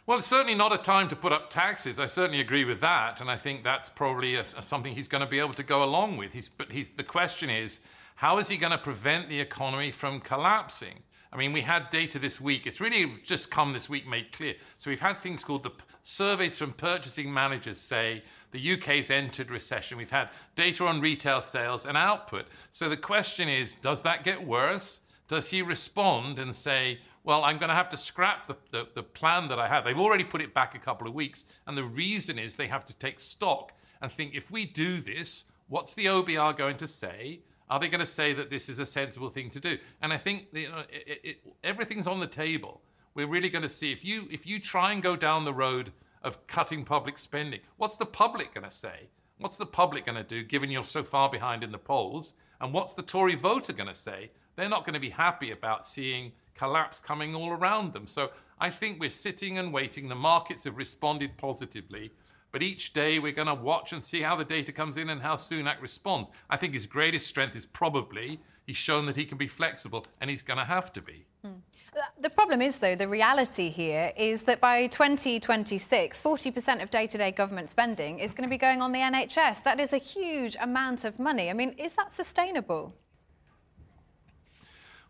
Well, 0.08 0.16
it's 0.16 0.26
certainly 0.26 0.54
not 0.54 0.72
a 0.72 0.78
time 0.78 1.08
to 1.08 1.16
put 1.16 1.32
up 1.34 1.50
taxes. 1.50 2.00
I 2.00 2.06
certainly 2.06 2.40
agree 2.40 2.64
with 2.64 2.80
that, 2.80 3.20
and 3.20 3.30
I 3.30 3.36
think 3.36 3.62
that's 3.62 3.90
probably 3.90 4.36
a, 4.36 4.40
a, 4.40 4.62
something 4.62 4.94
he's 4.94 5.06
going 5.06 5.20
to 5.20 5.26
be 5.26 5.38
able 5.38 5.52
to 5.52 5.62
go 5.62 5.84
along 5.84 6.16
with. 6.16 6.32
He's, 6.32 6.48
but 6.48 6.72
he's, 6.72 6.88
the 6.88 7.02
question 7.02 7.50
is, 7.50 7.80
how 8.14 8.38
is 8.38 8.48
he 8.48 8.56
going 8.56 8.70
to 8.72 8.78
prevent 8.78 9.28
the 9.28 9.38
economy 9.38 9.90
from 9.90 10.20
collapsing? 10.20 11.00
I 11.30 11.36
mean, 11.36 11.52
we 11.52 11.60
had 11.60 11.90
data 11.90 12.18
this 12.18 12.40
week. 12.40 12.66
It's 12.66 12.80
really 12.80 13.18
just 13.22 13.50
come 13.50 13.74
this 13.74 13.90
week 13.90 14.08
made 14.08 14.32
clear. 14.32 14.54
So 14.78 14.88
we've 14.88 14.98
had 14.98 15.18
things 15.18 15.44
called 15.44 15.62
the 15.62 15.72
surveys 16.02 16.56
from 16.56 16.72
purchasing 16.72 17.30
managers 17.30 17.76
say 17.76 18.22
the 18.52 18.72
UK's 18.72 19.10
entered 19.10 19.50
recession. 19.50 19.98
We've 19.98 20.10
had 20.10 20.30
data 20.56 20.86
on 20.86 21.02
retail 21.02 21.42
sales 21.42 21.84
and 21.84 21.98
output. 21.98 22.46
So 22.72 22.88
the 22.88 22.96
question 22.96 23.50
is, 23.50 23.74
does 23.74 24.00
that 24.04 24.24
get 24.24 24.46
worse? 24.46 25.02
Does 25.28 25.50
he 25.50 25.60
respond 25.60 26.38
and 26.38 26.54
say, 26.54 27.00
well, 27.28 27.44
I'm 27.44 27.58
going 27.58 27.68
to 27.68 27.74
have 27.74 27.90
to 27.90 27.98
scrap 27.98 28.48
the, 28.48 28.56
the, 28.70 28.88
the, 28.94 29.02
plan 29.02 29.48
that 29.48 29.58
I 29.58 29.68
have. 29.68 29.84
They've 29.84 29.98
already 29.98 30.24
put 30.24 30.40
it 30.40 30.54
back 30.54 30.74
a 30.74 30.78
couple 30.78 31.06
of 31.06 31.12
weeks. 31.12 31.44
And 31.66 31.76
the 31.76 31.84
reason 31.84 32.38
is 32.38 32.56
they 32.56 32.68
have 32.68 32.86
to 32.86 32.94
take 32.94 33.20
stock 33.20 33.72
and 34.00 34.10
think 34.10 34.34
if 34.34 34.50
we 34.50 34.64
do 34.64 35.02
this, 35.02 35.44
what's 35.68 35.92
the 35.92 36.06
OBR 36.06 36.56
going 36.56 36.78
to 36.78 36.88
say? 36.88 37.40
Are 37.68 37.78
they 37.78 37.88
going 37.88 38.00
to 38.00 38.06
say 38.06 38.32
that 38.32 38.48
this 38.48 38.70
is 38.70 38.78
a 38.78 38.86
sensible 38.86 39.28
thing 39.28 39.50
to 39.50 39.60
do? 39.60 39.76
And 40.00 40.10
I 40.10 40.16
think 40.16 40.46
you 40.54 40.70
know, 40.70 40.84
it, 40.88 41.20
it, 41.22 41.36
everything's 41.62 42.06
on 42.06 42.18
the 42.18 42.26
table. 42.26 42.80
We're 43.12 43.26
really 43.26 43.50
going 43.50 43.62
to 43.62 43.68
see 43.68 43.92
if 43.92 44.02
you 44.06 44.26
if 44.30 44.46
you 44.46 44.58
try 44.58 44.92
and 44.92 45.02
go 45.02 45.14
down 45.14 45.44
the 45.44 45.52
road 45.52 45.92
of 46.22 46.46
cutting 46.46 46.82
public 46.86 47.18
spending, 47.18 47.60
what's 47.76 47.98
the 47.98 48.06
public 48.06 48.54
going 48.54 48.64
to 48.64 48.74
say? 48.74 49.10
What's 49.36 49.58
the 49.58 49.66
public 49.66 50.06
going 50.06 50.16
to 50.16 50.24
do, 50.24 50.42
given 50.42 50.70
you're 50.70 50.82
so 50.82 51.04
far 51.04 51.28
behind 51.28 51.62
in 51.62 51.72
the 51.72 51.78
polls? 51.78 52.32
And 52.58 52.72
what's 52.72 52.94
the 52.94 53.02
Tory 53.02 53.34
voter 53.34 53.74
going 53.74 53.88
to 53.88 53.94
say? 53.94 54.30
They're 54.56 54.70
not 54.70 54.86
going 54.86 54.94
to 54.94 55.00
be 55.00 55.10
happy 55.10 55.50
about 55.50 55.84
seeing 55.84 56.32
collapse 56.58 57.00
coming 57.00 57.34
all 57.34 57.50
around 57.50 57.92
them. 57.92 58.06
So 58.06 58.30
I 58.60 58.70
think 58.70 58.98
we're 58.98 59.10
sitting 59.10 59.58
and 59.58 59.72
waiting. 59.72 60.08
The 60.08 60.14
markets 60.14 60.64
have 60.64 60.76
responded 60.76 61.36
positively. 61.36 62.10
But 62.50 62.62
each 62.62 62.92
day 62.92 63.18
we're 63.18 63.32
going 63.32 63.48
to 63.48 63.54
watch 63.54 63.92
and 63.92 64.02
see 64.02 64.22
how 64.22 64.34
the 64.34 64.44
data 64.44 64.72
comes 64.72 64.96
in 64.96 65.10
and 65.10 65.20
how 65.20 65.36
Sunak 65.36 65.80
responds. 65.82 66.30
I 66.48 66.56
think 66.56 66.74
his 66.74 66.86
greatest 66.86 67.26
strength 67.26 67.54
is 67.54 67.66
probably 67.66 68.40
he's 68.66 68.76
shown 68.76 69.06
that 69.06 69.16
he 69.16 69.24
can 69.24 69.38
be 69.38 69.48
flexible 69.48 70.06
and 70.20 70.30
he's 70.30 70.42
going 70.42 70.58
to 70.58 70.64
have 70.64 70.92
to 70.94 71.02
be. 71.02 71.26
Mm. 71.44 71.60
The 72.20 72.30
problem 72.30 72.62
is, 72.62 72.78
though, 72.78 72.94
the 72.94 73.08
reality 73.08 73.70
here 73.70 74.12
is 74.16 74.42
that 74.44 74.60
by 74.60 74.86
2026, 74.86 76.20
40% 76.20 76.82
of 76.82 76.90
day 76.90 77.06
to 77.06 77.18
day 77.18 77.32
government 77.32 77.70
spending 77.70 78.20
is 78.20 78.34
going 78.34 78.48
to 78.48 78.50
be 78.50 78.58
going 78.58 78.82
on 78.82 78.92
the 78.92 79.00
NHS. 79.00 79.64
That 79.64 79.80
is 79.80 79.92
a 79.92 79.98
huge 79.98 80.56
amount 80.60 81.04
of 81.04 81.18
money. 81.18 81.50
I 81.50 81.54
mean, 81.54 81.74
is 81.78 81.94
that 81.94 82.12
sustainable? 82.12 82.94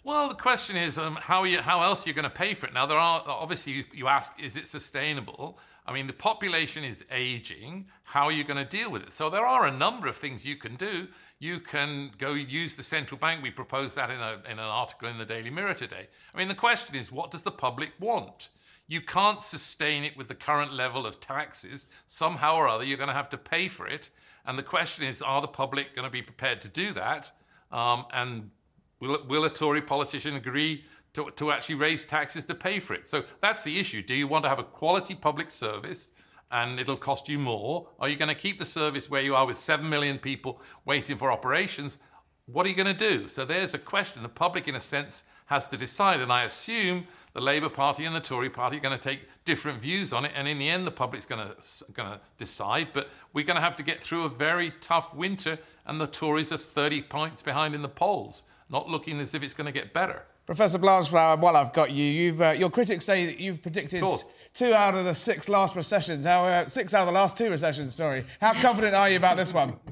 Well, 0.05 0.29
the 0.29 0.35
question 0.35 0.77
is 0.77 0.97
um, 0.97 1.17
how, 1.17 1.45
you, 1.45 1.61
how 1.61 1.83
else 1.83 2.07
are 2.07 2.09
you 2.09 2.15
going 2.15 2.25
to 2.25 2.31
pay 2.31 2.55
for 2.55 2.67
it? 2.67 2.73
Now, 2.73 2.87
there 2.87 2.99
are 2.99 3.23
obviously 3.27 3.73
you, 3.73 3.85
you 3.93 4.09
ask, 4.09 4.33
is 4.39 4.57
it 4.57 4.69
sustainable? 4.69 5.59
I 5.87 5.93
mean, 5.93 6.07
the 6.07 6.13
population 6.13 6.85
is 6.85 7.05
aging. 7.11 7.87
How 8.05 8.25
are 8.25 8.33
you 8.33 8.45
going 8.45 8.65
to 8.65 8.77
deal 8.77 8.91
with 8.91 9.03
it? 9.03 9.15
So 9.15 9.29
there 9.29 9.47
are 9.47 9.67
a 9.67 9.71
number 9.71 10.07
of 10.07 10.17
things 10.17 10.45
you 10.45 10.57
can 10.57 10.77
do. 10.77 11.09
You 11.41 11.61
can 11.61 12.13
go 12.19 12.35
use 12.35 12.77
the 12.77 12.83
central 12.83 13.19
bank. 13.19 13.43
We 13.43 13.51
proposed 13.51 13.97
that 13.97 14.11
in, 14.11 14.21
a, 14.21 14.35
in 14.45 14.59
an 14.59 14.61
article 14.61 15.09
in 15.09 15.19
the 15.19 15.25
Daily 15.25 15.51
Mirror 15.51 15.75
today. 15.75 16.09
I 16.35 16.39
mean, 16.39 16.49
the 16.49 16.55
question 16.55 16.95
is, 16.95 17.11
what 17.11 17.31
does 17.31 17.43
the 17.43 17.51
public 17.51 17.93
want? 17.99 18.51
You 18.87 19.01
can't 19.01 19.43
sustain 19.43 20.05
it 20.05 20.17
with 20.17 20.29
the 20.29 20.35
current 20.35 20.73
level 20.73 21.07
of 21.07 21.21
taxes. 21.21 21.87
Somehow 22.07 22.57
or 22.57 22.69
other, 22.69 22.85
you're 22.85 22.97
going 22.97 23.09
to 23.09 23.15
have 23.15 23.31
to 23.31 23.39
pay 23.39 23.69
for 23.69 23.87
it. 23.87 24.11
And 24.47 24.59
the 24.59 24.63
question 24.63 25.05
is, 25.05 25.21
are 25.21 25.41
the 25.41 25.49
public 25.49 25.95
going 25.95 26.07
to 26.07 26.11
be 26.11 26.23
prepared 26.23 26.61
to 26.63 26.69
do 26.69 26.93
that? 26.95 27.31
Um, 27.71 28.07
and 28.13 28.51
Will, 29.01 29.25
will 29.29 29.45
a 29.45 29.51
Tory 29.51 29.83
politician 29.83 30.35
agree 30.35 30.85
to, 31.15 31.31
to 31.37 31.53
actually 31.53 31.77
raise 31.77 32.05
taxes 32.05 32.45
to 32.47 32.55
pay 32.55 32.81
for 32.81 32.95
it? 32.95 33.07
So 33.07 33.25
that's 33.41 33.63
the 33.63 33.79
issue. 33.79 34.03
Do 34.03 34.15
you 34.15 34.27
want 34.27 34.45
to 34.45 34.49
have 34.49 34.59
a 34.59 34.65
quality 34.65 35.15
public 35.15 35.51
service 35.51 36.13
and 36.51 36.81
it'll 36.81 36.97
cost 36.97 37.29
you 37.29 37.39
more? 37.39 37.89
Are 38.01 38.09
you 38.09 38.17
going 38.17 38.29
to 38.29 38.35
keep 38.35 38.59
the 38.59 38.67
service 38.67 39.09
where 39.11 39.23
you 39.23 39.35
are 39.35 39.47
with 39.47 39.57
7 39.57 39.89
million 39.89 40.19
people 40.19 40.61
waiting 40.85 41.17
for 41.17 41.31
operations? 41.31 41.99
What 42.47 42.65
are 42.65 42.71
you 42.71 42.75
going 42.75 42.97
to 42.97 43.11
do? 43.11 43.29
So 43.29 43.45
there's 43.45 43.75
a 43.75 43.79
question. 43.79 44.23
The 44.23 44.29
public, 44.29 44.69
in 44.69 44.75
a 44.75 44.81
sense, 44.81 45.23
has 45.47 45.69
to 45.69 45.77
decide. 45.77 46.21
And 46.21 46.33
I 46.33 46.45
assume 46.45 47.07
the 47.35 47.41
Labour 47.41 47.69
Party 47.69 48.07
and 48.07 48.17
the 48.17 48.21
Tory 48.21 48.49
Party 48.49 48.79
are 48.79 48.81
going 48.81 48.99
to 48.99 49.03
take 49.03 49.29
different 49.45 49.83
views 49.83 50.13
on 50.15 50.25
it. 50.25 50.33
And 50.35 50.49
in 50.49 50.59
the 50.59 50.69
end, 50.69 50.87
the 50.87 50.91
public's 50.91 51.27
going 51.27 51.47
to, 51.47 51.85
going 51.93 52.11
to 52.11 52.21
decide. 52.39 52.89
But 52.95 53.11
we're 53.35 53.45
going 53.45 53.57
to 53.57 53.63
have 53.63 53.77
to 53.77 53.83
get 53.83 54.03
through 54.03 54.25
a 54.25 54.31
very 54.31 54.73
tough 54.81 55.15
winter. 55.15 55.59
And 55.87 56.01
the 56.01 56.07
Tories 56.07 56.51
are 56.51 56.59
30 56.59 57.03
points 57.03 57.43
behind 57.43 57.75
in 57.75 57.83
the 57.83 57.89
polls 57.89 58.45
not 58.71 58.89
looking 58.89 59.21
as 59.21 59.35
if 59.35 59.43
it's 59.43 59.55
going 59.55 59.67
to 59.67 59.73
get 59.73 59.93
better. 59.93 60.23
Professor 60.47 60.79
Blanchflower, 60.79 61.37
while 61.37 61.57
I've 61.57 61.73
got 61.73 61.91
you, 61.91 62.37
uh, 62.43 62.53
your 62.53 62.71
critics 62.71 63.05
say 63.05 63.27
that 63.27 63.39
you've 63.39 63.61
predicted 63.61 64.03
two 64.55 64.73
out 64.73 64.95
of 64.95 65.05
the 65.05 65.15
six 65.15 65.49
last 65.49 65.77
recessions. 65.77 66.25
How 66.25 66.47
uh, 66.47 66.67
six 66.67 66.95
out 66.95 67.03
of 67.03 67.07
the 67.07 67.13
last 67.13 67.37
two 67.37 67.51
recessions? 67.51 67.95
Sorry. 67.95 68.25
How 68.41 68.55
confident 68.55 68.95
are 68.95 69.11
you 69.11 69.17
about 69.17 69.37
this 69.37 69.53
one? 69.53 69.75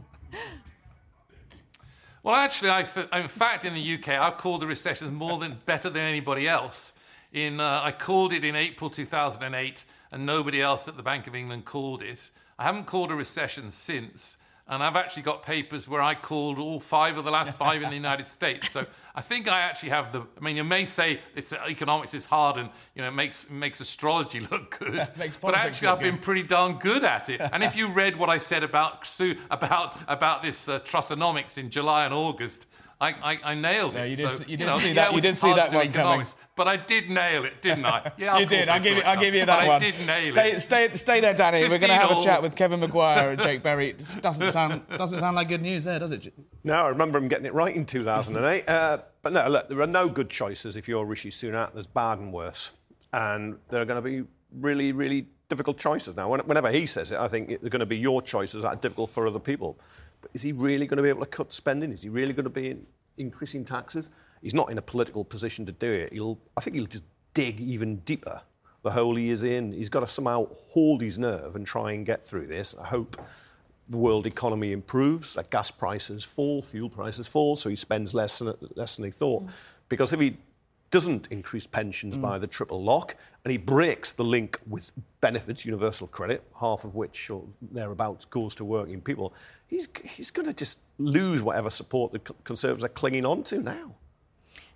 Well, 2.22 2.34
actually, 2.34 2.70
I, 2.70 2.80
in 3.20 3.28
fact, 3.28 3.64
in 3.64 3.72
the 3.72 3.94
UK, 3.94 4.08
I 4.08 4.32
called 4.32 4.60
the 4.60 4.66
recession 4.66 5.14
more 5.14 5.38
than 5.38 5.58
better 5.64 5.88
than 5.88 6.02
anybody 6.02 6.48
else. 6.48 6.92
In 7.32 7.60
uh, 7.60 7.82
I 7.84 7.92
called 7.92 8.32
it 8.32 8.44
in 8.44 8.56
April 8.56 8.90
2008, 8.90 9.84
and 10.10 10.26
nobody 10.26 10.60
else 10.60 10.88
at 10.88 10.96
the 10.96 11.04
Bank 11.04 11.28
of 11.28 11.36
England 11.36 11.66
called 11.66 12.02
it. 12.02 12.32
I 12.58 12.64
haven't 12.64 12.86
called 12.86 13.12
a 13.12 13.14
recession 13.14 13.70
since. 13.70 14.38
And 14.68 14.82
I've 14.82 14.96
actually 14.96 15.22
got 15.22 15.44
papers 15.44 15.86
where 15.86 16.02
I 16.02 16.16
called 16.16 16.58
all 16.58 16.80
five 16.80 17.16
of 17.18 17.24
the 17.24 17.30
last 17.30 17.56
five 17.56 17.82
in 17.82 17.88
the 17.88 17.94
United 17.94 18.26
States. 18.38 18.70
So 18.70 18.84
I 19.14 19.20
think 19.20 19.48
I 19.48 19.60
actually 19.60 19.90
have 19.90 20.12
the. 20.12 20.22
I 20.36 20.40
mean, 20.40 20.56
you 20.56 20.64
may 20.64 20.86
say 20.86 21.20
it's 21.36 21.52
economics 21.52 22.14
is 22.14 22.24
hard 22.24 22.58
and 22.58 22.68
you 22.94 23.02
know 23.02 23.08
it 23.08 23.14
makes 23.14 23.48
makes 23.48 23.80
astrology 23.80 24.40
look 24.50 24.78
good, 24.78 25.08
but 25.40 25.54
actually 25.54 25.88
I've 25.88 26.00
been 26.00 26.18
pretty 26.18 26.42
darn 26.42 26.78
good 26.78 27.04
at 27.04 27.28
it. 27.28 27.40
And 27.56 27.62
if 27.62 27.74
you 27.74 27.88
read 27.88 28.16
what 28.16 28.28
I 28.28 28.38
said 28.38 28.62
about 28.62 29.08
about 29.50 29.98
about 30.08 30.42
this 30.42 30.68
uh, 30.68 30.80
Trussonomics 30.80 31.56
in 31.56 31.70
July 31.70 32.04
and 32.04 32.12
August, 32.12 32.66
I, 32.98 33.10
I, 33.10 33.38
I 33.44 33.54
nailed 33.54 33.94
it. 33.94 33.98
Yeah, 33.98 34.04
you 34.04 34.16
did, 34.16 34.30
so, 34.30 34.38
you 34.40 34.56
did 34.56 34.60
you 34.60 34.66
know, 34.66 34.78
see 34.78 34.92
that. 34.94 35.12
You 35.12 35.20
did 35.20 35.36
see 35.36 35.52
that 35.52 35.72
one 35.72 35.92
coming. 35.92 36.26
But 36.54 36.66
I 36.66 36.78
did 36.78 37.10
nail 37.10 37.44
it, 37.44 37.60
didn't 37.60 37.84
I? 37.84 38.12
Yeah, 38.18 38.38
you 38.38 38.46
did. 38.46 38.70
I'll 38.70 38.80
give 38.80 38.96
you. 38.96 39.02
I'll 39.02 39.20
give 39.20 39.34
you 39.34 39.44
that 39.44 39.66
one. 39.66 39.76
I 39.82 39.90
did 39.90 40.06
nail 40.06 40.32
stay, 40.32 40.52
it. 40.52 40.60
Stay, 40.60 40.96
stay 40.96 41.20
there, 41.20 41.34
Danny. 41.34 41.62
We're 41.62 41.78
going 41.78 41.90
to 41.90 41.94
have 41.94 42.10
a 42.10 42.22
chat 42.22 42.40
with 42.40 42.56
Kevin 42.56 42.80
Maguire 42.80 43.32
and 43.32 43.42
Jake 43.42 43.62
Berry. 43.62 43.90
It 43.98 44.22
doesn't 44.22 44.50
sound 44.52 44.82
doesn't 44.96 45.18
sound 45.18 45.36
like 45.36 45.48
good 45.48 45.60
news 45.60 45.84
there, 45.84 45.98
does 45.98 46.12
it? 46.12 46.32
No, 46.64 46.74
I 46.74 46.88
remember 46.88 47.18
him 47.18 47.28
getting 47.28 47.44
it 47.44 47.52
right 47.52 47.74
in 47.74 47.84
2008. 47.84 48.68
uh, 48.68 48.98
but 49.22 49.32
no, 49.32 49.48
look, 49.48 49.68
there 49.68 49.80
are 49.80 49.86
no 49.86 50.08
good 50.08 50.30
choices 50.30 50.76
if 50.76 50.88
you're 50.88 51.04
Rishi 51.04 51.30
Sunak. 51.30 51.74
There's 51.74 51.86
bad 51.86 52.18
and 52.18 52.32
worse, 52.32 52.72
and 53.12 53.58
there 53.68 53.82
are 53.82 53.84
going 53.84 54.02
to 54.02 54.08
be 54.08 54.24
really, 54.52 54.92
really 54.92 55.28
difficult 55.48 55.78
choices 55.78 56.16
now. 56.16 56.34
Whenever 56.34 56.70
he 56.70 56.86
says 56.86 57.12
it, 57.12 57.18
I 57.18 57.28
think 57.28 57.48
they're 57.60 57.70
going 57.70 57.80
to 57.80 57.86
be 57.86 57.98
your 57.98 58.22
choices 58.22 58.62
that 58.62 58.68
are 58.68 58.76
difficult 58.76 59.10
for 59.10 59.26
other 59.26 59.38
people. 59.38 59.78
Is 60.34 60.42
he 60.42 60.52
really 60.52 60.86
going 60.86 60.96
to 60.96 61.02
be 61.02 61.08
able 61.08 61.20
to 61.20 61.26
cut 61.26 61.52
spending? 61.52 61.92
Is 61.92 62.02
he 62.02 62.08
really 62.08 62.32
going 62.32 62.44
to 62.44 62.50
be 62.50 62.76
increasing 63.18 63.64
taxes. 63.64 64.10
He's 64.42 64.54
not 64.54 64.70
in 64.70 64.78
a 64.78 64.82
political 64.82 65.24
position 65.24 65.66
to 65.66 65.72
do 65.72 65.90
it. 65.90 66.12
He'll, 66.12 66.38
I 66.56 66.60
think 66.60 66.76
he'll 66.76 66.86
just 66.86 67.04
dig 67.34 67.60
even 67.60 67.96
deeper 67.96 68.42
the 68.82 68.90
hole 68.90 69.16
he 69.16 69.30
is 69.30 69.42
in. 69.42 69.72
He's 69.72 69.88
got 69.88 70.00
to 70.00 70.08
somehow 70.08 70.46
hold 70.70 71.00
his 71.00 71.18
nerve 71.18 71.56
and 71.56 71.66
try 71.66 71.92
and 71.92 72.06
get 72.06 72.24
through 72.24 72.46
this. 72.46 72.74
I 72.80 72.86
hope 72.86 73.20
the 73.88 73.96
world 73.96 74.26
economy 74.26 74.72
improves, 74.72 75.34
that 75.34 75.50
gas 75.50 75.70
prices 75.70 76.24
fall, 76.24 76.62
fuel 76.62 76.88
prices 76.88 77.26
fall, 77.26 77.56
so 77.56 77.68
he 77.68 77.76
spends 77.76 78.14
less 78.14 78.38
than, 78.38 78.54
less 78.74 78.96
than 78.96 79.04
he 79.04 79.10
thought. 79.10 79.46
Mm. 79.46 79.50
Because 79.88 80.12
if 80.12 80.20
he 80.20 80.36
doesn't 80.90 81.28
increase 81.30 81.66
pensions 81.66 82.16
mm. 82.16 82.22
by 82.22 82.38
the 82.38 82.46
triple 82.46 82.82
lock, 82.82 83.16
and 83.44 83.50
he 83.50 83.58
breaks 83.58 84.12
the 84.12 84.24
link 84.24 84.58
with 84.68 84.92
benefits, 85.20 85.64
universal 85.64 86.06
credit, 86.06 86.44
half 86.58 86.84
of 86.84 86.94
which 86.94 87.30
or 87.30 87.44
thereabouts 87.60 88.24
goes 88.24 88.54
to 88.56 88.64
working 88.64 89.00
people, 89.00 89.34
he's, 89.66 89.88
he's 90.04 90.30
going 90.30 90.46
to 90.46 90.54
just 90.54 90.78
lose 90.98 91.42
whatever 91.42 91.70
support 91.70 92.12
the 92.12 92.18
Conservatives 92.18 92.84
are 92.84 92.88
clinging 92.88 93.24
on 93.24 93.42
to 93.44 93.58
now. 93.58 93.94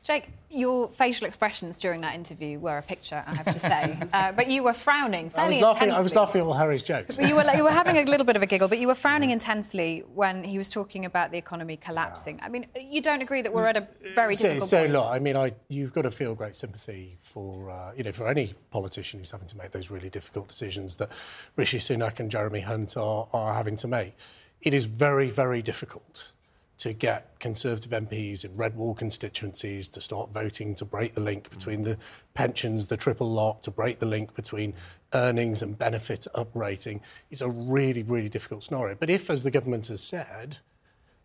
Jake, 0.02 0.30
your 0.48 0.88
facial 0.88 1.26
expressions 1.26 1.76
during 1.76 2.00
that 2.00 2.14
interview 2.14 2.58
were 2.58 2.78
a 2.78 2.82
picture, 2.82 3.22
I 3.26 3.34
have 3.34 3.52
to 3.52 3.58
say. 3.58 3.98
uh, 4.14 4.32
but 4.32 4.50
you 4.50 4.62
were 4.62 4.72
frowning 4.72 5.28
fairly 5.28 5.56
I 5.56 5.58
was 5.58 5.62
laughing, 5.62 5.88
intensely. 5.88 5.98
I 5.98 6.02
was 6.02 6.14
laughing 6.14 6.40
at 6.40 6.46
all 6.46 6.54
Harry's 6.54 6.82
jokes. 6.82 7.18
But 7.18 7.28
you 7.28 7.34
were, 7.34 7.44
you 7.54 7.62
were 7.62 7.70
having 7.70 7.98
a 7.98 8.10
little 8.10 8.24
bit 8.24 8.34
of 8.34 8.40
a 8.40 8.46
giggle, 8.46 8.66
but 8.66 8.78
you 8.78 8.86
were 8.86 8.94
frowning 9.06 9.30
intensely 9.30 10.04
when 10.14 10.42
he 10.42 10.56
was 10.56 10.70
talking 10.70 11.04
about 11.04 11.32
the 11.32 11.38
economy 11.38 11.76
collapsing. 11.76 12.38
Yeah. 12.38 12.46
I 12.46 12.48
mean, 12.48 12.66
you 12.80 13.02
don't 13.02 13.20
agree 13.20 13.42
that 13.42 13.52
we're 13.52 13.66
at 13.66 13.76
a 13.76 13.86
very 14.14 14.36
so, 14.36 14.48
difficult 14.48 14.70
so, 14.70 14.78
point? 14.78 14.92
So, 14.92 14.98
look, 14.98 15.06
I 15.06 15.18
mean, 15.18 15.36
I, 15.36 15.52
you've 15.68 15.92
got 15.92 16.02
to 16.02 16.10
feel 16.10 16.34
great 16.34 16.56
sympathy 16.56 17.18
for, 17.20 17.70
uh, 17.70 17.92
you 17.94 18.02
know, 18.02 18.12
for 18.12 18.26
any 18.26 18.54
politician 18.70 19.18
who's 19.18 19.32
having 19.32 19.48
to 19.48 19.58
make 19.58 19.70
those 19.72 19.90
really 19.90 20.08
difficult 20.08 20.48
decisions 20.48 20.96
that 20.96 21.10
Rishi 21.56 21.78
Sunak 21.78 22.18
and 22.20 22.30
Jeremy 22.30 22.60
Hunt 22.60 22.96
are, 22.96 23.28
are 23.34 23.52
having 23.52 23.76
to 23.76 23.86
make. 23.86 24.14
It 24.60 24.74
is 24.74 24.84
very, 24.84 25.30
very 25.30 25.62
difficult 25.62 26.32
to 26.78 26.92
get 26.92 27.38
Conservative 27.40 27.92
MPs 27.92 28.44
in 28.44 28.56
red 28.56 28.76
wall 28.76 28.94
constituencies 28.94 29.88
to 29.88 30.00
start 30.00 30.30
voting 30.32 30.74
to 30.76 30.84
break 30.84 31.14
the 31.14 31.20
link 31.20 31.50
between 31.50 31.82
the 31.82 31.98
pensions, 32.34 32.86
the 32.86 32.96
triple 32.96 33.30
lock, 33.30 33.62
to 33.62 33.70
break 33.70 33.98
the 33.98 34.06
link 34.06 34.34
between 34.34 34.74
earnings 35.14 35.62
and 35.62 35.78
benefit 35.78 36.26
uprating. 36.34 37.00
It's 37.30 37.42
a 37.42 37.48
really, 37.48 38.02
really 38.02 38.28
difficult 38.28 38.62
scenario. 38.62 38.94
But 38.94 39.10
if, 39.10 39.28
as 39.28 39.42
the 39.42 39.50
government 39.50 39.88
has 39.88 40.02
said, 40.02 40.58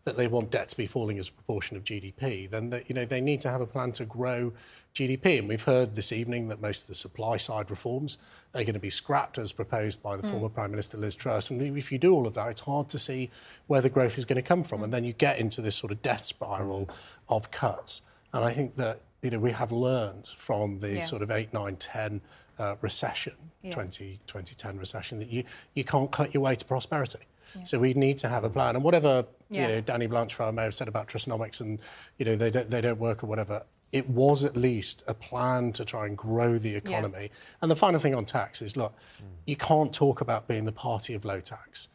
that 0.05 0.17
they 0.17 0.27
want 0.27 0.51
debt 0.51 0.69
to 0.69 0.77
be 0.77 0.85
falling 0.85 1.17
as 1.17 1.29
a 1.29 1.31
proportion 1.31 1.75
of 1.75 1.83
GDP, 1.83 2.47
then 2.47 2.69
the, 2.69 2.83
you 2.87 2.93
know, 2.93 3.05
they 3.05 3.21
need 3.21 3.41
to 3.41 3.49
have 3.49 3.59
a 3.59 3.65
plan 3.65 3.91
to 3.93 4.05
grow 4.05 4.53
GDP. 4.93 5.39
And 5.39 5.49
we've 5.49 5.63
heard 5.63 5.95
this 5.95 6.11
evening 6.11 6.47
that 6.49 6.61
most 6.61 6.83
of 6.83 6.87
the 6.87 6.95
supply 6.95 7.37
side 7.37 7.71
reforms 7.71 8.19
are 8.53 8.61
going 8.61 8.75
to 8.75 8.79
be 8.79 8.91
scrapped 8.91 9.39
as 9.39 9.51
proposed 9.51 10.03
by 10.03 10.15
the 10.15 10.21
mm. 10.21 10.29
former 10.29 10.49
Prime 10.49 10.69
Minister 10.69 10.97
Liz 10.97 11.15
Truss. 11.15 11.49
And 11.49 11.59
if 11.75 11.91
you 11.91 11.97
do 11.97 12.13
all 12.13 12.27
of 12.27 12.35
that, 12.35 12.49
it's 12.49 12.61
hard 12.61 12.87
to 12.89 12.99
see 12.99 13.31
where 13.65 13.81
the 13.81 13.89
growth 13.89 14.19
is 14.19 14.25
going 14.25 14.37
to 14.37 14.47
come 14.47 14.63
from. 14.63 14.83
And 14.83 14.93
then 14.93 15.03
you 15.03 15.11
get 15.11 15.39
into 15.39 15.59
this 15.59 15.75
sort 15.75 15.91
of 15.91 16.03
death 16.03 16.23
spiral 16.23 16.87
of 17.27 17.49
cuts. 17.49 18.03
And 18.31 18.45
I 18.45 18.53
think 18.53 18.75
that 18.75 19.01
you 19.23 19.31
know, 19.31 19.39
we 19.39 19.51
have 19.51 19.71
learned 19.71 20.27
from 20.27 20.77
the 20.77 20.97
yeah. 20.97 21.01
sort 21.01 21.23
of 21.23 21.31
8, 21.31 21.51
9, 21.51 21.75
10 21.77 22.21
uh, 22.59 22.75
recession, 22.81 23.33
yeah. 23.63 23.71
20, 23.71 24.19
2010 24.27 24.77
recession, 24.77 25.17
that 25.17 25.29
you, 25.29 25.43
you 25.73 25.83
can't 25.83 26.11
cut 26.11 26.31
your 26.31 26.43
way 26.43 26.55
to 26.55 26.63
prosperity. 26.63 27.19
Yeah. 27.55 27.63
So 27.63 27.79
we 27.79 27.93
need 27.93 28.17
to 28.19 28.29
have 28.29 28.43
a 28.43 28.49
plan. 28.49 28.75
And 28.75 28.83
whatever 28.83 29.25
yeah. 29.49 29.61
you 29.61 29.67
know, 29.75 29.81
Danny 29.81 30.07
Blanchflower 30.07 30.51
may 30.51 30.63
have 30.63 30.75
said 30.75 30.87
about 30.87 31.07
Trussonomics 31.07 31.61
and 31.61 31.79
you 32.17 32.25
know 32.25 32.35
they 32.35 32.51
don't, 32.51 32.69
they 32.69 32.81
don't 32.81 32.99
work 32.99 33.23
or 33.23 33.27
whatever, 33.27 33.63
it 33.91 34.09
was 34.09 34.43
at 34.43 34.57
least 34.57 35.03
a 35.07 35.13
plan 35.13 35.71
to 35.73 35.85
try 35.85 36.05
and 36.05 36.17
grow 36.17 36.57
the 36.57 36.75
economy. 36.75 37.23
Yeah. 37.23 37.37
And 37.61 37.71
the 37.71 37.75
final 37.75 37.99
thing 37.99 38.15
on 38.15 38.25
tax 38.25 38.61
is 38.61 38.75
look, 38.75 38.93
mm. 39.21 39.27
you 39.45 39.55
can't 39.55 39.93
talk 39.93 40.21
about 40.21 40.47
being 40.47 40.65
the 40.65 40.71
party 40.71 41.13
of 41.13 41.25
low 41.25 41.39
tax 41.39 41.89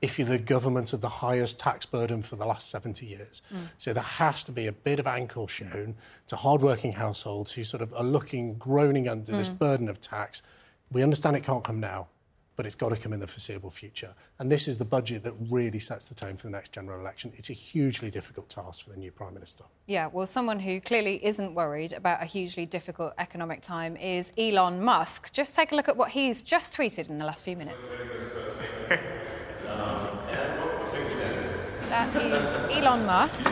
if 0.00 0.18
you're 0.18 0.28
the 0.28 0.38
government 0.38 0.94
of 0.94 1.02
the 1.02 1.08
highest 1.08 1.58
tax 1.58 1.84
burden 1.84 2.22
for 2.22 2.36
the 2.36 2.46
last 2.46 2.70
70 2.70 3.04
years. 3.04 3.42
Mm. 3.52 3.68
So 3.76 3.92
there 3.92 4.02
has 4.02 4.42
to 4.44 4.52
be 4.52 4.66
a 4.66 4.72
bit 4.72 4.98
of 4.98 5.06
ankle 5.06 5.46
shown 5.46 5.96
to 6.28 6.36
hardworking 6.36 6.92
households 6.92 7.52
who 7.52 7.64
sort 7.64 7.82
of 7.82 7.92
are 7.92 8.04
looking, 8.04 8.54
groaning 8.54 9.08
under 9.08 9.32
mm. 9.32 9.36
this 9.36 9.50
burden 9.50 9.88
of 9.88 10.00
tax. 10.00 10.42
We 10.90 11.02
understand 11.02 11.36
it 11.36 11.44
can't 11.44 11.64
come 11.64 11.80
now 11.80 12.08
but 12.60 12.66
it's 12.66 12.74
got 12.74 12.90
to 12.90 12.96
come 12.96 13.14
in 13.14 13.20
the 13.20 13.26
foreseeable 13.26 13.70
future. 13.70 14.14
And 14.38 14.52
this 14.52 14.68
is 14.68 14.76
the 14.76 14.84
budget 14.84 15.22
that 15.22 15.32
really 15.48 15.78
sets 15.78 16.04
the 16.04 16.14
tone 16.14 16.36
for 16.36 16.42
the 16.42 16.50
next 16.50 16.72
general 16.72 17.00
election. 17.00 17.32
It's 17.36 17.48
a 17.48 17.54
hugely 17.54 18.10
difficult 18.10 18.50
task 18.50 18.84
for 18.84 18.90
the 18.90 18.98
new 18.98 19.10
Prime 19.10 19.32
Minister. 19.32 19.64
Yeah, 19.86 20.08
well, 20.12 20.26
someone 20.26 20.60
who 20.60 20.78
clearly 20.78 21.24
isn't 21.24 21.54
worried 21.54 21.94
about 21.94 22.22
a 22.22 22.26
hugely 22.26 22.66
difficult 22.66 23.14
economic 23.16 23.62
time 23.62 23.96
is 23.96 24.30
Elon 24.36 24.82
Musk. 24.82 25.32
Just 25.32 25.54
take 25.54 25.72
a 25.72 25.74
look 25.74 25.88
at 25.88 25.96
what 25.96 26.10
he's 26.10 26.42
just 26.42 26.74
tweeted 26.74 27.08
in 27.08 27.16
the 27.16 27.24
last 27.24 27.44
few 27.44 27.56
minutes. 27.56 27.86
That 31.90 32.14
is 32.14 32.78
Elon 32.78 33.04
Musk 33.04 33.44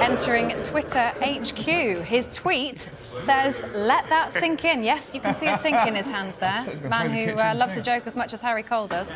entering 0.00 0.48
Twitter 0.62 1.12
HQ. 1.20 2.02
His 2.06 2.34
tweet 2.34 2.78
says, 2.78 3.62
let 3.74 4.08
that 4.08 4.32
sink 4.32 4.64
in. 4.64 4.82
Yes, 4.82 5.12
you 5.12 5.20
can 5.20 5.34
see 5.34 5.46
a 5.46 5.58
sink 5.58 5.76
in 5.86 5.94
his 5.94 6.06
hands 6.06 6.36
there. 6.36 6.64
Man 6.88 7.10
who 7.10 7.38
uh, 7.38 7.54
loves 7.54 7.76
a 7.76 7.82
joke 7.82 8.06
as 8.06 8.16
much 8.16 8.32
as 8.32 8.40
Harry 8.40 8.62
Cole 8.62 8.86
does. 8.86 9.10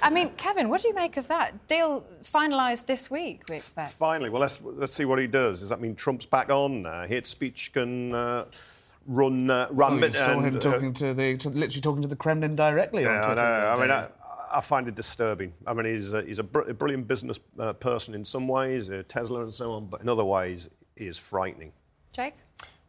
I 0.00 0.10
mean, 0.10 0.30
Kevin, 0.36 0.68
what 0.68 0.82
do 0.82 0.86
you 0.86 0.94
make 0.94 1.16
of 1.16 1.26
that? 1.26 1.66
Deal 1.66 2.06
finalised 2.22 2.86
this 2.86 3.10
week, 3.10 3.42
we 3.48 3.56
expect. 3.56 3.90
Finally. 3.90 4.30
Well, 4.30 4.42
let's, 4.42 4.60
let's 4.62 4.94
see 4.94 5.04
what 5.04 5.18
he 5.18 5.26
does. 5.26 5.58
Does 5.58 5.70
that 5.70 5.80
mean 5.80 5.96
Trump's 5.96 6.24
back 6.26 6.50
on? 6.50 6.86
Uh, 6.86 7.04
hate 7.04 7.26
speech 7.26 7.72
can... 7.72 8.14
Uh, 8.14 8.44
run 9.08 9.50
uh, 9.50 9.66
rampant. 9.70 10.14
Oh, 10.14 10.18
saw 10.18 10.40
him 10.40 10.56
uh, 10.56 10.60
talking 10.60 10.92
to 10.92 11.14
the, 11.14 11.36
to, 11.38 11.48
literally 11.48 11.80
talking 11.80 12.02
to 12.02 12.08
the 12.08 12.16
Kremlin 12.16 12.54
directly 12.54 13.02
yeah, 13.04 13.20
on 13.20 13.24
Twitter. 13.24 13.40
I, 13.40 13.60
know. 13.60 13.68
I 13.70 13.80
mean, 13.80 13.90
I, 13.90 14.06
I 14.52 14.60
find 14.60 14.88
it 14.88 14.94
disturbing. 14.94 15.52
I 15.66 15.74
mean, 15.74 15.86
he's 15.86 16.12
a, 16.12 16.22
he's 16.22 16.38
a, 16.38 16.42
br- 16.42 16.62
a 16.62 16.74
brilliant 16.74 17.08
business 17.08 17.38
uh, 17.58 17.72
person 17.74 18.14
in 18.14 18.24
some 18.24 18.48
ways, 18.48 18.90
uh, 18.90 19.02
Tesla 19.08 19.42
and 19.42 19.54
so 19.54 19.72
on, 19.72 19.86
but 19.86 20.00
in 20.00 20.08
other 20.08 20.24
ways, 20.24 20.68
he 20.96 21.06
is 21.06 21.18
frightening. 21.18 21.72
Jake? 22.12 22.34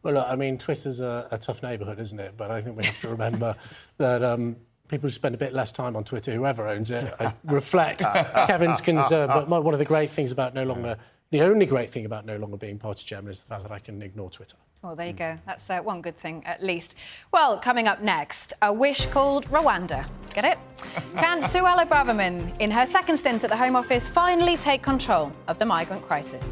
Well, 0.02 0.14
look, 0.14 0.26
I 0.26 0.36
mean, 0.36 0.56
Twitter's 0.58 1.00
a, 1.00 1.28
a 1.30 1.38
tough 1.38 1.62
neighbourhood, 1.62 1.98
isn't 2.00 2.18
it? 2.18 2.34
But 2.36 2.50
I 2.50 2.60
think 2.60 2.76
we 2.76 2.84
have 2.84 3.00
to 3.00 3.08
remember 3.08 3.54
that 3.98 4.22
um, 4.22 4.56
people 4.88 5.08
who 5.08 5.12
spend 5.12 5.34
a 5.34 5.38
bit 5.38 5.52
less 5.52 5.72
time 5.72 5.94
on 5.96 6.04
Twitter, 6.04 6.32
whoever 6.32 6.66
owns 6.68 6.90
it, 6.90 7.12
reflect 7.44 8.00
Kevin's 8.46 8.80
concern. 8.80 9.28
But 9.28 9.48
one 9.48 9.74
of 9.74 9.78
the 9.78 9.84
great 9.84 10.10
things 10.10 10.32
about 10.32 10.54
no 10.54 10.64
longer, 10.64 10.96
the 11.30 11.42
only 11.42 11.66
great 11.66 11.90
thing 11.90 12.06
about 12.06 12.24
no 12.24 12.36
longer 12.36 12.56
being 12.56 12.78
party 12.78 13.04
chairman 13.04 13.30
is 13.30 13.40
the 13.40 13.46
fact 13.46 13.62
that 13.62 13.72
I 13.72 13.78
can 13.78 14.00
ignore 14.02 14.30
Twitter. 14.30 14.56
Well, 14.82 14.96
there 14.96 15.08
you 15.08 15.12
go. 15.12 15.36
That's 15.46 15.68
uh, 15.68 15.80
one 15.80 16.00
good 16.00 16.16
thing, 16.16 16.42
at 16.46 16.62
least. 16.62 16.94
Well, 17.32 17.58
coming 17.58 17.86
up 17.86 18.00
next, 18.00 18.54
a 18.62 18.72
wish 18.72 19.04
called 19.06 19.44
Rwanda. 19.50 20.06
Get 20.32 20.46
it? 20.46 20.58
Can 21.16 21.42
Suella 21.42 21.86
Braverman, 21.86 22.58
in 22.60 22.70
her 22.70 22.86
second 22.86 23.18
stint 23.18 23.44
at 23.44 23.50
the 23.50 23.56
Home 23.56 23.76
Office, 23.76 24.08
finally 24.08 24.56
take 24.56 24.82
control 24.82 25.32
of 25.48 25.58
the 25.58 25.66
migrant 25.66 26.02
crisis? 26.02 26.42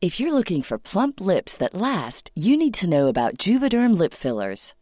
If 0.00 0.20
you're 0.20 0.32
looking 0.32 0.62
for 0.62 0.78
plump 0.78 1.20
lips 1.20 1.56
that 1.56 1.74
last, 1.74 2.30
you 2.36 2.56
need 2.56 2.74
to 2.74 2.88
know 2.88 3.08
about 3.08 3.36
Juvederm 3.38 3.98
lip 3.98 4.14
fillers. 4.14 4.72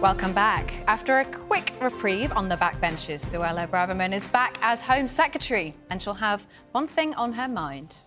Welcome 0.00 0.32
back. 0.32 0.72
After 0.86 1.18
a 1.18 1.26
quick 1.26 1.74
reprieve 1.78 2.32
on 2.32 2.48
the 2.48 2.56
backbenches, 2.56 3.22
Suella 3.22 3.68
Braverman 3.68 4.14
is 4.14 4.24
back 4.28 4.56
as 4.62 4.80
Home 4.80 5.06
Secretary 5.06 5.74
and 5.90 6.00
she'll 6.00 6.14
have 6.14 6.46
one 6.72 6.88
thing 6.88 7.12
on 7.16 7.34
her 7.34 7.46
mind. 7.46 7.98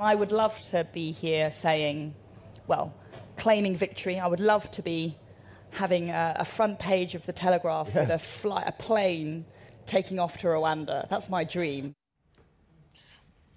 I 0.00 0.16
would 0.16 0.32
love 0.32 0.60
to 0.70 0.84
be 0.92 1.12
here 1.12 1.52
saying, 1.52 2.12
well, 2.66 2.92
claiming 3.36 3.76
victory. 3.76 4.18
I 4.18 4.26
would 4.26 4.40
love 4.40 4.68
to 4.72 4.82
be 4.82 5.16
having 5.70 6.10
a, 6.10 6.38
a 6.40 6.44
front 6.44 6.80
page 6.80 7.14
of 7.14 7.24
the 7.24 7.32
Telegraph 7.32 7.92
yeah. 7.94 8.00
with 8.00 8.10
a, 8.10 8.18
fly, 8.18 8.64
a 8.66 8.72
plane 8.72 9.44
taking 9.86 10.18
off 10.18 10.38
to 10.38 10.48
Rwanda. 10.48 11.08
That's 11.08 11.30
my 11.30 11.44
dream. 11.44 11.94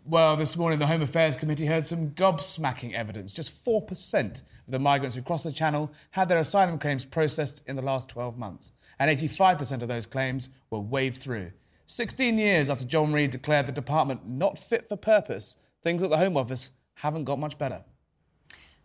Well, 0.10 0.38
this 0.38 0.58
morning 0.58 0.80
the 0.80 0.88
Home 0.88 1.04
Affairs 1.04 1.36
Committee 1.36 1.68
heard 1.68 1.86
some 1.86 2.10
gobsmacking 2.10 2.94
evidence. 2.94 3.32
Just 3.32 3.64
4% 3.64 4.42
of 4.42 4.42
the 4.66 4.80
migrants 4.80 5.16
who 5.16 5.22
crossed 5.22 5.44
the 5.44 5.52
Channel 5.52 5.92
had 6.10 6.28
their 6.28 6.40
asylum 6.40 6.80
claims 6.80 7.06
processed 7.06 7.62
in 7.68 7.76
the 7.76 7.84
last 7.84 8.10
12 8.10 8.36
months, 8.36 8.72
and 8.98 9.16
85% 9.16 9.84
of 9.84 9.88
those 9.88 10.08
claims 10.08 10.50
were 10.72 10.80
waved 10.80 11.18
through. 11.18 11.52
16 11.86 12.40
years 12.40 12.72
after 12.72 12.86
John 12.86 13.14
Reid 13.14 13.30
declared 13.30 13.68
the 13.68 13.72
department 13.72 14.28
not 14.28 14.58
fit 14.58 14.90
for 14.90 14.96
purpose, 14.96 15.58
things 15.84 16.02
at 16.02 16.10
the 16.10 16.18
Home 16.18 16.38
Office 16.38 16.72
haven't 16.96 17.26
got 17.26 17.38
much 17.38 17.60
better. 17.60 17.84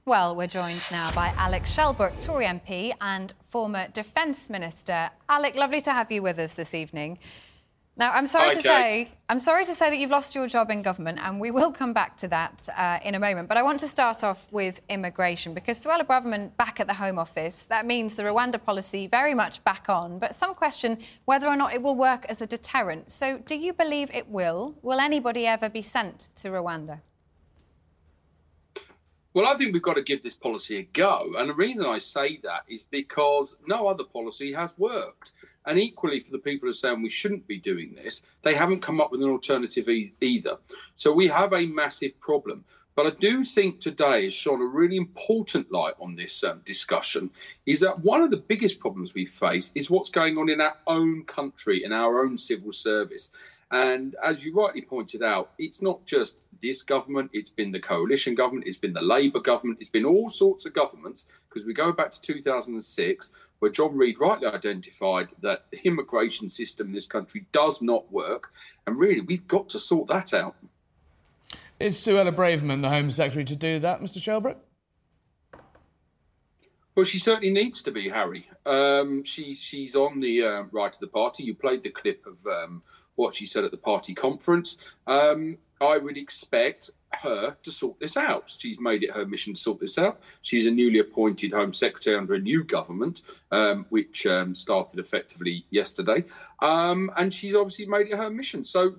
Well, 0.04 0.36
we're 0.36 0.46
joined 0.46 0.82
now 0.90 1.10
by 1.12 1.28
Alec 1.38 1.62
Shelbrooke, 1.62 2.22
Tory 2.22 2.44
MP 2.44 2.92
and 3.00 3.32
former 3.48 3.88
Defence 3.88 4.50
Minister. 4.50 5.08
Alec, 5.30 5.54
lovely 5.54 5.80
to 5.80 5.92
have 5.94 6.12
you 6.12 6.20
with 6.20 6.38
us 6.38 6.52
this 6.52 6.74
evening. 6.74 7.18
Now, 7.96 8.10
I'm 8.10 8.26
sorry 8.26 8.48
Hi, 8.48 8.54
to 8.54 8.56
Kate. 8.56 8.64
say, 8.64 9.08
I'm 9.28 9.38
sorry 9.38 9.64
to 9.66 9.74
say 9.74 9.88
that 9.88 9.96
you've 9.98 10.10
lost 10.10 10.34
your 10.34 10.48
job 10.48 10.68
in 10.68 10.82
government, 10.82 11.20
and 11.22 11.38
we 11.38 11.52
will 11.52 11.70
come 11.70 11.92
back 11.92 12.16
to 12.18 12.28
that 12.28 12.60
uh, 12.76 12.98
in 13.04 13.14
a 13.14 13.20
moment. 13.20 13.48
But 13.48 13.56
I 13.56 13.62
want 13.62 13.78
to 13.80 13.88
start 13.88 14.24
off 14.24 14.48
with 14.50 14.80
immigration 14.88 15.54
because 15.54 15.78
Suella 15.78 16.04
Braverman 16.04 16.56
back 16.56 16.80
at 16.80 16.88
the 16.88 16.94
Home 16.94 17.20
Office. 17.20 17.66
That 17.66 17.86
means 17.86 18.16
the 18.16 18.24
Rwanda 18.24 18.60
policy 18.60 19.06
very 19.06 19.32
much 19.32 19.62
back 19.62 19.88
on. 19.88 20.18
But 20.18 20.34
some 20.34 20.54
question 20.54 20.98
whether 21.26 21.46
or 21.46 21.54
not 21.54 21.72
it 21.72 21.82
will 21.82 21.94
work 21.94 22.26
as 22.28 22.42
a 22.42 22.48
deterrent. 22.48 23.12
So, 23.12 23.38
do 23.38 23.54
you 23.54 23.72
believe 23.72 24.10
it 24.12 24.28
will? 24.28 24.74
Will 24.82 24.98
anybody 24.98 25.46
ever 25.46 25.68
be 25.68 25.82
sent 25.82 26.30
to 26.36 26.48
Rwanda? 26.48 26.98
Well, 29.34 29.46
I 29.46 29.56
think 29.56 29.72
we've 29.72 29.82
got 29.82 29.94
to 29.94 30.02
give 30.02 30.22
this 30.22 30.36
policy 30.36 30.78
a 30.78 30.82
go. 30.82 31.34
And 31.38 31.48
the 31.48 31.54
reason 31.54 31.86
I 31.86 31.98
say 31.98 32.38
that 32.42 32.62
is 32.68 32.82
because 32.82 33.56
no 33.66 33.86
other 33.86 34.04
policy 34.04 34.52
has 34.52 34.76
worked. 34.78 35.32
And 35.66 35.78
equally, 35.78 36.20
for 36.20 36.30
the 36.30 36.38
people 36.38 36.66
who 36.66 36.70
are 36.70 36.74
saying 36.74 37.02
we 37.02 37.08
shouldn't 37.08 37.46
be 37.46 37.58
doing 37.58 37.94
this, 37.94 38.22
they 38.42 38.54
haven't 38.54 38.82
come 38.82 39.00
up 39.00 39.10
with 39.10 39.22
an 39.22 39.30
alternative 39.30 39.88
e- 39.88 40.14
either. 40.20 40.58
So 40.94 41.12
we 41.12 41.28
have 41.28 41.52
a 41.52 41.66
massive 41.66 42.18
problem. 42.20 42.64
But 42.96 43.06
I 43.06 43.10
do 43.10 43.44
think 43.44 43.80
today 43.80 44.24
has 44.24 44.34
shone 44.34 44.62
a 44.62 44.66
really 44.66 44.96
important 44.96 45.72
light 45.72 45.94
on 46.00 46.14
this 46.14 46.44
um, 46.44 46.60
discussion 46.64 47.30
is 47.66 47.80
that 47.80 47.98
one 48.00 48.22
of 48.22 48.30
the 48.30 48.36
biggest 48.36 48.78
problems 48.78 49.14
we 49.14 49.26
face 49.26 49.72
is 49.74 49.90
what's 49.90 50.10
going 50.10 50.38
on 50.38 50.48
in 50.48 50.60
our 50.60 50.76
own 50.86 51.24
country, 51.24 51.84
in 51.84 51.92
our 51.92 52.24
own 52.24 52.36
civil 52.36 52.70
service. 52.70 53.32
And 53.70 54.14
as 54.22 54.44
you 54.44 54.54
rightly 54.54 54.82
pointed 54.82 55.22
out, 55.22 55.52
it's 55.58 55.82
not 55.82 56.04
just 56.04 56.42
this 56.60 56.82
government, 56.82 57.30
it's 57.32 57.50
been 57.50 57.72
the 57.72 57.80
coalition 57.80 58.34
government, 58.34 58.66
it's 58.66 58.76
been 58.76 58.92
the 58.92 59.02
Labour 59.02 59.40
government, 59.40 59.78
it's 59.80 59.90
been 59.90 60.04
all 60.04 60.28
sorts 60.28 60.64
of 60.66 60.72
governments, 60.72 61.26
because 61.48 61.66
we 61.66 61.74
go 61.74 61.92
back 61.92 62.10
to 62.12 62.22
2006, 62.22 63.32
where 63.58 63.70
John 63.70 63.96
Reid 63.96 64.20
rightly 64.20 64.46
identified 64.46 65.28
that 65.42 65.66
the 65.70 65.80
immigration 65.84 66.48
system 66.48 66.88
in 66.88 66.92
this 66.92 67.06
country 67.06 67.46
does 67.52 67.82
not 67.82 68.10
work. 68.12 68.52
And 68.86 68.98
really, 68.98 69.20
we've 69.20 69.48
got 69.48 69.68
to 69.70 69.78
sort 69.78 70.08
that 70.08 70.32
out. 70.32 70.56
Is 71.80 71.96
Suella 71.96 72.32
Braverman 72.32 72.82
the 72.82 72.90
Home 72.90 73.10
Secretary 73.10 73.44
to 73.44 73.56
do 73.56 73.78
that, 73.80 74.00
Mr. 74.00 74.18
Shelbrooke? 74.18 74.58
Well, 76.94 77.04
she 77.04 77.18
certainly 77.18 77.50
needs 77.50 77.82
to 77.82 77.90
be, 77.90 78.08
Harry. 78.08 78.48
Um, 78.64 79.24
she 79.24 79.54
she's 79.54 79.96
on 79.96 80.20
the 80.20 80.44
uh, 80.44 80.62
right 80.70 80.94
of 80.94 81.00
the 81.00 81.08
party. 81.08 81.42
You 81.42 81.54
played 81.54 81.82
the 81.82 81.90
clip 81.90 82.24
of 82.24 82.38
um, 82.46 82.82
what 83.16 83.34
she 83.34 83.46
said 83.46 83.64
at 83.64 83.70
the 83.70 83.76
party 83.76 84.14
conference. 84.14 84.78
Um, 85.06 85.58
I 85.80 85.98
would 85.98 86.16
expect 86.16 86.90
her 87.12 87.56
to 87.62 87.70
sort 87.70 87.98
this 88.00 88.16
out. 88.16 88.52
She's 88.58 88.80
made 88.80 89.02
it 89.02 89.12
her 89.12 89.26
mission 89.26 89.54
to 89.54 89.60
sort 89.60 89.80
this 89.80 89.98
out. 89.98 90.20
She's 90.42 90.66
a 90.66 90.70
newly 90.70 90.98
appointed 90.98 91.52
Home 91.52 91.72
Secretary 91.72 92.16
under 92.16 92.34
a 92.34 92.38
new 92.38 92.64
government, 92.64 93.22
um, 93.50 93.86
which 93.90 94.26
um, 94.26 94.54
started 94.54 94.98
effectively 94.98 95.64
yesterday. 95.70 96.24
Um, 96.60 97.10
and 97.16 97.32
she's 97.32 97.54
obviously 97.54 97.86
made 97.86 98.08
it 98.08 98.16
her 98.16 98.30
mission. 98.30 98.64
So, 98.64 98.94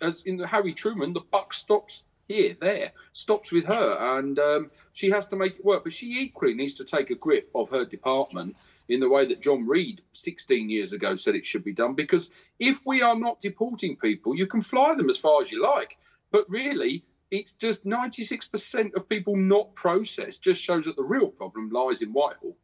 as 0.00 0.22
in 0.22 0.36
the 0.36 0.46
Harry 0.46 0.72
Truman, 0.72 1.12
the 1.12 1.20
buck 1.20 1.52
stops 1.54 2.04
here, 2.28 2.56
there, 2.60 2.92
stops 3.12 3.50
with 3.50 3.66
her. 3.66 4.18
And 4.18 4.38
um, 4.38 4.70
she 4.92 5.10
has 5.10 5.26
to 5.28 5.36
make 5.36 5.58
it 5.58 5.64
work. 5.64 5.84
But 5.84 5.92
she 5.92 6.20
equally 6.20 6.54
needs 6.54 6.74
to 6.76 6.84
take 6.84 7.10
a 7.10 7.16
grip 7.16 7.50
of 7.54 7.70
her 7.70 7.84
department 7.84 8.56
in 8.90 9.00
the 9.00 9.08
way 9.08 9.24
that 9.26 9.40
John 9.40 9.66
Reid 9.66 10.02
16 10.12 10.68
years 10.68 10.92
ago 10.92 11.14
said 11.14 11.34
it 11.34 11.46
should 11.46 11.64
be 11.64 11.72
done. 11.72 11.94
Because 11.94 12.30
if 12.58 12.80
we 12.84 13.02
are 13.02 13.16
not 13.16 13.40
deporting 13.40 13.96
people, 13.96 14.34
you 14.34 14.46
can 14.46 14.60
fly 14.60 14.94
them 14.94 15.08
as 15.08 15.18
far 15.18 15.40
as 15.40 15.52
you 15.52 15.62
like. 15.62 15.96
But 16.32 16.44
really, 16.48 17.04
it's 17.30 17.52
just 17.52 17.84
96% 17.84 18.94
of 18.94 19.08
people 19.08 19.36
not 19.36 19.74
processed, 19.74 20.42
just 20.42 20.60
shows 20.60 20.84
that 20.84 20.96
the 20.96 21.02
real 21.02 21.28
problem 21.28 21.70
lies 21.70 22.02
in 22.02 22.12
Whitehall. 22.12 22.56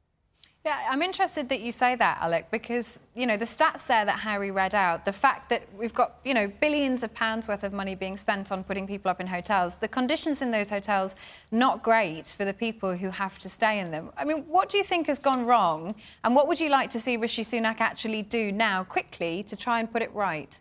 Yeah, 0.66 0.84
I'm 0.90 1.00
interested 1.00 1.48
that 1.50 1.60
you 1.60 1.70
say 1.70 1.94
that, 1.94 2.18
Alec, 2.20 2.50
because, 2.50 2.98
you 3.14 3.24
know, 3.24 3.36
the 3.36 3.44
stats 3.44 3.86
there 3.86 4.04
that 4.04 4.18
Harry 4.18 4.50
read 4.50 4.74
out, 4.74 5.04
the 5.04 5.12
fact 5.12 5.48
that 5.50 5.62
we've 5.78 5.94
got, 5.94 6.16
you 6.24 6.34
know, 6.34 6.50
billions 6.60 7.04
of 7.04 7.14
pounds 7.14 7.46
worth 7.46 7.62
of 7.62 7.72
money 7.72 7.94
being 7.94 8.16
spent 8.16 8.50
on 8.50 8.64
putting 8.64 8.84
people 8.84 9.08
up 9.08 9.20
in 9.20 9.28
hotels, 9.28 9.76
the 9.76 9.86
conditions 9.86 10.42
in 10.42 10.50
those 10.50 10.68
hotels 10.68 11.14
not 11.52 11.84
great 11.84 12.26
for 12.36 12.44
the 12.44 12.52
people 12.52 12.96
who 12.96 13.10
have 13.10 13.38
to 13.38 13.48
stay 13.48 13.78
in 13.78 13.92
them. 13.92 14.10
I 14.16 14.24
mean, 14.24 14.38
what 14.48 14.68
do 14.68 14.76
you 14.76 14.82
think 14.82 15.06
has 15.06 15.20
gone 15.20 15.46
wrong, 15.46 15.94
and 16.24 16.34
what 16.34 16.48
would 16.48 16.58
you 16.58 16.68
like 16.68 16.90
to 16.90 16.98
see 16.98 17.16
Rishi 17.16 17.44
Sunak 17.44 17.80
actually 17.80 18.22
do 18.22 18.50
now, 18.50 18.82
quickly, 18.82 19.44
to 19.44 19.54
try 19.54 19.78
and 19.78 19.88
put 19.88 20.02
it 20.02 20.12
right? 20.16 20.58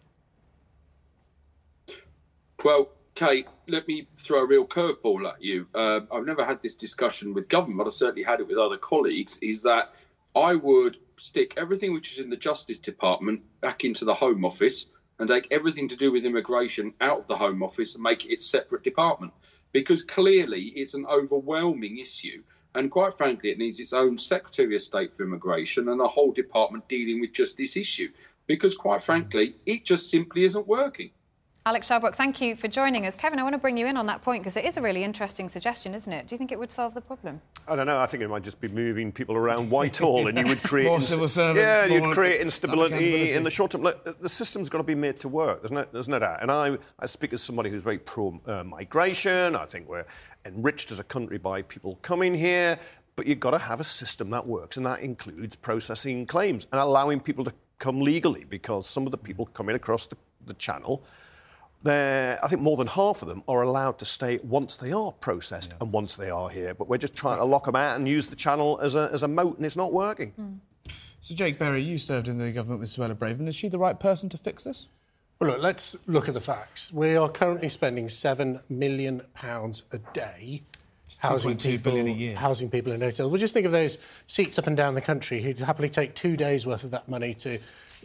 Well, 2.63 2.89
Kate, 3.15 3.47
let 3.67 3.87
me 3.87 4.07
throw 4.15 4.41
a 4.41 4.47
real 4.47 4.65
curveball 4.65 5.27
at 5.27 5.41
you. 5.41 5.67
Uh, 5.73 6.01
I've 6.11 6.25
never 6.25 6.45
had 6.45 6.61
this 6.61 6.75
discussion 6.75 7.33
with 7.33 7.49
government, 7.49 7.77
but 7.77 7.87
I've 7.87 7.93
certainly 7.93 8.23
had 8.23 8.39
it 8.39 8.47
with 8.47 8.57
other 8.57 8.77
colleagues. 8.77 9.37
Is 9.41 9.63
that 9.63 9.93
I 10.35 10.55
would 10.55 10.97
stick 11.17 11.53
everything 11.57 11.93
which 11.93 12.11
is 12.11 12.19
in 12.19 12.29
the 12.29 12.37
Justice 12.37 12.77
Department 12.77 13.41
back 13.61 13.85
into 13.85 14.05
the 14.05 14.13
Home 14.13 14.43
Office 14.43 14.85
and 15.19 15.29
take 15.29 15.47
everything 15.51 15.87
to 15.87 15.95
do 15.95 16.11
with 16.11 16.25
immigration 16.25 16.93
out 16.99 17.19
of 17.19 17.27
the 17.27 17.37
Home 17.37 17.63
Office 17.63 17.95
and 17.95 18.03
make 18.03 18.25
it 18.25 18.33
its 18.33 18.45
separate 18.45 18.83
department. 18.83 19.31
Because 19.71 20.03
clearly 20.03 20.73
it's 20.75 20.93
an 20.93 21.05
overwhelming 21.05 21.99
issue. 21.99 22.43
And 22.75 22.91
quite 22.91 23.13
frankly, 23.13 23.51
it 23.51 23.57
needs 23.57 23.79
its 23.79 23.93
own 23.93 24.17
Secretary 24.17 24.75
of 24.75 24.81
State 24.81 25.15
for 25.15 25.23
Immigration 25.23 25.89
and 25.89 26.01
a 26.01 26.07
whole 26.07 26.33
department 26.33 26.87
dealing 26.89 27.21
with 27.21 27.31
just 27.31 27.55
this 27.55 27.77
issue. 27.77 28.09
Because 28.47 28.75
quite 28.75 29.01
frankly, 29.01 29.55
it 29.65 29.85
just 29.85 30.09
simply 30.09 30.43
isn't 30.43 30.67
working. 30.67 31.11
Alex 31.67 31.89
Shelbrooke, 31.89 32.13
thank 32.13 32.41
you 32.41 32.55
for 32.55 32.67
joining 32.67 33.07
us. 33.07 33.15
Kevin, 33.15 33.39
I 33.39 33.43
want 33.43 33.53
to 33.53 33.57
bring 33.57 33.75
you 33.75 33.87
in 33.87 33.97
on 33.97 34.05
that 34.05 34.21
point 34.21 34.43
because 34.43 34.55
it 34.55 34.65
is 34.65 34.77
a 34.77 34.83
really 34.83 35.03
interesting 35.03 35.49
suggestion, 35.49 35.95
isn't 35.95 36.13
it? 36.13 36.27
Do 36.27 36.35
you 36.35 36.37
think 36.37 36.51
it 36.51 36.59
would 36.59 36.71
solve 36.71 36.93
the 36.93 37.01
problem? 37.01 37.41
I 37.67 37.75
don't 37.75 37.87
know. 37.87 37.97
I 37.99 38.05
think 38.05 38.21
it 38.21 38.27
might 38.27 38.43
just 38.43 38.61
be 38.61 38.67
moving 38.67 39.11
people 39.11 39.35
around 39.35 39.71
Whitehall 39.71 40.27
and 40.27 40.37
you 40.37 40.45
would 40.45 40.61
create... 40.63 40.85
more 40.85 41.01
civil 41.01 41.27
servants. 41.27 41.59
Yeah, 41.59 41.85
you'd 41.85 42.13
create 42.13 42.39
instability 42.39 43.31
in 43.31 43.43
the 43.43 43.49
short 43.49 43.71
term. 43.71 43.81
Look, 43.81 44.21
the 44.21 44.29
system's 44.29 44.69
got 44.69 44.77
to 44.77 44.83
be 44.83 44.93
made 44.93 45.19
to 45.21 45.27
work, 45.27 45.63
there's 45.63 45.71
no, 45.71 45.87
there's 45.91 46.07
no 46.07 46.19
doubt. 46.19 46.43
And 46.43 46.51
I, 46.51 46.77
I 46.99 47.07
speak 47.07 47.33
as 47.33 47.41
somebody 47.41 47.71
who's 47.71 47.81
very 47.81 47.97
pro-migration. 47.97 49.55
Uh, 49.55 49.59
I 49.59 49.65
think 49.65 49.89
we're 49.89 50.05
enriched 50.45 50.91
as 50.91 50.99
a 50.99 51.03
country 51.03 51.39
by 51.39 51.63
people 51.63 51.95
coming 52.03 52.35
here. 52.35 52.77
But 53.15 53.25
you've 53.25 53.39
got 53.39 53.51
to 53.51 53.57
have 53.57 53.79
a 53.79 53.85
system 53.85 54.29
that 54.29 54.45
works, 54.45 54.77
and 54.77 54.85
that 54.85 54.99
includes 54.99 55.55
processing 55.55 56.27
claims 56.27 56.67
and 56.71 56.79
allowing 56.79 57.21
people 57.21 57.43
to 57.45 57.53
come 57.79 58.01
legally 58.01 58.43
because 58.43 58.87
some 58.87 59.07
of 59.07 59.11
the 59.11 59.17
people 59.17 59.47
coming 59.47 59.75
across 59.75 60.05
the, 60.05 60.17
the 60.45 60.53
channel 60.53 61.03
I 61.93 62.47
think 62.47 62.61
more 62.61 62.77
than 62.77 62.87
half 62.87 63.21
of 63.21 63.27
them 63.27 63.43
are 63.47 63.61
allowed 63.61 63.99
to 63.99 64.05
stay 64.05 64.39
once 64.43 64.77
they 64.77 64.91
are 64.91 65.11
processed 65.11 65.71
yeah. 65.71 65.77
and 65.81 65.91
once 65.91 66.15
they 66.15 66.29
are 66.29 66.49
here. 66.49 66.73
But 66.73 66.87
we're 66.87 66.97
just 66.97 67.13
trying 67.13 67.37
to 67.37 67.45
lock 67.45 67.65
them 67.65 67.75
out 67.75 67.95
and 67.95 68.07
use 68.07 68.27
the 68.27 68.35
channel 68.35 68.79
as 68.81 68.95
a, 68.95 69.09
as 69.11 69.23
a 69.23 69.27
moat, 69.27 69.57
and 69.57 69.65
it's 69.65 69.75
not 69.75 69.93
working. 69.93 70.33
Mm. 70.39 70.59
So, 71.21 71.33
Jake 71.33 71.57
Berry, 71.57 71.81
you 71.81 71.97
served 71.97 72.27
in 72.27 72.37
the 72.37 72.51
government 72.51 72.81
with 72.81 72.89
Suella 72.89 73.15
Braverman. 73.15 73.47
Is 73.47 73.55
she 73.55 73.67
the 73.67 73.79
right 73.79 73.99
person 73.99 74.29
to 74.29 74.37
fix 74.37 74.63
this? 74.63 74.87
Well, 75.39 75.49
look, 75.51 75.61
let's 75.61 75.95
look 76.07 76.27
at 76.27 76.33
the 76.33 76.41
facts. 76.41 76.93
We 76.93 77.15
are 77.15 77.27
currently 77.27 77.67
spending 77.67 78.07
£7 78.07 78.61
million 78.69 79.21
a 79.41 79.97
day 80.13 80.63
housing 81.19 81.57
people, 81.57 81.95
a 81.95 82.03
year. 82.03 82.35
housing 82.35 82.69
people 82.69 82.93
in 82.93 83.01
hotels. 83.01 83.31
Well, 83.31 83.39
just 83.39 83.53
think 83.53 83.65
of 83.65 83.71
those 83.71 83.97
seats 84.27 84.57
up 84.57 84.67
and 84.67 84.77
down 84.77 84.95
the 84.95 85.01
country 85.01 85.41
who'd 85.41 85.59
happily 85.59 85.89
take 85.89 86.15
two 86.15 86.37
days' 86.37 86.65
worth 86.65 86.83
of 86.83 86.91
that 86.91 87.09
money 87.09 87.33
to 87.35 87.59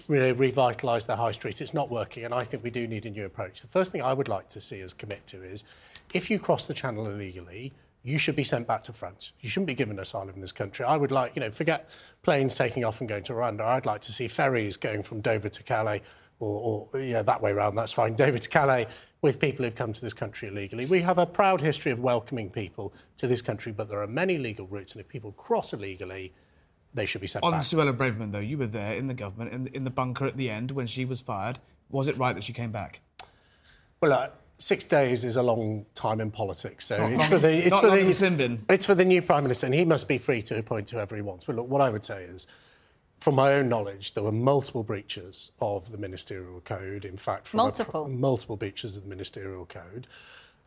really 0.08 0.32
revitalise 0.32 1.06
the 1.06 1.16
high 1.16 1.32
street. 1.32 1.60
It's 1.60 1.74
not 1.74 1.90
working, 1.90 2.24
and 2.24 2.34
I 2.34 2.44
think 2.44 2.62
we 2.62 2.70
do 2.70 2.86
need 2.86 3.06
a 3.06 3.10
new 3.10 3.24
approach. 3.24 3.62
The 3.62 3.68
first 3.68 3.92
thing 3.92 4.02
I 4.02 4.12
would 4.12 4.28
like 4.28 4.48
to 4.50 4.60
see 4.60 4.82
us 4.82 4.92
commit 4.92 5.26
to 5.28 5.42
is 5.42 5.64
if 6.14 6.30
you 6.30 6.38
cross 6.38 6.66
the 6.66 6.74
channel 6.74 7.06
illegally, 7.06 7.72
you 8.02 8.18
should 8.18 8.36
be 8.36 8.44
sent 8.44 8.66
back 8.66 8.82
to 8.84 8.92
France. 8.92 9.32
You 9.40 9.50
shouldn't 9.50 9.66
be 9.66 9.74
given 9.74 9.98
asylum 9.98 10.34
in 10.34 10.40
this 10.40 10.52
country. 10.52 10.84
I 10.84 10.96
would 10.96 11.10
like, 11.10 11.36
you 11.36 11.40
know, 11.40 11.50
forget 11.50 11.90
planes 12.22 12.54
taking 12.54 12.84
off 12.84 13.00
and 13.00 13.08
going 13.08 13.24
to 13.24 13.34
Rwanda. 13.34 13.60
I'd 13.60 13.86
like 13.86 14.00
to 14.02 14.12
see 14.12 14.26
ferries 14.26 14.76
going 14.76 15.02
from 15.02 15.20
Dover 15.20 15.48
to 15.50 15.62
Calais, 15.62 16.02
or, 16.38 16.88
or 16.92 17.00
yeah, 17.00 17.22
that 17.22 17.42
way 17.42 17.50
around, 17.50 17.74
that's 17.74 17.92
fine, 17.92 18.14
Dover 18.16 18.38
to 18.38 18.48
Calais, 18.48 18.86
with 19.20 19.38
people 19.38 19.64
who've 19.64 19.74
come 19.74 19.92
to 19.92 20.00
this 20.00 20.14
country 20.14 20.48
illegally. 20.48 20.86
We 20.86 21.02
have 21.02 21.18
a 21.18 21.26
proud 21.26 21.60
history 21.60 21.92
of 21.92 22.00
welcoming 22.00 22.48
people 22.48 22.94
to 23.18 23.26
this 23.26 23.42
country, 23.42 23.72
but 23.72 23.90
there 23.90 24.00
are 24.00 24.06
many 24.06 24.38
legal 24.38 24.66
routes, 24.66 24.92
and 24.92 25.00
if 25.00 25.08
people 25.08 25.32
cross 25.32 25.74
illegally, 25.74 26.32
they 26.94 27.06
should 27.06 27.20
be 27.20 27.26
sent 27.26 27.44
On 27.44 27.52
back. 27.52 27.62
Suella 27.62 27.96
Braverman, 27.96 28.32
though, 28.32 28.38
you 28.40 28.58
were 28.58 28.66
there 28.66 28.94
in 28.94 29.06
the 29.06 29.14
government, 29.14 29.52
in 29.52 29.64
the, 29.64 29.76
in 29.76 29.84
the 29.84 29.90
bunker 29.90 30.26
at 30.26 30.36
the 30.36 30.50
end 30.50 30.70
when 30.72 30.86
she 30.86 31.04
was 31.04 31.20
fired. 31.20 31.58
Was 31.90 32.08
it 32.08 32.16
right 32.16 32.34
that 32.34 32.44
she 32.44 32.52
came 32.52 32.70
back? 32.72 33.00
Well, 34.00 34.12
uh, 34.12 34.28
six 34.58 34.84
days 34.84 35.24
is 35.24 35.36
a 35.36 35.42
long 35.42 35.86
time 35.94 36.20
in 36.20 36.30
politics, 36.30 36.86
so 36.86 36.98
Not 36.98 37.10
it's 37.12 37.20
long- 37.20 37.28
for 37.30 37.38
the 37.38 37.66
it's 37.66 37.78
for 37.80 37.90
the 37.90 37.98
in 38.00 38.12
sin 38.14 38.64
it's 38.68 38.84
for 38.86 38.94
the 38.94 39.04
new 39.04 39.22
prime 39.22 39.42
minister, 39.44 39.66
and 39.66 39.74
he 39.74 39.84
must 39.84 40.08
be 40.08 40.18
free 40.18 40.42
to 40.42 40.58
appoint 40.58 40.90
whoever 40.90 41.16
he 41.16 41.22
wants. 41.22 41.44
But 41.44 41.56
look, 41.56 41.68
what 41.68 41.80
I 41.80 41.90
would 41.90 42.04
say 42.04 42.24
is, 42.24 42.46
from 43.18 43.34
my 43.34 43.52
own 43.54 43.68
knowledge, 43.68 44.14
there 44.14 44.22
were 44.24 44.32
multiple 44.32 44.82
breaches 44.82 45.52
of 45.60 45.92
the 45.92 45.98
ministerial 45.98 46.60
code. 46.60 47.04
In 47.04 47.16
fact, 47.18 47.46
from 47.46 47.60
a 47.60 47.64
Multiple? 47.64 48.04
pr- 48.04 48.10
multiple 48.10 48.56
breaches 48.56 48.96
of 48.96 49.02
the 49.04 49.08
ministerial 49.08 49.66
code. 49.66 50.06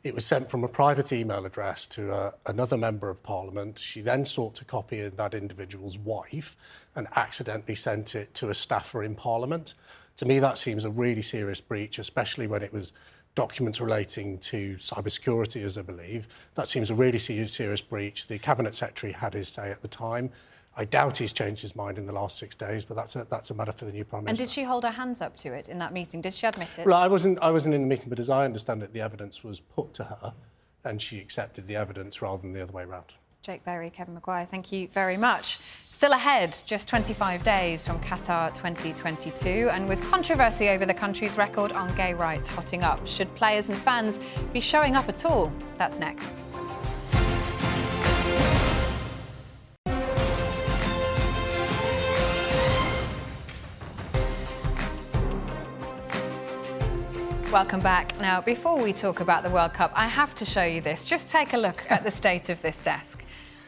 It 0.04 0.14
was 0.14 0.26
sent 0.26 0.52
from 0.52 0.66
a 0.66 0.68
private 0.68 1.14
email 1.14 1.46
address 1.46 1.88
to 1.88 2.12
uh, 2.12 2.32
another 2.46 2.76
member 2.76 3.10
of 3.10 3.24
parliament. 3.24 3.80
She 3.80 4.02
then 4.02 4.26
sought 4.26 4.54
to 4.56 4.66
copy 4.66 5.08
that 5.08 5.34
individual's 5.34 5.98
wife 5.98 6.58
and 6.94 7.08
accidentally 7.16 7.76
sent 7.76 8.14
it 8.14 8.34
to 8.34 8.50
a 8.50 8.54
staffer 8.54 9.02
in 9.02 9.16
parliament. 9.16 9.76
To 10.18 10.26
me, 10.26 10.40
that 10.40 10.58
seems 10.58 10.84
a 10.84 10.90
really 10.90 11.22
serious 11.22 11.62
breach, 11.62 12.00
especially 12.00 12.48
when 12.48 12.62
it 12.62 12.74
was 12.74 12.92
documents 13.34 13.80
relating 13.80 14.40
to 14.40 14.76
cybersecurity, 14.76 15.64
as 15.64 15.78
I 15.78 15.84
believe. 15.84 16.28
That 16.56 16.68
seems 16.68 16.90
a 16.90 16.96
really 16.96 17.18
serious, 17.18 17.54
serious 17.54 17.82
breach. 17.82 18.28
The 18.28 18.40
cabinet 18.40 18.76
secretary 18.76 19.14
had 19.14 19.34
his 19.34 19.48
say 19.48 19.72
at 19.72 19.82
the 19.82 19.88
time. 19.88 20.32
I 20.76 20.86
doubt 20.86 21.18
he's 21.18 21.34
changed 21.34 21.62
his 21.62 21.76
mind 21.76 21.98
in 21.98 22.06
the 22.06 22.14
last 22.14 22.38
six 22.38 22.56
days, 22.56 22.84
but 22.84 22.96
that's 22.96 23.16
a, 23.16 23.26
that's 23.30 23.52
a 23.52 23.54
matter 23.54 23.72
for 23.72 23.86
the 23.86 23.92
new 23.92 24.04
prime 24.04 24.24
minister. 24.24 24.44
And 24.44 24.50
did 24.50 24.54
she 24.54 24.64
hold 24.64 24.84
her 24.84 24.92
hands 24.92 25.22
up 25.22 25.38
to 25.38 25.54
it 25.54 25.70
in 25.70 25.78
that 25.80 25.94
meeting? 25.94 26.20
Did 26.22 26.34
she 26.34 26.48
admit 26.48 26.70
it? 26.80 26.86
Well, 26.86 26.96
I 26.96 27.08
wasn't. 27.08 27.40
I 27.42 27.52
wasn't 27.52 27.76
in 27.76 27.82
the 27.82 27.88
meeting, 27.88 28.10
but 28.10 28.20
as 28.20 28.30
I 28.30 28.46
understand 28.46 28.82
it, 28.82 28.92
the 28.94 29.02
evidence 29.02 29.44
was 29.44 29.60
put 29.60 29.94
to 29.96 30.06
her, 30.06 30.34
and 30.84 31.02
she 31.02 31.20
accepted 31.20 31.68
the 31.68 31.76
evidence 31.76 32.22
rather 32.22 32.42
than 32.42 32.54
the 32.54 32.62
other 32.62 32.74
way 32.74 32.84
around. 32.84 33.14
Jake 33.44 33.66
Berry, 33.66 33.90
Kevin 33.90 34.14
Maguire, 34.14 34.48
thank 34.50 34.72
you 34.72 34.88
very 34.88 35.18
much. 35.18 35.60
Still 35.90 36.14
ahead, 36.14 36.58
just 36.66 36.88
25 36.88 37.44
days 37.44 37.86
from 37.86 38.00
Qatar 38.00 38.50
2022, 38.56 39.70
and 39.70 39.90
with 39.90 40.02
controversy 40.10 40.70
over 40.70 40.86
the 40.86 40.94
country's 40.94 41.38
record 41.38 41.74
on 41.74 41.94
gay 41.96 42.14
rights 42.14 42.48
hotting 42.48 42.84
up, 42.84 43.06
should 43.06 43.34
players 43.36 43.68
and 43.68 43.78
fans 43.78 44.18
be 44.54 44.62
showing 44.62 44.96
up 44.96 45.10
at 45.10 45.26
all? 45.26 45.52
That's 45.78 46.00
next. 46.00 46.38
Welcome 57.54 57.82
back. 57.82 58.20
Now, 58.20 58.42
before 58.42 58.82
we 58.82 58.92
talk 58.94 59.20
about 59.20 59.44
the 59.44 59.50
World 59.52 59.76
Cup, 59.76 59.92
I 59.94 60.08
have 60.08 60.34
to 60.36 60.44
show 60.44 60.64
you 60.64 60.82
this. 60.82 61.06
Just 61.06 61.30
take 61.30 61.54
a 61.54 61.58
look 61.58 61.84
at 61.88 62.04
the 62.04 62.10
state 62.10 62.50
of 62.50 62.60
this 62.64 62.82
desk. 62.82 63.24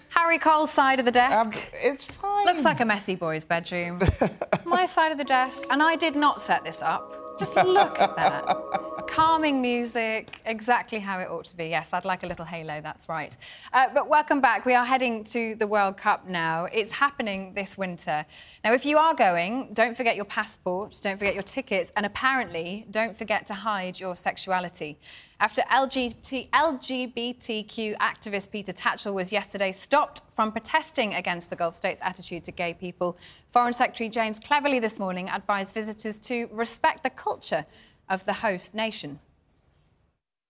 Harry 0.10 0.40
Cole's 0.40 0.72
side 0.72 0.98
of 0.98 1.06
the 1.06 1.12
desk. 1.12 1.56
Um, 1.56 1.62
it's 1.72 2.04
fine. 2.04 2.46
Looks 2.46 2.66
like 2.66 2.80
a 2.80 2.86
messy 2.86 3.14
boy's 3.14 3.44
bedroom. 3.44 4.00
My 4.66 4.88
side 4.88 5.12
of 5.12 5.20
the 5.20 5.24
desk, 5.24 5.66
and 5.70 5.84
I 5.84 5.98
did 5.98 6.16
not 6.16 6.42
set 6.42 6.64
this 6.64 6.82
up. 6.82 7.25
Just 7.38 7.56
look 7.56 8.00
at 8.00 8.16
that. 8.16 9.08
Calming 9.08 9.62
music, 9.62 10.40
exactly 10.46 11.00
how 11.00 11.20
it 11.20 11.30
ought 11.30 11.46
to 11.46 11.56
be. 11.56 11.66
Yes, 11.66 11.90
I'd 11.92 12.06
like 12.06 12.24
a 12.24 12.28
little 12.28 12.46
halo, 12.46 12.80
that's 12.82 13.10
right. 13.10 13.36
Uh, 13.74 13.88
but 13.94 14.08
welcome 14.08 14.40
back. 14.40 14.66
We 14.66 14.74
are 14.74 14.86
heading 14.86 15.24
to 15.26 15.56
the 15.56 15.68
World 15.68 15.98
Cup 15.98 16.28
now. 16.28 16.66
It's 16.66 16.92
happening 16.92 17.54
this 17.54 17.78
winter. 17.78 18.26
Now, 18.64 18.74
if 18.74 18.86
you 18.86 18.98
are 18.98 19.14
going, 19.14 19.70
don't 19.74 19.96
forget 19.96 20.16
your 20.16 20.26
passport, 20.26 20.98
don't 21.02 21.18
forget 21.18 21.34
your 21.34 21.44
tickets, 21.44 21.92
and 21.98 22.06
apparently, 22.06 22.86
don't 22.90 23.18
forget 23.18 23.46
to 23.48 23.54
hide 23.54 24.00
your 24.00 24.16
sexuality. 24.16 24.98
After 25.40 25.64
LGBT, 25.64 26.50
LGBTQ 26.52 27.98
activist 27.98 28.52
Peter 28.52 28.72
Tatchell 28.72 29.14
was 29.14 29.34
yesterday 29.34 29.74
stopped 29.74 30.22
from 30.34 30.54
protesting 30.54 31.14
against 31.14 31.50
the 31.50 31.58
Gulf 31.58 31.76
states' 31.76 32.00
attitude 32.02 32.46
to 32.46 32.54
gay 32.54 32.74
people, 32.74 33.18
Foreign 33.52 33.74
Secretary 33.74 34.10
James 34.10 34.40
Cleverly 34.40 34.80
this 34.80 34.98
morning 34.98 35.28
advised 35.28 35.74
visitors 35.74 36.22
to 36.22 36.48
respect 36.54 37.04
the 37.04 37.10
culture 37.10 37.66
of 38.08 38.26
the 38.26 38.32
host 38.32 38.74
nation. 38.74 39.20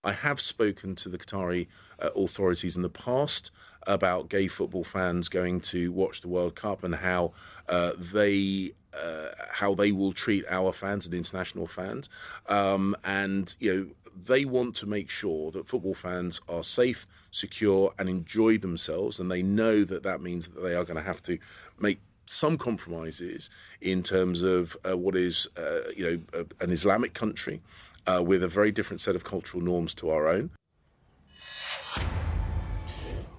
I 0.04 0.12
have 0.12 0.40
spoken 0.40 0.94
to 0.96 1.08
the 1.08 1.18
Qatari 1.18 1.66
uh, 2.00 2.10
authorities 2.14 2.76
in 2.76 2.82
the 2.82 2.88
past 2.88 3.50
about 3.88 4.28
gay 4.28 4.46
football 4.46 4.84
fans 4.84 5.28
going 5.28 5.60
to 5.62 5.90
watch 5.90 6.20
the 6.20 6.28
World 6.28 6.54
Cup 6.54 6.84
and 6.84 6.94
how 6.94 7.32
uh, 7.68 7.90
they 7.98 8.72
uh, 8.96 9.28
how 9.50 9.74
they 9.74 9.92
will 9.92 10.12
treat 10.12 10.44
our 10.48 10.72
fans 10.72 11.06
and 11.06 11.14
international 11.14 11.66
fans, 11.66 12.08
um, 12.48 12.96
and 13.04 13.54
you 13.58 13.74
know 13.74 14.05
they 14.16 14.44
want 14.44 14.74
to 14.76 14.86
make 14.86 15.10
sure 15.10 15.50
that 15.50 15.68
football 15.68 15.94
fans 15.94 16.40
are 16.48 16.64
safe, 16.64 17.06
secure, 17.30 17.92
and 17.98 18.08
enjoy 18.08 18.58
themselves, 18.58 19.20
and 19.20 19.30
they 19.30 19.42
know 19.42 19.84
that 19.84 20.02
that 20.02 20.20
means 20.20 20.48
that 20.48 20.62
they 20.62 20.74
are 20.74 20.84
going 20.84 20.96
to 20.96 21.02
have 21.02 21.22
to 21.22 21.38
make 21.78 22.00
some 22.24 22.58
compromises 22.58 23.50
in 23.80 24.02
terms 24.02 24.42
of 24.42 24.76
uh, 24.88 24.96
what 24.96 25.14
is, 25.14 25.46
uh, 25.56 25.82
you 25.96 26.22
know, 26.32 26.44
an 26.60 26.70
Islamic 26.70 27.14
country 27.14 27.60
uh, 28.06 28.22
with 28.22 28.42
a 28.42 28.48
very 28.48 28.72
different 28.72 29.00
set 29.00 29.14
of 29.14 29.22
cultural 29.22 29.62
norms 29.62 29.94
to 29.94 30.10
our 30.10 30.28
own. 30.28 30.50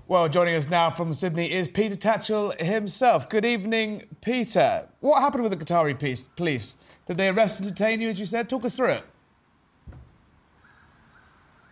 Well, 0.07 0.29
joining 0.29 0.55
us 0.55 0.69
now 0.69 0.89
from 0.89 1.13
Sydney 1.13 1.51
is 1.51 1.67
Peter 1.67 1.97
Tatchell 1.97 2.57
himself. 2.61 3.27
Good 3.27 3.43
evening, 3.43 4.03
Peter. 4.21 4.87
What 5.01 5.21
happened 5.21 5.43
with 5.43 5.51
the 5.51 5.57
Qatari 5.57 6.23
police? 6.37 6.77
Did 7.07 7.17
they 7.17 7.27
arrest 7.27 7.59
and 7.59 7.67
detain 7.67 7.99
you, 7.99 8.07
as 8.07 8.17
you 8.17 8.25
said? 8.25 8.47
Talk 8.47 8.63
us 8.63 8.77
through 8.77 8.91
it. 8.91 9.03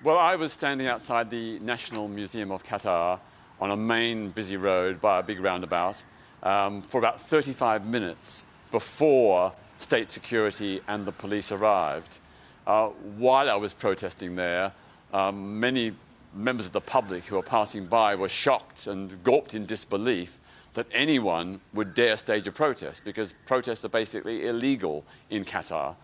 Well, 0.06 0.20
I 0.20 0.36
was 0.36 0.53
standing 0.53 0.86
outside 0.86 1.32
the 1.32 1.58
National 1.58 2.08
Museum 2.08 2.51
of 2.51 2.64
Qatar 2.64 3.20
on 3.60 3.72
a 3.72 3.76
main 3.76 4.30
busy 4.30 4.56
road 4.56 5.01
by 5.01 5.18
a 5.18 5.24
big 5.24 5.39
roundabout 5.39 6.03
um, 6.43 6.84
for 6.84 6.99
about 6.99 7.20
35 7.20 7.88
minutes 7.88 8.45
before 8.70 9.51
state 9.80 10.12
security 10.12 10.80
and 10.88 11.08
the 11.08 11.12
police 11.12 11.51
arrived. 11.51 12.20
Uh, 12.68 12.89
while 13.18 13.49
I 13.49 13.56
was 13.56 13.74
protesting 13.74 14.36
there, 14.36 14.74
um, 15.12 15.60
many 15.60 15.93
members 16.36 16.68
of 16.68 16.74
the 16.74 16.82
public 16.82 17.24
who 17.24 17.38
were 17.38 17.41
passing 17.41 17.88
by 17.88 18.14
were 18.14 18.30
shocked 18.30 18.86
and 18.86 19.24
gawped 19.24 19.56
in 19.56 19.66
disbelief 19.66 20.39
that 20.76 20.86
anyone 20.91 21.62
would 21.74 21.95
dare 21.95 22.18
stage 22.18 22.45
a 22.45 22.51
protest 22.51 23.03
because 23.03 23.34
protests 23.47 23.84
are 23.84 23.89
basically 23.89 24.45
illegal 24.45 25.03
in 25.32 25.43
Qatar. 25.43 25.95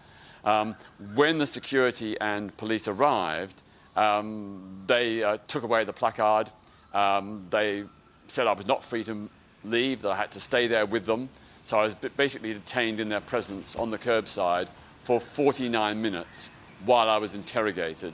Um, 0.43 0.75
when 1.13 1.37
the 1.37 1.45
security 1.45 2.19
and 2.19 2.57
police 2.57 2.87
arrived, 2.87 3.61
um, 3.95 4.83
they 4.85 5.23
uh, 5.23 5.37
took 5.47 5.63
away 5.63 5.83
the 5.83 5.93
placard. 5.93 6.49
Um, 6.93 7.45
they 7.49 7.83
said 8.27 8.47
I 8.47 8.53
was 8.53 8.67
not 8.67 8.83
free 8.83 9.03
to 9.05 9.29
leave, 9.63 10.01
that 10.01 10.11
I 10.11 10.15
had 10.15 10.31
to 10.31 10.39
stay 10.39 10.67
there 10.67 10.85
with 10.85 11.05
them. 11.05 11.29
So 11.63 11.79
I 11.79 11.83
was 11.83 11.95
basically 11.95 12.53
detained 12.53 12.99
in 12.99 13.09
their 13.09 13.21
presence 13.21 13.75
on 13.75 13.91
the 13.91 13.97
curbside 13.97 14.67
for 15.03 15.19
49 15.19 16.01
minutes 16.01 16.49
while 16.85 17.09
I 17.09 17.17
was 17.17 17.33
interrogated. 17.33 18.13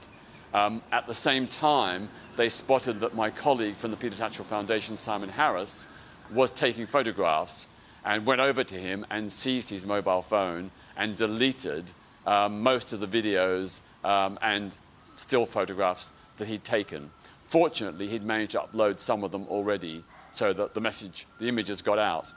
Um, 0.53 0.81
at 0.91 1.07
the 1.07 1.15
same 1.15 1.47
time, 1.47 2.09
they 2.35 2.49
spotted 2.49 2.99
that 2.99 3.15
my 3.15 3.29
colleague 3.29 3.75
from 3.75 3.91
the 3.91 3.97
Peter 3.97 4.15
Tatchell 4.15 4.45
Foundation, 4.45 4.97
Simon 4.97 5.29
Harris, 5.29 5.87
was 6.31 6.51
taking 6.51 6.87
photographs 6.87 7.67
and 8.05 8.25
went 8.25 8.41
over 8.41 8.63
to 8.63 8.75
him 8.75 9.05
and 9.09 9.31
seized 9.31 9.69
his 9.69 9.85
mobile 9.85 10.21
phone 10.21 10.71
and 10.95 11.15
deleted 11.15 11.85
um, 12.25 12.61
most 12.61 12.93
of 12.93 12.99
the 12.99 13.07
videos 13.07 13.81
um, 14.03 14.37
and 14.41 14.77
still 15.17 15.45
photographs 15.45 16.11
that 16.37 16.47
he'd 16.47 16.63
taken. 16.63 17.09
Fortunately, 17.43 18.07
he'd 18.07 18.23
managed 18.23 18.51
to 18.51 18.59
upload 18.59 18.99
some 18.99 19.23
of 19.23 19.31
them 19.31 19.45
already 19.47 20.03
so 20.31 20.53
that 20.53 20.73
the 20.73 20.81
message, 20.81 21.27
the 21.39 21.47
images 21.47 21.81
got 21.81 21.97
out. 21.97 22.31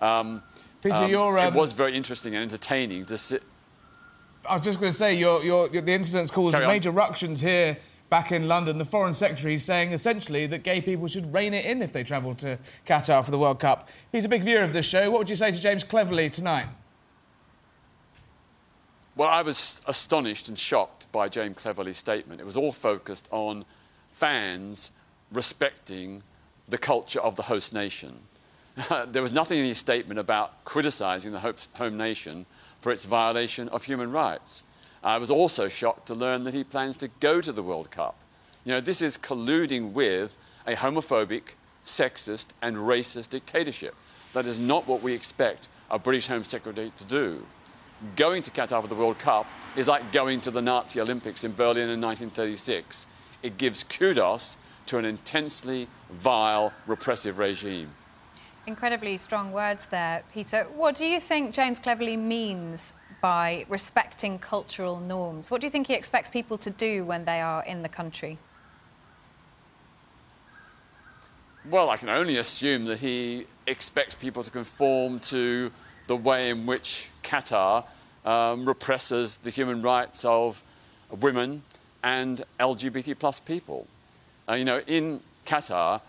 Um, 0.00 0.42
Peter, 0.82 0.94
um, 0.96 1.10
you're, 1.10 1.38
it 1.38 1.46
um, 1.46 1.54
was 1.54 1.72
very 1.72 1.96
interesting 1.96 2.34
and 2.34 2.42
entertaining 2.42 3.04
to 3.06 3.18
sit. 3.18 3.42
I 4.48 4.56
was 4.56 4.64
just 4.64 4.80
going 4.80 4.92
to 4.92 4.96
say, 4.96 5.14
your, 5.14 5.42
your, 5.44 5.68
your, 5.68 5.82
the 5.82 5.92
incident's 5.92 6.30
caused 6.30 6.54
Carry 6.54 6.66
on. 6.66 6.72
major 6.72 6.90
ructions 6.90 7.40
here 7.40 7.78
back 8.08 8.32
in 8.32 8.48
London. 8.48 8.78
The 8.78 8.84
Foreign 8.84 9.14
Secretary 9.14 9.54
is 9.54 9.64
saying 9.64 9.92
essentially 9.92 10.46
that 10.46 10.62
gay 10.62 10.80
people 10.80 11.08
should 11.08 11.32
rein 11.32 11.52
it 11.54 11.64
in 11.64 11.82
if 11.82 11.92
they 11.92 12.04
travel 12.04 12.34
to 12.36 12.58
Qatar 12.86 13.24
for 13.24 13.30
the 13.30 13.38
World 13.38 13.60
Cup. 13.60 13.88
He's 14.12 14.24
a 14.24 14.28
big 14.28 14.44
viewer 14.44 14.62
of 14.62 14.72
this 14.72 14.86
show. 14.86 15.10
What 15.10 15.18
would 15.18 15.30
you 15.30 15.36
say 15.36 15.50
to 15.50 15.60
James 15.60 15.84
Cleverly 15.84 16.30
tonight? 16.30 16.66
Well, 19.18 19.28
I 19.28 19.42
was 19.42 19.80
astonished 19.84 20.46
and 20.46 20.56
shocked 20.56 21.10
by 21.10 21.28
James 21.28 21.56
Cleverly's 21.56 21.98
statement. 21.98 22.40
It 22.40 22.46
was 22.46 22.56
all 22.56 22.70
focused 22.70 23.26
on 23.32 23.64
fans 24.12 24.92
respecting 25.32 26.22
the 26.68 26.78
culture 26.78 27.18
of 27.18 27.34
the 27.34 27.42
host 27.42 27.74
nation. 27.74 28.20
there 29.08 29.20
was 29.20 29.32
nothing 29.32 29.58
in 29.58 29.64
his 29.64 29.78
statement 29.78 30.20
about 30.20 30.64
criticising 30.64 31.32
the 31.32 31.40
home 31.72 31.96
nation 31.96 32.46
for 32.80 32.92
its 32.92 33.06
violation 33.06 33.68
of 33.70 33.82
human 33.82 34.12
rights. 34.12 34.62
I 35.02 35.18
was 35.18 35.32
also 35.32 35.66
shocked 35.66 36.06
to 36.06 36.14
learn 36.14 36.44
that 36.44 36.54
he 36.54 36.62
plans 36.62 36.96
to 36.98 37.08
go 37.18 37.40
to 37.40 37.50
the 37.50 37.62
World 37.62 37.90
Cup. 37.90 38.20
You 38.64 38.74
know, 38.74 38.80
this 38.80 39.02
is 39.02 39.18
colluding 39.18 39.94
with 39.94 40.36
a 40.64 40.76
homophobic, 40.76 41.54
sexist, 41.84 42.50
and 42.62 42.76
racist 42.76 43.30
dictatorship. 43.30 43.96
That 44.32 44.46
is 44.46 44.60
not 44.60 44.86
what 44.86 45.02
we 45.02 45.12
expect 45.12 45.66
a 45.90 45.98
British 45.98 46.28
Home 46.28 46.44
Secretary 46.44 46.92
to 46.96 47.04
do. 47.04 47.44
Going 48.14 48.42
to 48.42 48.50
Qatar 48.50 48.80
for 48.80 48.86
the 48.86 48.94
World 48.94 49.18
Cup 49.18 49.46
is 49.74 49.88
like 49.88 50.12
going 50.12 50.40
to 50.42 50.52
the 50.52 50.62
Nazi 50.62 51.00
Olympics 51.00 51.42
in 51.42 51.52
Berlin 51.52 51.88
in 51.88 52.00
1936. 52.00 53.06
It 53.42 53.58
gives 53.58 53.82
kudos 53.82 54.56
to 54.86 54.98
an 54.98 55.04
intensely 55.04 55.88
vile, 56.10 56.72
repressive 56.86 57.38
regime. 57.38 57.90
Incredibly 58.66 59.18
strong 59.18 59.50
words 59.50 59.86
there, 59.86 60.22
Peter. 60.32 60.66
What 60.76 60.94
do 60.94 61.06
you 61.06 61.18
think 61.18 61.52
James 61.52 61.78
Cleverly 61.78 62.16
means 62.16 62.92
by 63.20 63.66
respecting 63.68 64.38
cultural 64.38 65.00
norms? 65.00 65.50
What 65.50 65.60
do 65.60 65.66
you 65.66 65.70
think 65.70 65.88
he 65.88 65.94
expects 65.94 66.30
people 66.30 66.56
to 66.58 66.70
do 66.70 67.04
when 67.04 67.24
they 67.24 67.40
are 67.40 67.64
in 67.64 67.82
the 67.82 67.88
country? 67.88 68.38
Well, 71.68 71.90
I 71.90 71.96
can 71.96 72.08
only 72.08 72.36
assume 72.36 72.84
that 72.84 73.00
he 73.00 73.46
expects 73.66 74.14
people 74.14 74.42
to 74.44 74.50
conform 74.50 75.18
to 75.20 75.72
the 76.06 76.16
way 76.16 76.50
in 76.50 76.64
which 76.64 77.08
Qatar 77.28 77.84
um, 78.24 78.66
represses 78.66 79.36
the 79.38 79.50
human 79.50 79.82
rights 79.82 80.24
of 80.24 80.62
women 81.10 81.62
and 82.02 82.42
LGBT 82.58 83.18
plus 83.18 83.38
people. 83.38 83.86
Uh, 84.48 84.54
you 84.54 84.64
know, 84.64 84.80
in 84.86 85.20
Qatar, 85.44 86.00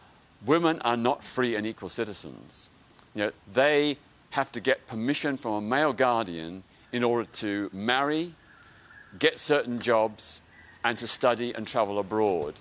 women 0.45 0.79
are 0.81 0.97
not 0.97 1.23
free 1.23 1.55
and 1.55 1.67
equal 1.67 1.89
citizens. 1.89 2.69
You 3.13 3.23
know, 3.23 3.31
they 3.51 3.97
have 4.31 4.51
to 4.53 4.61
get 4.61 4.87
permission 4.87 5.37
from 5.37 5.53
a 5.53 5.61
male 5.61 5.93
guardian 5.93 6.63
in 6.91 7.03
order 7.03 7.27
to 7.33 7.69
marry, 7.73 8.33
get 9.17 9.39
certain 9.39 9.79
jobs, 9.79 10.41
and 10.83 10.97
to 10.97 11.07
study 11.07 11.53
and 11.53 11.67
travel 11.67 11.99
abroad. 11.99 12.55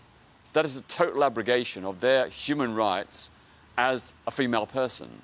That 0.53 0.65
is 0.65 0.77
a 0.77 0.81
total 0.83 1.23
abrogation 1.23 1.85
of 1.85 2.01
their 2.01 2.29
human 2.29 2.75
rights 2.75 3.31
as 3.77 4.13
a 4.27 4.31
female 4.31 4.67
person. 4.67 5.23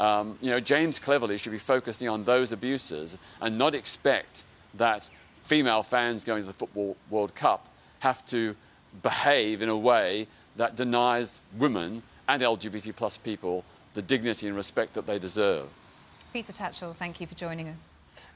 Um, 0.00 0.38
you 0.40 0.50
know, 0.50 0.60
James 0.60 0.98
Cleverly 0.98 1.38
should 1.38 1.52
be 1.52 1.58
focusing 1.58 2.08
on 2.08 2.24
those 2.24 2.52
abuses 2.52 3.16
and 3.40 3.56
not 3.56 3.74
expect 3.74 4.44
that 4.74 5.08
female 5.36 5.82
fans 5.82 6.24
going 6.24 6.42
to 6.42 6.46
the 6.46 6.52
Football 6.52 6.96
World 7.10 7.34
Cup 7.34 7.68
have 8.00 8.24
to 8.26 8.56
behave 9.02 9.62
in 9.62 9.68
a 9.68 9.76
way 9.76 10.26
that 10.56 10.76
denies 10.76 11.40
women 11.58 12.02
and 12.28 12.42
LGBT 12.42 12.94
plus 12.96 13.18
people 13.18 13.64
the 13.94 14.02
dignity 14.02 14.46
and 14.48 14.56
respect 14.56 14.94
that 14.94 15.06
they 15.06 15.18
deserve. 15.18 15.68
Peter 16.32 16.52
Tatchell, 16.52 16.96
thank 16.96 17.20
you 17.20 17.26
for 17.26 17.34
joining 17.34 17.68
us. 17.68 17.88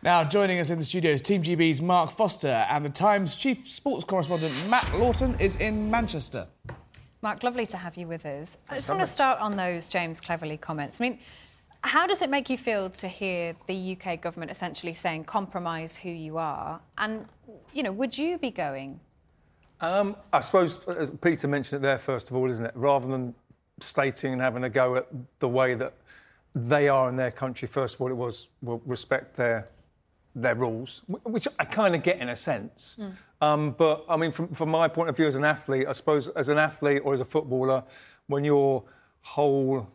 Now, 0.03 0.23
joining 0.23 0.61
us 0.61 0.71
in 0.71 0.79
the 0.79 0.85
studio 0.85 1.13
is 1.13 1.21
Team 1.21 1.43
GB's 1.43 1.83
Mark 1.83 2.11
Foster 2.11 2.67
and 2.71 2.85
the 2.85 2.91
Times 2.91 3.37
chief 3.37 3.69
sports 3.69 4.05
correspondent 4.05 4.55
Matt 4.69 4.89
Lawton 4.97 5.35
is 5.41 5.57
in 5.57 5.91
Manchester. 5.91 6.47
Mark, 7.21 7.43
lovely 7.43 7.67
to 7.67 7.77
have 7.77 7.97
you 7.97 8.07
with 8.07 8.25
us. 8.25 8.59
I 8.69 8.77
just 8.77 8.89
want 8.89 9.01
to 9.01 9.07
start 9.07 9.41
on 9.41 9.57
those 9.57 9.89
James 9.89 10.21
Cleverly 10.21 10.57
comments. 10.57 11.01
I 11.01 11.03
mean, 11.03 11.19
how 11.83 12.07
does 12.07 12.23
it 12.23 12.31
make 12.31 12.51
you 12.51 12.59
feel 12.59 12.91
to 12.91 13.09
hear 13.09 13.55
the 13.67 13.97
UK 13.97 14.21
government 14.21 14.51
essentially 14.51 14.95
saying 14.95 15.25
compromise 15.25 15.97
who 15.97 16.11
you 16.11 16.39
are? 16.39 16.81
And, 16.99 17.27
you 17.73 17.83
know, 17.83 17.93
would 17.93 18.17
you 18.17 18.39
be 18.39 18.51
going? 18.51 19.01
Um, 19.81 20.17
I 20.33 20.41
suppose, 20.41 20.79
as 20.89 21.11
Peter 21.11 21.47
mentioned 21.47 21.83
it 21.83 21.87
there, 21.87 21.99
first 21.99 22.31
of 22.31 22.37
all, 22.37 22.51
isn't 22.51 22.65
it? 22.65 22.73
Rather 22.75 23.07
than 23.07 23.35
stating 23.81 24.33
and 24.33 24.43
having 24.43 24.65
a 24.65 24.69
go 24.69 24.97
at 24.97 25.07
the 25.39 25.49
way 25.49 25.75
that 25.75 25.95
they 26.55 26.89
are 26.89 27.09
in 27.09 27.17
their 27.17 27.31
country. 27.31 27.69
First 27.69 27.95
of 27.95 28.01
all, 28.01 28.11
it 28.11 28.17
was 28.17 28.49
will 28.63 28.83
respect 28.85 29.37
their 29.37 29.69
their 30.35 30.55
rules, 30.55 31.03
which 31.07 31.49
I 31.59 31.65
kind 31.65 31.95
of 31.95 32.03
get 32.03 32.19
in 32.19 32.29
a 32.29 32.37
sense. 32.37 32.97
Mm. 33.01 33.13
Um, 33.41 33.71
but 33.73 34.05
I 34.09 34.17
mean, 34.17 34.33
from, 34.33 34.49
from 34.49 34.69
my 34.69 34.89
point 34.89 35.09
of 35.09 35.17
view 35.17 35.27
as 35.27 35.37
an 35.37 35.45
athlete, 35.45 35.87
I 35.89 35.93
suppose 35.93 36.29
as 36.29 36.49
an 36.49 36.59
athlete 36.59 37.03
or 37.05 37.15
as 37.15 37.21
a 37.21 37.25
footballer, 37.25 37.85
when 38.27 38.45
your 38.45 38.85
whole 39.23 39.89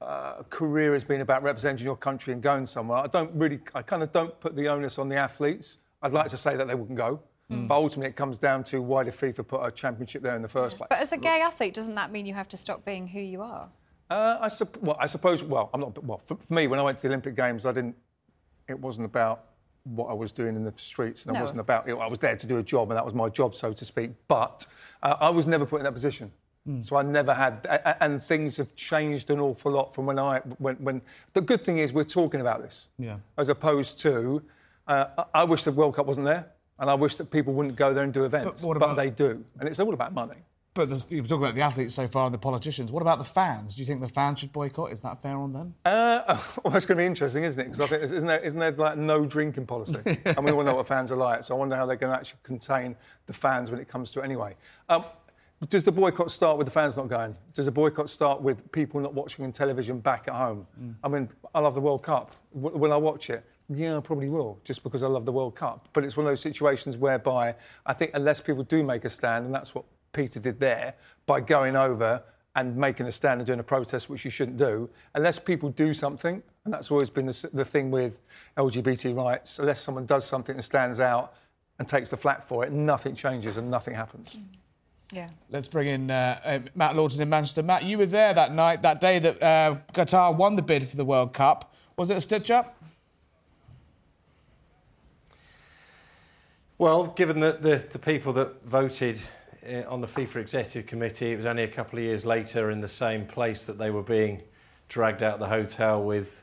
uh, 0.00 0.42
career 0.48 0.92
has 0.92 1.04
been 1.04 1.20
about 1.20 1.42
representing 1.42 1.84
your 1.84 1.96
country 1.96 2.32
and 2.32 2.42
going 2.42 2.66
somewhere, 2.66 2.98
I 2.98 3.06
don't 3.06 3.30
really, 3.34 3.60
I 3.74 3.82
kind 3.82 4.02
of 4.02 4.12
don't 4.12 4.38
put 4.40 4.56
the 4.56 4.68
onus 4.68 4.98
on 4.98 5.08
the 5.08 5.16
athletes. 5.16 5.78
I'd 6.02 6.12
like 6.12 6.28
to 6.30 6.36
say 6.36 6.56
that 6.56 6.66
they 6.66 6.74
wouldn't 6.74 6.96
go. 6.96 7.20
Mm. 7.50 7.68
But 7.68 7.74
ultimately, 7.74 8.10
it 8.10 8.16
comes 8.16 8.38
down 8.38 8.62
to 8.64 8.80
why 8.80 9.04
did 9.04 9.14
FIFA 9.14 9.46
put 9.46 9.66
a 9.66 9.70
championship 9.70 10.22
there 10.22 10.36
in 10.36 10.42
the 10.42 10.48
first 10.48 10.76
place? 10.76 10.86
But 10.88 11.00
as 11.00 11.12
a 11.12 11.16
gay 11.16 11.40
athlete, 11.40 11.74
doesn't 11.74 11.96
that 11.96 12.12
mean 12.12 12.24
you 12.24 12.34
have 12.34 12.48
to 12.48 12.56
stop 12.56 12.84
being 12.84 13.08
who 13.08 13.20
you 13.20 13.42
are? 13.42 13.68
Uh, 14.08 14.38
I, 14.40 14.48
sup- 14.48 14.80
well, 14.80 14.96
I 14.98 15.06
suppose. 15.06 15.42
Well, 15.42 15.68
I'm 15.74 15.80
not. 15.80 16.02
Well, 16.02 16.18
for, 16.18 16.36
for, 16.36 16.54
me, 16.54 16.66
when 16.68 16.78
I 16.78 16.82
went 16.82 16.98
to 16.98 17.02
the 17.02 17.08
Olympic 17.08 17.36
Games, 17.36 17.66
I 17.66 17.72
didn't. 17.72 17.96
It 18.68 18.78
wasn't 18.78 19.06
about 19.06 19.46
what 19.84 20.08
I 20.10 20.14
was 20.14 20.30
doing 20.32 20.54
in 20.54 20.64
the 20.64 20.72
streets, 20.76 21.26
and 21.26 21.34
no. 21.34 21.40
it 21.40 21.42
wasn't 21.42 21.60
about. 21.60 21.86
You 21.86 21.94
know, 21.94 22.00
I 22.00 22.06
was 22.06 22.18
there 22.18 22.36
to 22.36 22.46
do 22.46 22.58
a 22.58 22.62
job, 22.62 22.90
and 22.90 22.96
that 22.96 23.04
was 23.04 23.14
my 23.14 23.28
job, 23.28 23.54
so 23.54 23.72
to 23.72 23.84
speak. 23.84 24.10
But 24.28 24.66
uh, 25.02 25.16
I 25.20 25.30
was 25.30 25.46
never 25.46 25.66
put 25.66 25.76
in 25.76 25.84
that 25.84 25.92
position. 25.92 26.32
Mm. 26.68 26.84
So 26.84 26.96
I 26.96 27.02
never 27.02 27.32
had, 27.32 27.66
and 28.00 28.22
things 28.22 28.56
have 28.58 28.74
changed 28.76 29.30
an 29.30 29.40
awful 29.40 29.72
lot 29.72 29.94
from 29.94 30.06
when 30.06 30.18
I 30.18 30.40
when, 30.58 30.76
when 30.76 31.02
the 31.32 31.40
good 31.40 31.62
thing 31.62 31.78
is 31.78 31.92
we're 31.92 32.04
talking 32.04 32.40
about 32.40 32.60
this, 32.60 32.88
yeah. 32.98 33.16
as 33.38 33.48
opposed 33.48 33.98
to, 34.00 34.42
uh, 34.86 35.24
I 35.32 35.44
wish 35.44 35.64
the 35.64 35.72
World 35.72 35.96
Cup 35.96 36.06
wasn't 36.06 36.26
there, 36.26 36.46
and 36.78 36.90
I 36.90 36.94
wish 36.94 37.14
that 37.16 37.30
people 37.30 37.54
wouldn't 37.54 37.76
go 37.76 37.94
there 37.94 38.04
and 38.04 38.12
do 38.12 38.24
events, 38.24 38.62
but, 38.62 38.78
but 38.78 38.94
they 38.94 39.08
do, 39.08 39.42
and 39.58 39.68
it's 39.68 39.80
all 39.80 39.94
about 39.94 40.12
money. 40.12 40.36
But 40.72 40.88
you're 41.10 41.24
talking 41.24 41.42
about 41.42 41.56
the 41.56 41.62
athletes 41.62 41.94
so 41.94 42.06
far 42.06 42.26
and 42.26 42.34
the 42.34 42.38
politicians. 42.38 42.92
What 42.92 43.02
about 43.02 43.18
the 43.18 43.24
fans? 43.24 43.74
Do 43.74 43.82
you 43.82 43.86
think 43.86 44.00
the 44.00 44.08
fans 44.08 44.38
should 44.38 44.52
boycott? 44.52 44.92
Is 44.92 45.02
that 45.02 45.20
fair 45.20 45.36
on 45.36 45.52
them? 45.52 45.74
Uh, 45.84 46.38
well, 46.64 46.76
it's 46.76 46.86
going 46.86 46.96
to 46.96 47.02
be 47.02 47.06
interesting, 47.06 47.42
isn't 47.42 47.60
it? 47.60 47.64
Because 47.64 47.80
I 47.80 47.86
think 47.88 48.02
isn't 48.04 48.26
there, 48.26 48.38
isn't 48.38 48.58
there 48.58 48.70
like 48.70 48.96
no 48.96 49.26
drinking 49.26 49.66
policy? 49.66 49.98
and 50.24 50.44
we 50.44 50.52
all 50.52 50.62
know 50.62 50.76
what 50.76 50.86
fans 50.86 51.10
are 51.10 51.16
like. 51.16 51.42
So 51.42 51.56
I 51.56 51.58
wonder 51.58 51.74
how 51.74 51.86
they're 51.86 51.96
going 51.96 52.12
to 52.12 52.18
actually 52.18 52.38
contain 52.44 52.94
the 53.26 53.32
fans 53.32 53.72
when 53.72 53.80
it 53.80 53.88
comes 53.88 54.12
to 54.12 54.20
it 54.20 54.24
anyway. 54.24 54.54
Um, 54.88 55.04
does 55.68 55.84
the 55.84 55.92
boycott 55.92 56.30
start 56.30 56.56
with 56.56 56.66
the 56.66 56.70
fans 56.70 56.96
not 56.96 57.08
going? 57.08 57.36
Does 57.52 57.66
the 57.66 57.72
boycott 57.72 58.08
start 58.08 58.40
with 58.40 58.70
people 58.72 58.98
not 59.00 59.12
watching 59.12 59.44
on 59.44 59.52
television 59.52 59.98
back 59.98 60.26
at 60.26 60.34
home? 60.34 60.66
Mm. 60.80 60.94
I 61.04 61.08
mean, 61.08 61.28
I 61.54 61.60
love 61.60 61.74
the 61.74 61.82
World 61.82 62.02
Cup. 62.02 62.34
W- 62.54 62.76
will 62.76 62.92
I 62.92 62.96
watch 62.96 63.28
it? 63.28 63.44
Yeah, 63.68 63.98
I 63.98 64.00
probably 64.00 64.30
will, 64.30 64.58
just 64.64 64.82
because 64.82 65.02
I 65.02 65.06
love 65.06 65.26
the 65.26 65.32
World 65.32 65.54
Cup. 65.54 65.88
But 65.92 66.04
it's 66.04 66.16
one 66.16 66.24
of 66.26 66.30
those 66.30 66.40
situations 66.40 66.96
whereby 66.96 67.54
I 67.84 67.92
think 67.92 68.12
unless 68.14 68.40
people 68.40 68.64
do 68.64 68.82
make 68.82 69.04
a 69.04 69.10
stand, 69.10 69.44
and 69.44 69.54
that's 69.54 69.74
what 69.74 69.84
Peter 70.12 70.40
did 70.40 70.58
there 70.58 70.94
by 71.26 71.40
going 71.40 71.76
over 71.76 72.22
and 72.56 72.74
making 72.74 73.06
a 73.06 73.12
stand 73.12 73.40
and 73.40 73.46
doing 73.46 73.60
a 73.60 73.64
protest, 73.64 74.08
which 74.08 74.24
you 74.24 74.30
shouldn't 74.30 74.56
do, 74.56 74.88
unless 75.14 75.38
people 75.38 75.68
do 75.68 75.92
something, 75.92 76.42
and 76.64 76.74
that's 76.74 76.90
always 76.90 77.10
been 77.10 77.26
the, 77.26 77.50
the 77.52 77.64
thing 77.64 77.90
with 77.90 78.22
LGBT 78.56 79.14
rights, 79.14 79.58
unless 79.58 79.80
someone 79.80 80.06
does 80.06 80.24
something 80.24 80.56
that 80.56 80.62
stands 80.62 81.00
out 81.00 81.34
and 81.78 81.86
takes 81.86 82.10
the 82.10 82.16
flak 82.16 82.42
for 82.42 82.64
it, 82.64 82.72
nothing 82.72 83.14
changes 83.14 83.56
and 83.56 83.70
nothing 83.70 83.94
happens. 83.94 84.36
Yeah. 85.12 85.28
Let's 85.50 85.68
bring 85.68 85.88
in 85.88 86.10
uh, 86.10 86.40
uh, 86.44 86.58
Matt 86.74 86.96
Lawton 86.96 87.20
in 87.20 87.28
Manchester. 87.28 87.62
Matt, 87.62 87.84
you 87.84 87.98
were 87.98 88.06
there 88.06 88.32
that 88.32 88.54
night, 88.54 88.82
that 88.82 89.00
day 89.00 89.18
that 89.18 89.42
uh, 89.42 89.76
Qatar 89.92 90.36
won 90.36 90.56
the 90.56 90.62
bid 90.62 90.86
for 90.86 90.96
the 90.96 91.04
World 91.04 91.32
Cup. 91.32 91.74
Was 91.96 92.10
it 92.10 92.16
a 92.16 92.20
stitch 92.20 92.50
up? 92.50 92.76
Well, 96.78 97.08
given 97.08 97.40
that 97.40 97.60
the, 97.62 97.76
the 97.76 97.98
people 97.98 98.32
that 98.34 98.64
voted 98.64 99.20
uh, 99.68 99.82
on 99.88 100.00
the 100.00 100.06
FIFA 100.06 100.36
Executive 100.36 100.86
Committee. 100.86 101.32
It 101.32 101.36
was 101.36 101.46
only 101.46 101.64
a 101.64 101.68
couple 101.68 101.98
of 101.98 102.04
years 102.04 102.24
later 102.24 102.70
in 102.70 102.80
the 102.80 102.88
same 102.88 103.26
place 103.26 103.66
that 103.66 103.78
they 103.78 103.90
were 103.90 104.02
being 104.02 104.42
dragged 104.88 105.22
out 105.22 105.34
of 105.34 105.40
the 105.40 105.48
hotel 105.48 106.02
with 106.02 106.42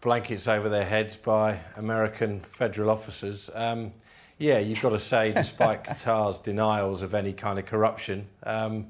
blankets 0.00 0.46
over 0.46 0.68
their 0.68 0.84
heads 0.84 1.16
by 1.16 1.60
American 1.76 2.40
federal 2.40 2.90
officers. 2.90 3.50
Um, 3.54 3.92
yeah, 4.38 4.58
you've 4.58 4.80
got 4.80 4.90
to 4.90 4.98
say, 4.98 5.32
despite 5.32 5.84
Qatar's 5.84 6.38
denials 6.38 7.02
of 7.02 7.14
any 7.14 7.32
kind 7.32 7.58
of 7.58 7.66
corruption, 7.66 8.26
um, 8.42 8.88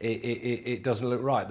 it, 0.00 0.18
it, 0.20 0.62
it, 0.72 0.82
doesn't 0.82 1.08
look 1.08 1.22
right. 1.22 1.46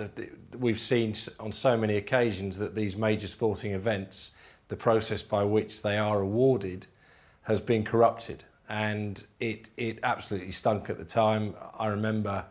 We've 0.58 0.80
seen 0.80 1.16
on 1.40 1.52
so 1.52 1.78
many 1.78 1.98
occasions 1.98 2.58
that 2.60 2.76
these 2.76 2.96
major 2.96 3.28
sporting 3.28 3.72
events, 3.72 4.32
the 4.68 4.76
process 4.76 5.22
by 5.24 5.44
which 5.44 5.82
they 5.82 5.98
are 5.98 6.20
awarded, 6.22 6.88
has 7.44 7.60
been 7.60 7.84
corrupted 7.84 8.44
and 8.70 9.26
it 9.40 9.70
it 9.78 10.00
absolutely 10.04 10.52
stunk 10.52 10.90
at 10.90 10.98
the 10.98 11.06
time. 11.06 11.54
I 11.78 11.88
remember 11.88 12.46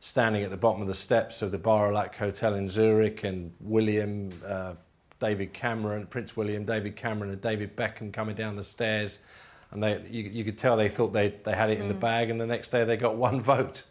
standing 0.00 0.42
at 0.42 0.50
the 0.50 0.56
bottom 0.56 0.82
of 0.82 0.88
the 0.88 0.94
steps 0.94 1.42
of 1.42 1.52
the 1.52 1.58
Bar 1.58 1.92
Hotel 2.18 2.54
in 2.54 2.68
Zurich, 2.68 3.24
and 3.24 3.52
William, 3.60 4.30
uh, 4.44 4.74
David 5.20 5.52
Cameron, 5.52 6.06
Prince 6.06 6.36
William, 6.36 6.64
David 6.64 6.96
Cameron, 6.96 7.30
and 7.30 7.40
David 7.40 7.76
Beckham 7.76 8.12
coming 8.12 8.34
down 8.34 8.56
the 8.56 8.64
stairs, 8.64 9.20
and 9.72 9.82
they 9.82 10.02
you, 10.08 10.24
you 10.24 10.44
could 10.44 10.58
tell 10.58 10.76
they 10.76 10.88
thought 10.88 11.12
they 11.12 11.34
they 11.44 11.54
had 11.54 11.70
it 11.70 11.80
in 11.80 11.88
the 11.88 11.94
mm. 11.94 12.00
bag, 12.00 12.30
and 12.30 12.40
the 12.40 12.46
next 12.46 12.70
day 12.70 12.84
they 12.84 12.96
got 12.96 13.16
one 13.16 13.40
vote. 13.52 13.84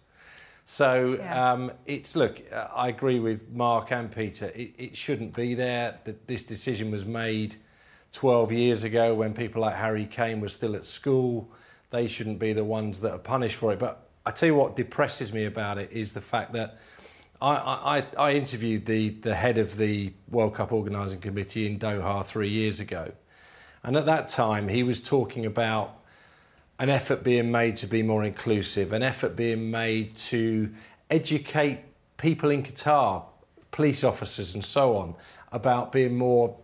So 0.64 1.18
yeah. 1.18 1.52
um, 1.52 1.72
it's 1.86 2.16
look, 2.16 2.42
I 2.74 2.90
agree 2.90 3.20
with 3.20 3.50
Mark 3.52 3.92
and 3.92 4.12
Peter. 4.12 4.52
It, 4.56 4.74
it 4.78 4.98
shouldn't 4.98 5.36
be 5.36 5.56
there. 5.56 6.00
That 6.06 6.28
this 6.28 6.44
decision 6.44 6.92
was 6.92 7.06
made 7.06 7.56
12 8.14 8.52
years 8.52 8.84
ago 8.84 9.16
when 9.16 9.34
people 9.34 9.62
like 9.62 9.76
Harry 9.76 10.06
Kane 10.06 10.40
were 10.40 10.50
still 10.50 10.76
at 10.76 10.86
school 10.86 11.52
they 11.92 12.08
shouldn't 12.08 12.40
be 12.40 12.54
the 12.54 12.64
ones 12.64 13.00
that 13.02 13.12
are 13.12 13.20
punished 13.20 13.56
for 13.56 13.72
it. 13.72 13.80
But 13.80 14.10
I 14.26 14.32
tell 14.32 14.48
you 14.48 14.56
what 14.56 14.76
depresses 14.76 15.32
me 15.32 15.46
about 15.46 15.78
it 15.78 15.92
is 15.92 16.14
the 16.14 16.22
fact 16.22 16.54
that 16.54 16.80
I, 17.42 18.04
I, 18.18 18.30
I 18.30 18.32
interviewed 18.34 18.86
the, 18.86 19.10
the 19.10 19.36
head 19.36 19.58
of 19.58 19.78
the 19.78 20.14
World 20.30 20.56
Cup 20.56 20.72
organising 20.72 21.20
committee 21.20 21.68
in 21.68 21.78
Doha 21.78 22.26
three 22.26 22.50
years 22.50 22.80
ago. 22.80 23.12
And 23.84 23.98
at 23.98 24.06
that 24.06 24.28
time, 24.28 24.68
he 24.68 24.84
was 24.84 25.02
talking 25.02 25.46
about 25.46 25.98
an 26.80 26.90
effort 26.90 27.24
being 27.24 27.52
made 27.52 27.76
to 27.78 27.88
be 27.88 28.04
more 28.04 28.24
inclusive, 28.24 28.92
an 28.92 29.04
effort 29.04 29.36
being 29.36 29.70
made 29.70 30.16
to 30.16 30.72
educate 31.10 31.82
people 32.18 32.50
in 32.50 32.64
Qatar, 32.64 33.24
police 33.72 34.04
officers 34.04 34.56
and 34.56 34.64
so 34.64 34.98
on, 34.98 35.16
about 35.52 35.92
being 35.92 36.18
more 36.18 36.58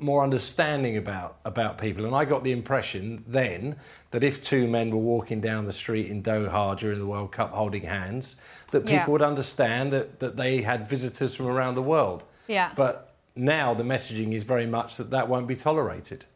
more 0.00 0.22
understanding 0.22 0.96
about 0.96 1.36
about 1.44 1.78
people. 1.78 2.04
And 2.04 2.14
I 2.14 2.24
got 2.24 2.44
the 2.44 2.52
impression 2.52 3.24
then 3.26 3.76
that 4.10 4.22
if 4.22 4.40
two 4.40 4.68
men 4.68 4.90
were 4.90 4.98
walking 4.98 5.40
down 5.40 5.64
the 5.64 5.72
street 5.72 6.08
in 6.08 6.22
Doha 6.22 6.76
during 6.78 6.98
the 6.98 7.06
World 7.06 7.32
Cup 7.32 7.52
holding 7.52 7.82
hands, 7.82 8.36
that 8.70 8.80
people 8.80 8.94
yeah. 8.94 9.10
would 9.10 9.22
understand 9.22 9.92
that, 9.92 10.20
that 10.20 10.36
they 10.36 10.62
had 10.62 10.88
visitors 10.88 11.34
from 11.34 11.46
around 11.46 11.74
the 11.74 11.82
world. 11.82 12.24
Yeah. 12.48 12.72
But 12.76 13.14
now 13.34 13.74
the 13.74 13.82
messaging 13.82 14.32
is 14.32 14.42
very 14.42 14.66
much 14.66 14.96
that 14.96 15.10
that 15.10 15.28
won't 15.28 15.46
be 15.46 15.56
tolerated. 15.56 16.26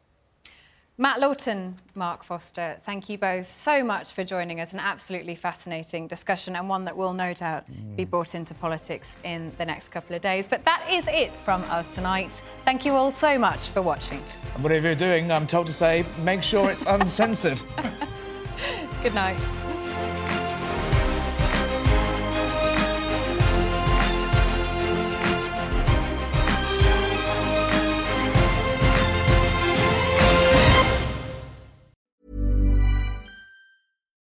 Matt 1.00 1.20
Lawton, 1.20 1.76
Mark 1.94 2.24
Foster, 2.24 2.76
thank 2.84 3.08
you 3.08 3.18
both 3.18 3.54
so 3.54 3.84
much 3.84 4.10
for 4.10 4.24
joining 4.24 4.58
us. 4.58 4.72
An 4.72 4.80
absolutely 4.80 5.36
fascinating 5.36 6.08
discussion 6.08 6.56
and 6.56 6.68
one 6.68 6.84
that 6.86 6.96
will 6.96 7.12
no 7.12 7.32
doubt 7.32 7.70
mm. 7.70 7.94
be 7.94 8.04
brought 8.04 8.34
into 8.34 8.52
politics 8.52 9.14
in 9.22 9.52
the 9.58 9.64
next 9.64 9.88
couple 9.88 10.16
of 10.16 10.22
days. 10.22 10.48
But 10.48 10.64
that 10.64 10.84
is 10.90 11.06
it 11.06 11.30
from 11.44 11.62
us 11.70 11.94
tonight. 11.94 12.42
Thank 12.64 12.84
you 12.84 12.94
all 12.94 13.12
so 13.12 13.38
much 13.38 13.68
for 13.68 13.80
watching. 13.80 14.20
And 14.54 14.64
whatever 14.64 14.88
you're 14.88 14.96
doing, 14.96 15.30
I'm 15.30 15.46
told 15.46 15.68
to 15.68 15.72
say, 15.72 16.04
make 16.24 16.42
sure 16.42 16.68
it's 16.68 16.84
uncensored. 16.88 17.62
Good 19.04 19.14
night. 19.14 19.38